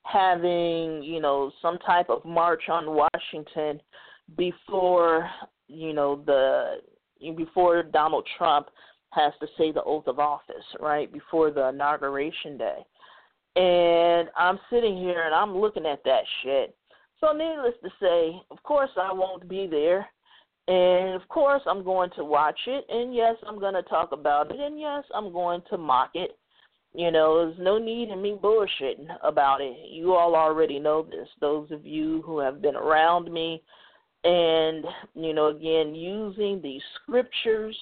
[0.03, 3.81] having, you know, some type of march on Washington
[4.37, 5.29] before,
[5.67, 6.81] you know, the
[7.37, 8.69] before Donald Trump
[9.11, 11.13] has to say the oath of office, right?
[11.13, 12.79] Before the inauguration day.
[13.57, 16.77] And I'm sitting here and I'm looking at that shit.
[17.21, 20.07] So needless to say, of course I won't be there.
[20.69, 24.51] And of course I'm going to watch it and yes, I'm going to talk about
[24.53, 26.39] it and yes, I'm going to mock it
[26.95, 29.77] you know, there's no need in me bullshitting about it.
[29.91, 31.29] You all already know this.
[31.41, 33.63] Those of you who have been around me,
[34.25, 34.85] and
[35.15, 37.77] you know, again, using these scriptures,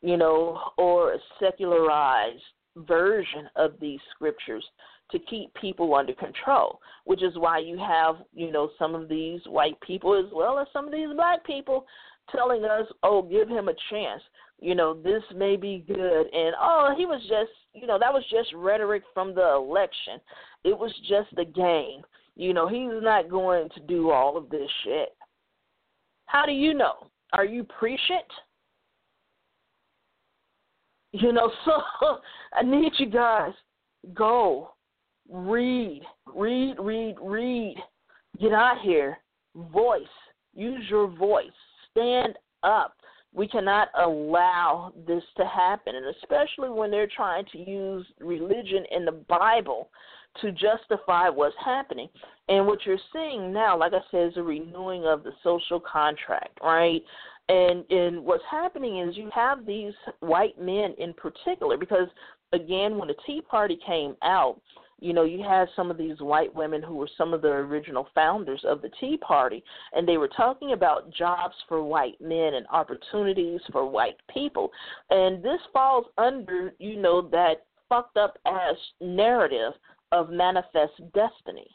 [0.00, 2.42] you know, or a secularized
[2.76, 4.64] version of these scriptures
[5.12, 9.40] to keep people under control, which is why you have, you know, some of these
[9.46, 11.86] white people as well as some of these black people
[12.34, 14.22] telling us, oh, give him a chance
[14.60, 16.26] you know, this may be good.
[16.32, 20.20] And oh, he was just, you know, that was just rhetoric from the election.
[20.64, 22.02] It was just a game.
[22.36, 25.10] You know, he's not going to do all of this shit.
[26.26, 27.06] How do you know?
[27.32, 28.30] Are you prescient?
[31.12, 32.18] You know, so
[32.52, 33.52] I need you guys
[34.14, 34.72] go
[35.30, 36.02] read,
[36.34, 37.76] read, read, read.
[38.40, 39.18] Get out here,
[39.72, 40.02] voice,
[40.54, 41.46] use your voice,
[41.92, 42.94] stand up
[43.32, 49.04] we cannot allow this to happen, and especially when they're trying to use religion in
[49.04, 49.88] the Bible
[50.40, 52.08] to justify what's happening.
[52.48, 56.58] And what you're seeing now, like I said, is a renewing of the social contract,
[56.62, 57.02] right?
[57.48, 62.08] And and what's happening is you have these white men in particular, because
[62.52, 64.60] again, when the Tea Party came out,
[65.00, 68.08] you know, you had some of these white women who were some of the original
[68.14, 69.62] founders of the Tea Party,
[69.92, 74.70] and they were talking about jobs for white men and opportunities for white people.
[75.10, 79.72] And this falls under, you know, that fucked up ass narrative
[80.12, 81.68] of manifest destiny.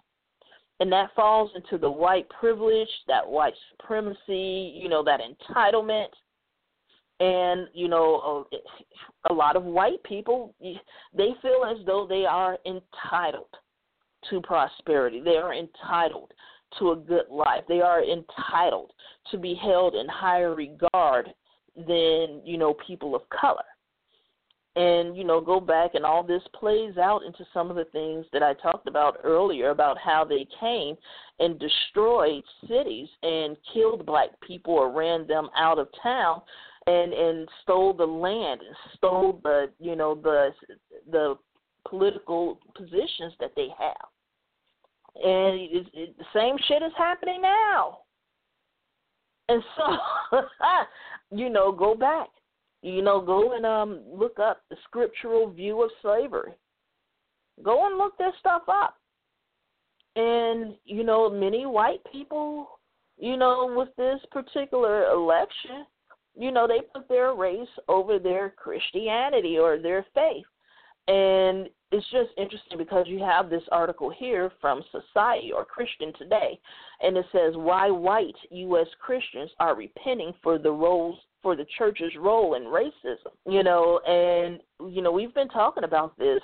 [0.79, 6.07] And that falls into the white privilege, that white supremacy, you know, that entitlement
[7.19, 12.57] and you know a, a lot of white people they feel as though they are
[12.65, 13.47] entitled
[14.29, 15.21] to prosperity.
[15.21, 16.31] They are entitled
[16.79, 17.63] to a good life.
[17.67, 18.91] They are entitled
[19.31, 21.29] to be held in higher regard
[21.75, 23.63] than you know people of color.
[24.75, 28.25] And you know go back and all this plays out into some of the things
[28.33, 30.95] that I talked about earlier about how they came
[31.39, 36.41] and destroyed cities and killed black people or ran them out of town
[36.87, 40.49] and and stole the land and stole the you know the
[41.11, 41.35] the
[41.87, 44.09] political positions that they have.
[45.15, 47.99] And it, it, the same shit is happening now.
[49.49, 50.37] And so
[51.35, 52.27] you know go back.
[52.81, 56.53] You know go and um look up the scriptural view of slavery.
[57.63, 58.95] Go and look this stuff up.
[60.15, 62.79] And you know many white people
[63.17, 65.85] you know with this particular election
[66.37, 70.45] you know, they put their race over their Christianity or their faith.
[71.07, 76.59] And it's just interesting because you have this article here from Society or Christian Today,
[77.01, 78.87] and it says why white U.S.
[78.99, 83.31] Christians are repenting for the roles for the church's role in racism.
[83.47, 84.59] You know, and
[84.91, 86.41] you know we've been talking about this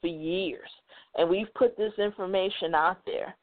[0.00, 0.68] for years,
[1.16, 3.36] and we've put this information out there.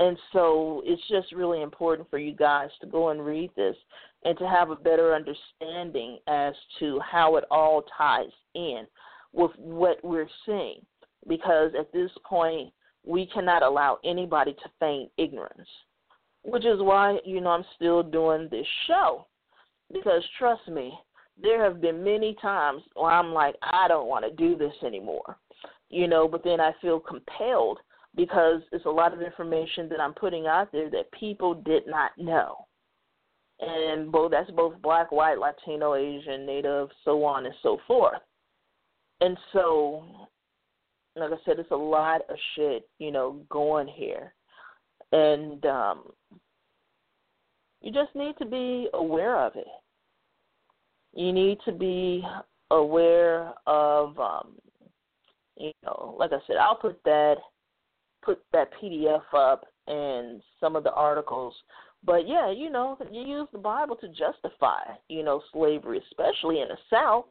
[0.00, 3.76] And so it's just really important for you guys to go and read this
[4.24, 8.86] and to have a better understanding as to how it all ties in
[9.32, 10.80] with what we're seeing.
[11.28, 12.72] Because at this point,
[13.06, 15.68] we cannot allow anybody to feign ignorance,
[16.42, 19.26] which is why, you know, I'm still doing this show.
[19.92, 20.92] Because trust me,
[21.40, 25.36] there have been many times where I'm like, I don't want to do this anymore,
[25.90, 27.78] you know, but then I feel compelled
[28.16, 32.12] because it's a lot of information that I'm putting out there that people did not
[32.16, 32.66] know
[33.60, 38.20] and both that's both black, white, Latino, Asian, Native, so on and so forth.
[39.20, 40.04] And so,
[41.16, 44.34] like I said, it's a lot of shit, you know, going here,
[45.12, 46.10] and um,
[47.80, 49.66] you just need to be aware of it.
[51.14, 52.24] You need to be
[52.72, 54.54] aware of, um,
[55.56, 57.36] you know, like I said, I'll put that
[58.24, 61.54] put that PDF up and some of the articles
[62.04, 66.68] but yeah, you know, you use the Bible to justify, you know, slavery, especially in
[66.68, 67.24] the South.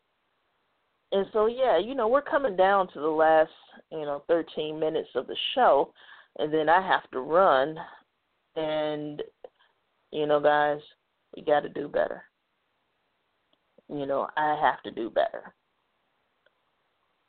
[1.12, 3.52] And so yeah, you know, we're coming down to the last,
[3.92, 5.94] you know, 13 minutes of the show
[6.40, 7.76] and then I have to run
[8.56, 9.22] and
[10.12, 10.80] you know, guys,
[11.36, 12.24] we got to do better.
[13.90, 15.54] you know, I have to do better.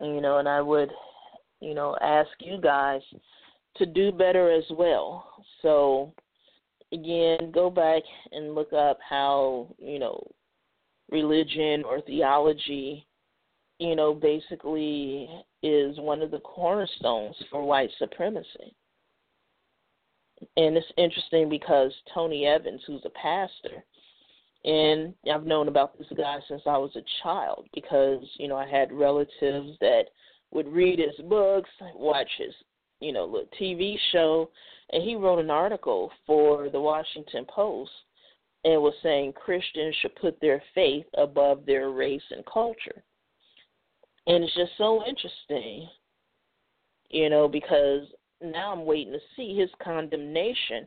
[0.01, 0.91] You know, and I would,
[1.61, 3.01] you know, ask you guys
[3.77, 5.45] to do better as well.
[5.63, 6.13] So,
[6.93, 8.03] again, go back
[8.33, 10.27] and look up how, you know,
[11.11, 13.07] religion or theology,
[13.79, 15.29] you know, basically
[15.63, 18.75] is one of the cornerstones for white supremacy.
[20.57, 23.85] And it's interesting because Tony Evans, who's a pastor,
[24.65, 28.67] and I've known about this guy since I was a child because, you know, I
[28.67, 30.05] had relatives that
[30.53, 32.55] would read his books, watch his,
[33.01, 34.51] you know, little TV show,
[34.91, 37.91] and he wrote an article for the Washington Post
[38.65, 43.03] and was saying Christians should put their faith above their race and culture.
[44.27, 45.87] And it's just so interesting,
[47.11, 48.07] you know, because
[48.43, 50.87] now I'm waiting to see his condemnation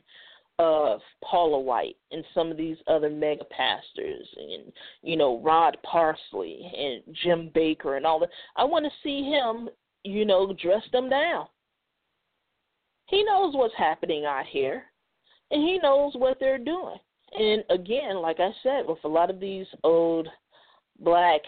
[0.59, 4.71] of Paula White and some of these other mega pastors and
[5.03, 8.29] you know Rod Parsley and Jim Bakker and all that.
[8.55, 9.69] I want to see him,
[10.03, 11.47] you know, dress them down.
[13.07, 14.84] He knows what's happening out here,
[15.51, 16.97] and he knows what they're doing.
[17.38, 20.27] And again, like I said, with a lot of these old
[20.99, 21.41] black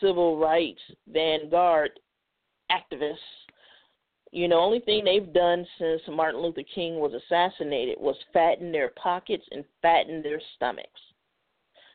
[0.00, 1.90] civil rights vanguard
[2.70, 3.16] activists
[4.34, 8.90] you know, only thing they've done since Martin Luther King was assassinated was fatten their
[9.00, 10.88] pockets and fatten their stomachs.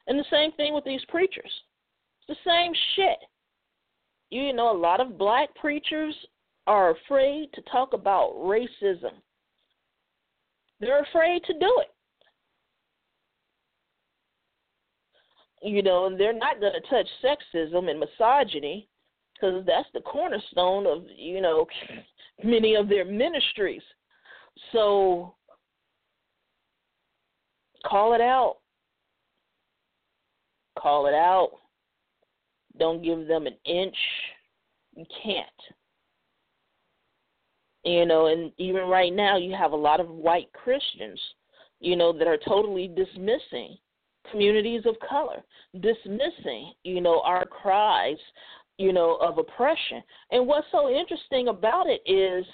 [0.08, 1.52] And the same thing with these preachers.
[2.22, 3.18] It's the same shit.
[4.30, 6.16] You know, a lot of black preachers
[6.70, 9.14] are afraid to talk about racism.
[10.80, 11.88] They're afraid to do it.
[15.64, 18.88] You know, and they're not going to touch sexism and misogyny
[19.34, 21.66] because that's the cornerstone of, you know,
[22.44, 23.82] many of their ministries.
[24.72, 25.34] So
[27.84, 28.58] call it out.
[30.78, 31.50] Call it out.
[32.78, 33.98] Don't give them an inch.
[34.96, 35.48] You can't.
[37.90, 41.20] You know, and even right now, you have a lot of white Christians,
[41.80, 43.78] you know, that are totally dismissing
[44.30, 45.42] communities of color,
[45.80, 48.18] dismissing, you know, our cries
[48.80, 50.02] you know, of oppression.
[50.32, 52.46] And what's so interesting about it is,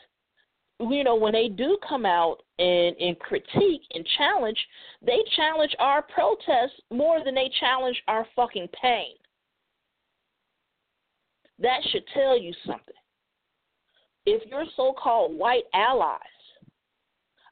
[0.79, 4.57] you know, when they do come out and, and critique and challenge,
[5.05, 9.13] they challenge our protests more than they challenge our fucking pain.
[11.59, 12.95] That should tell you something.
[14.25, 16.19] If your so called white allies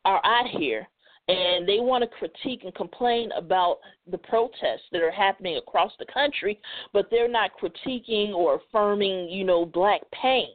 [0.06, 0.88] are out here
[1.28, 3.78] and they want to critique and complain about
[4.10, 6.60] the protests that are happening across the country,
[6.91, 10.50] but they're not critiquing or affirming, you know, black pain.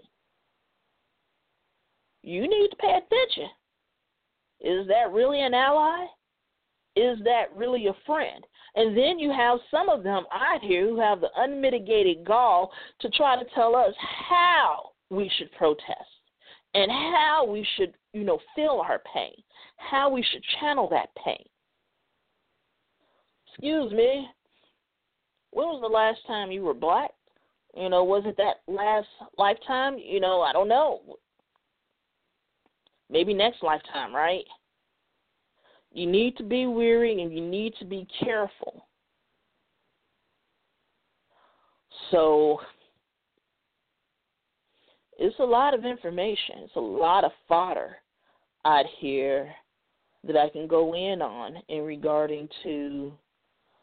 [2.22, 3.50] You need to pay attention.
[4.60, 6.04] Is that really an ally?
[6.96, 8.44] Is that really a friend?
[8.74, 12.70] And then you have some of them out here who have the unmitigated gall
[13.00, 13.94] to try to tell us
[14.28, 15.88] how we should protest
[16.74, 19.32] and how we should, you know, feel our pain
[19.78, 21.44] how we should channel that pain.
[23.48, 24.26] Excuse me,
[25.50, 27.10] when was the last time you were black?
[27.76, 29.06] You know, was it that last
[29.36, 29.98] lifetime?
[29.98, 31.00] You know, I don't know.
[33.10, 34.44] Maybe next lifetime, right?
[35.92, 38.86] You need to be weary and you need to be careful.
[42.10, 42.60] So,
[45.18, 46.56] it's a lot of information.
[46.58, 47.96] It's a lot of fodder
[48.64, 49.52] out here
[50.24, 53.12] that I can go in on in regarding to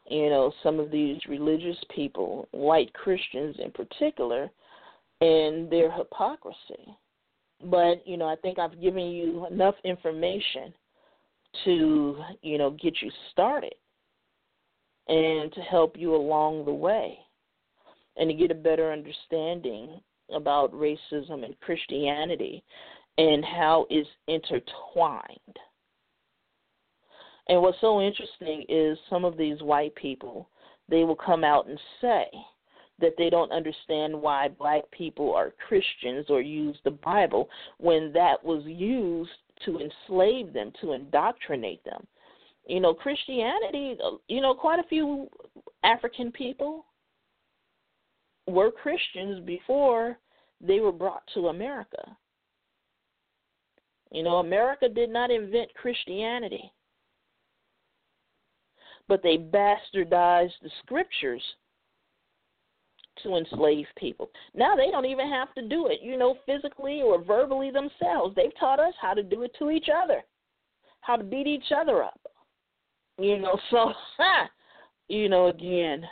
[0.09, 4.49] you know some of these religious people, white Christians in particular,
[5.21, 6.97] and their hypocrisy.
[7.63, 10.73] But you know, I think I've given you enough information
[11.65, 13.75] to you know get you started
[15.07, 17.17] and to help you along the way
[18.17, 19.99] and to get a better understanding
[20.33, 22.63] about racism and Christianity
[23.17, 25.59] and how it's intertwined.
[27.47, 30.49] And what's so interesting is some of these white people,
[30.89, 32.25] they will come out and say
[32.99, 38.43] that they don't understand why black people are Christians or use the Bible when that
[38.43, 39.31] was used
[39.65, 42.05] to enslave them, to indoctrinate them.
[42.67, 45.27] You know, Christianity, uh, you know, quite a few
[45.83, 46.85] African people
[48.47, 50.17] were Christians before
[50.61, 52.17] they were brought to America.
[54.11, 56.71] You know, America did not invent Christianity
[59.07, 61.41] but they bastardized the scriptures
[63.23, 64.29] to enslave people.
[64.53, 68.35] Now they don't even have to do it, you know, physically or verbally themselves.
[68.35, 70.21] They've taught us how to do it to each other,
[71.01, 72.19] how to beat each other up.
[73.17, 73.93] You know, so,
[75.07, 76.03] you know, again,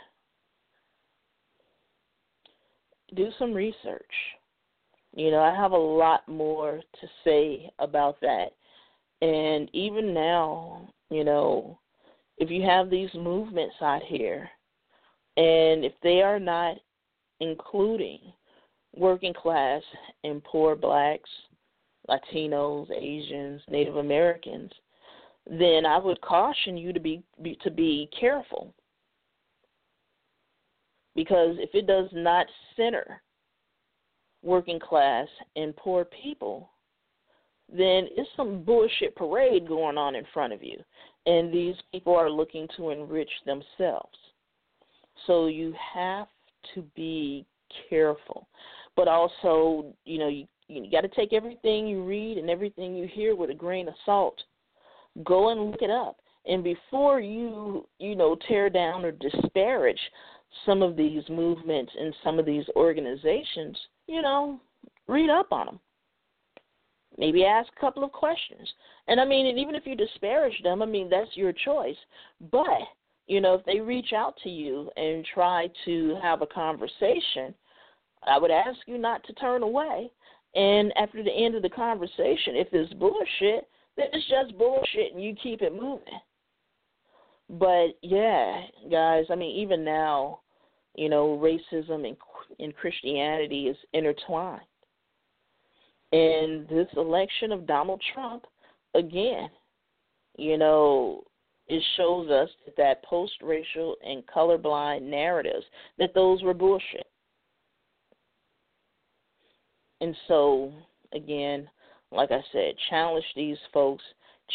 [3.14, 4.10] do some research.
[5.14, 8.48] You know, I have a lot more to say about that.
[9.22, 11.78] And even now, you know,
[12.38, 14.48] if you have these movements out here,
[15.36, 16.76] and if they are not
[17.40, 18.18] including
[18.94, 19.82] working class
[20.24, 21.30] and poor blacks,
[22.08, 24.70] Latinos, Asians, Native Americans,
[25.46, 28.74] then I would caution you to be, be to be careful.
[31.14, 32.46] Because if it does not
[32.76, 33.22] center
[34.42, 36.70] working class and poor people,
[37.68, 40.76] then it's some bullshit parade going on in front of you.
[41.26, 44.18] And these people are looking to enrich themselves.
[45.26, 46.26] So you have
[46.74, 47.46] to be
[47.88, 48.46] careful.
[48.96, 53.08] But also, you know, you, you got to take everything you read and everything you
[53.08, 54.40] hear with a grain of salt.
[55.24, 56.16] Go and look it up.
[56.46, 60.00] And before you, you know, tear down or disparage
[60.66, 63.76] some of these movements and some of these organizations,
[64.06, 64.60] you know,
[65.06, 65.80] read up on them.
[67.16, 68.68] Maybe ask a couple of questions.
[69.06, 71.96] And I mean, and even if you disparage them, I mean, that's your choice.
[72.50, 72.80] But,
[73.26, 77.54] you know, if they reach out to you and try to have a conversation,
[78.26, 80.10] I would ask you not to turn away.
[80.54, 85.22] And after the end of the conversation, if it's bullshit, then it's just bullshit and
[85.22, 86.20] you keep it moving.
[87.50, 90.40] But yeah, guys, I mean, even now,
[90.94, 92.16] you know, racism and,
[92.76, 94.60] Christianity is intertwined.
[96.12, 98.44] And this election of Donald Trump,
[98.94, 99.48] again,
[100.36, 101.24] you know,
[101.66, 105.64] it shows us that, that post-racial and colorblind narratives
[105.98, 107.06] that those were bullshit.
[110.00, 110.72] And so,
[111.14, 111.68] again,
[112.12, 114.04] like I said, challenge these folks,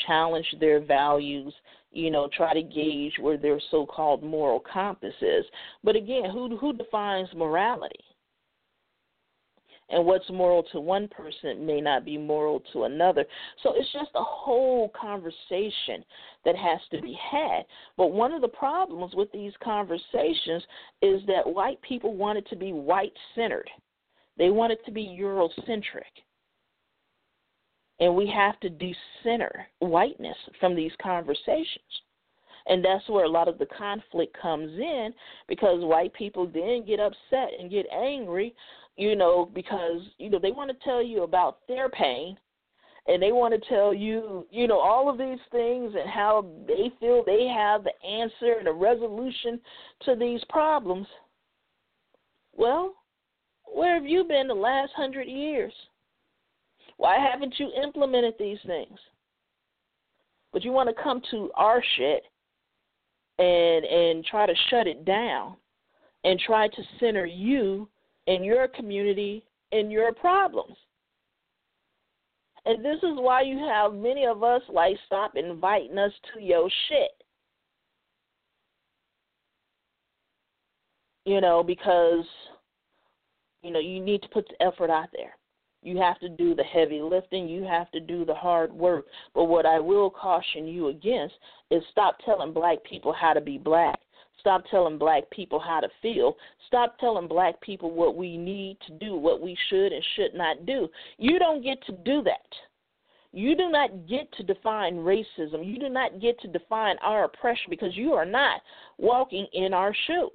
[0.08, 1.54] challenge their values,
[1.92, 5.46] you know, try to gauge where their so-called moral compass is.
[5.84, 8.04] But again, who who defines morality?
[9.92, 13.26] And what's moral to one person may not be moral to another.
[13.64, 16.06] So it's just a whole conversation
[16.46, 17.64] that has to be had.
[17.98, 20.64] But one of the problems with these conversations
[21.02, 23.70] is that white people want it to be white centered.
[24.38, 26.04] They want it to be Eurocentric.
[28.00, 32.02] And we have to decenter whiteness from these conversations.
[32.68, 35.14] And that's where a lot of the conflict comes in
[35.48, 38.54] because white people then get upset and get angry,
[38.96, 42.38] you know, because, you know, they want to tell you about their pain
[43.08, 46.92] and they want to tell you, you know, all of these things and how they
[47.00, 49.60] feel they have the answer and the resolution
[50.06, 51.08] to these problems.
[52.56, 52.94] Well,
[53.66, 55.74] where have you been the last hundred years?
[57.00, 59.00] Why haven't you implemented these things?
[60.52, 62.24] But you want to come to our shit
[63.38, 65.56] and and try to shut it down
[66.26, 67.88] and try to center you
[68.28, 70.76] and your community and your problems.
[72.66, 76.70] And this is why you have many of us like stop inviting us to your
[76.90, 77.12] shit.
[81.24, 82.26] You know, because
[83.64, 85.39] you know, you need to put the effort out there.
[85.82, 87.48] You have to do the heavy lifting.
[87.48, 89.06] You have to do the hard work.
[89.34, 91.36] But what I will caution you against
[91.72, 94.00] is stop telling black people how to be black.
[94.40, 96.36] Stop telling black people how to feel.
[96.68, 100.66] Stop telling black people what we need to do, what we should and should not
[100.66, 100.88] do.
[101.18, 102.48] You don't get to do that.
[103.32, 105.66] You do not get to define racism.
[105.66, 108.62] You do not get to define our oppression because you are not
[108.98, 110.32] walking in our shoes.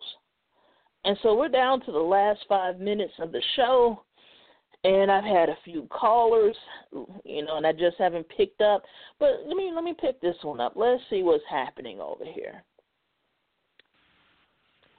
[1.04, 4.04] And so we're down to the last five minutes of the show.
[4.84, 6.56] And I've had a few callers,
[7.24, 8.82] you know, and I just haven't picked up.
[9.18, 10.74] But let me let me pick this one up.
[10.76, 12.62] Let's see what's happening over here.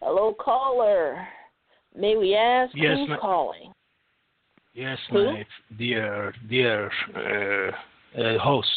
[0.01, 1.27] Hello, caller.
[1.95, 3.71] May we ask yes, who's ma- calling?
[4.73, 5.25] Yes, Who?
[5.25, 5.45] my
[5.77, 8.67] dear, dear uh, uh, host.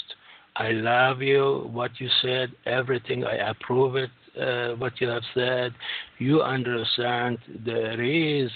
[0.57, 1.69] I love you.
[1.73, 3.25] What you said, everything.
[3.25, 5.75] I approve it uh, what you have said,
[6.19, 8.51] you understand there is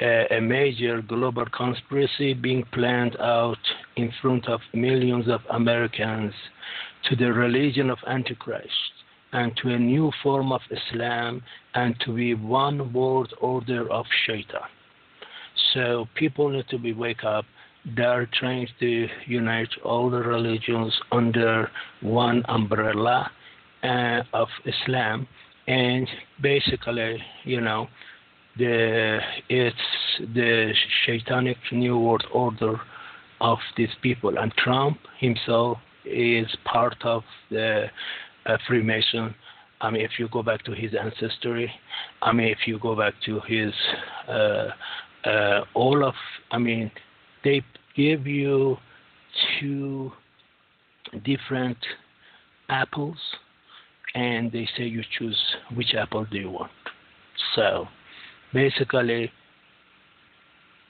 [0.00, 3.58] a, a, major global conspiracy being planned out
[3.96, 6.32] in front of millions of Americans
[7.08, 8.92] to the religion of Antichrist
[9.32, 11.42] and to a new form of Islam
[11.74, 14.68] and to be one world order of Shaitan.
[15.74, 17.44] So people need to be wake up.
[17.96, 21.70] They're trying to unite all the religions under
[22.00, 23.30] one umbrella
[23.82, 25.26] uh, of Islam,
[25.66, 26.08] and
[26.42, 27.88] basically, you know,
[28.58, 29.18] the
[29.48, 29.76] it's
[30.34, 30.72] the
[31.06, 32.80] Shaitanic New World Order
[33.40, 37.86] of these people, and Trump himself is part of the
[38.46, 39.34] uh, Freemason.
[39.80, 41.70] I mean, if you go back to his ancestry,
[42.22, 43.72] I mean, if you go back to his
[44.28, 44.70] uh,
[45.24, 46.14] uh, all of,
[46.50, 46.90] I mean,
[47.44, 47.62] they
[47.96, 48.76] give you
[49.60, 50.12] two
[51.24, 51.78] different
[52.68, 53.16] apples
[54.14, 55.38] and they say you choose
[55.74, 56.72] which apple do you want.
[57.54, 57.86] So
[58.52, 59.30] basically,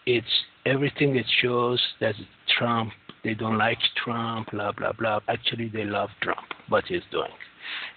[0.07, 0.27] it's
[0.67, 2.15] everything it shows that
[2.59, 2.93] Trump,
[3.25, 5.21] they don't like Trump, blah, blah, blah.
[5.29, 7.31] Actually, they love Trump, what he's doing.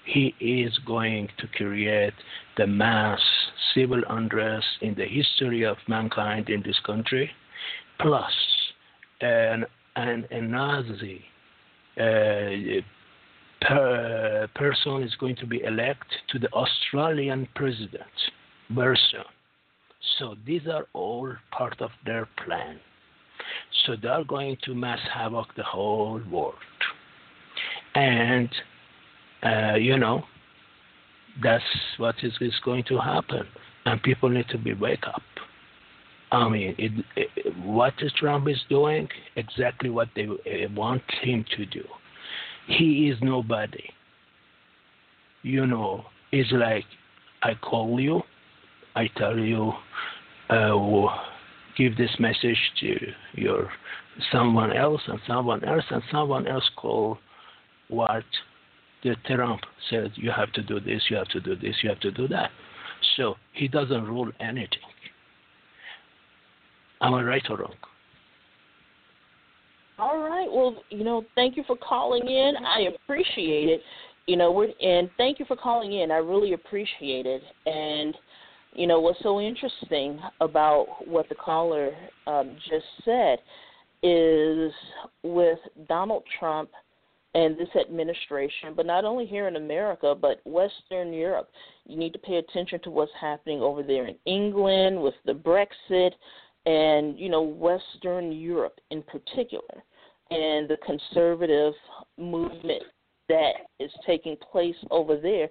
[0.06, 2.14] He is going to create
[2.58, 3.22] the mass
[3.74, 7.32] civil unrest in the history of mankind in this country,
[8.00, 8.34] plus
[9.22, 9.66] an,
[9.96, 11.22] an, a Nazi
[11.98, 12.82] uh,
[13.62, 18.04] per, person is going to be elected to the Austrian president
[18.72, 19.24] very soon.
[20.18, 22.80] So these are all part of their plan.
[23.86, 26.56] So they are going to mass havoc the whole world.
[27.96, 28.50] And,
[29.44, 30.24] uh, you know,
[31.42, 31.64] that's
[31.98, 33.46] what is, is going to happen.
[33.86, 35.22] And people need to be wake up.
[36.32, 40.28] I mean, it, it, what Trump is doing, exactly what they
[40.74, 41.84] want him to do.
[42.68, 43.84] He is nobody.
[45.44, 46.86] You know, it's like
[47.44, 48.21] I call you,
[48.96, 49.74] I tell you,
[50.50, 51.08] uh,
[51.78, 52.96] give this message to
[53.34, 53.70] your
[54.32, 57.18] someone else, and someone else, and someone else call
[57.88, 58.24] what
[59.04, 60.12] the Trump said.
[60.16, 62.52] You have to do this, you have to do this, you have to do that.
[63.18, 64.80] So he doesn't rule anything.
[67.02, 67.74] Am I right or wrong?
[69.98, 70.48] All right.
[70.52, 72.54] Well, you know, thank you for calling in.
[72.66, 73.82] I appreciate it.
[74.28, 76.12] You know, and thank you for calling in.
[76.12, 77.42] I really appreciate it.
[77.66, 78.16] And
[78.74, 81.92] you know, what's so interesting about what the caller
[82.28, 83.40] um, just said
[84.04, 84.72] is
[85.24, 86.70] with Donald Trump
[87.34, 91.50] and this administration, but not only here in America, but Western Europe.
[91.86, 96.12] You need to pay attention to what's happening over there in England with the Brexit
[96.66, 99.84] and, you know, Western Europe in particular
[100.30, 101.74] and the conservative
[102.18, 102.84] movement
[103.30, 105.50] that is taking place over there.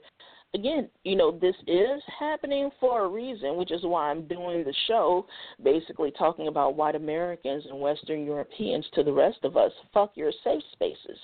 [0.54, 4.74] Again, you know, this is happening for a reason, which is why I'm doing the
[4.88, 5.26] show,
[5.62, 9.70] basically talking about white Americans and Western Europeans to the rest of us.
[9.94, 11.18] Fuck your safe spaces.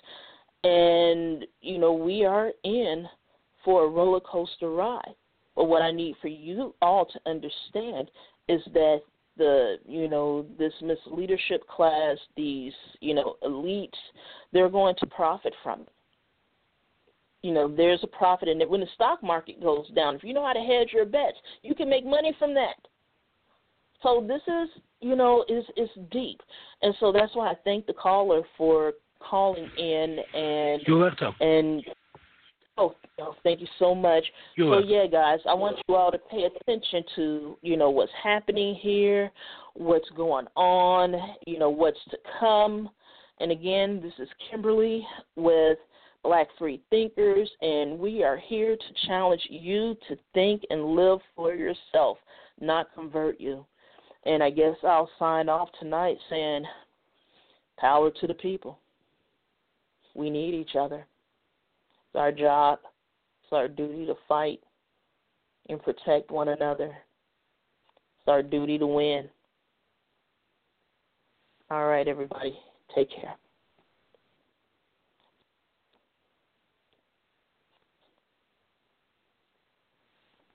[0.63, 3.07] And, you know, we are in
[3.65, 5.15] for a roller coaster ride.
[5.57, 8.11] But what I need for you all to understand
[8.49, 9.01] is that
[9.37, 13.91] the you know this misleadership class, these you know elites,
[14.53, 15.89] they're going to profit from it.
[17.47, 18.69] You know, there's a profit in it.
[18.69, 21.77] When the stock market goes down, if you know how to hedge your bets, you
[21.77, 22.75] can make money from that.
[24.03, 24.69] So this is,
[25.01, 26.41] you know, is is deep,
[26.83, 31.35] and so that's why I thank the caller for calling in and You're welcome.
[31.39, 31.85] and
[32.79, 34.25] Oh, oh, thank you so much.
[34.57, 38.13] You're so yeah, guys, I want you all to pay attention to you know what's
[38.25, 39.31] happening here,
[39.75, 41.15] what's going on,
[41.47, 42.91] you know what's to come.
[43.39, 45.07] And again, this is Kimberly
[45.37, 45.79] with
[46.27, 51.55] Black Free Thinkers, and we are here to challenge you to think and live for
[51.55, 52.19] yourself,
[52.61, 53.65] not convert you.
[54.25, 56.65] And I guess I'll sign off tonight saying,
[57.79, 58.81] power to the people.
[60.17, 61.07] We need each other.
[62.09, 62.81] It's our job,
[63.45, 64.59] it's our duty to fight
[65.69, 66.87] and protect one another.
[68.19, 69.29] It's our duty to win.
[71.71, 72.59] All right, everybody,
[72.97, 73.37] take care.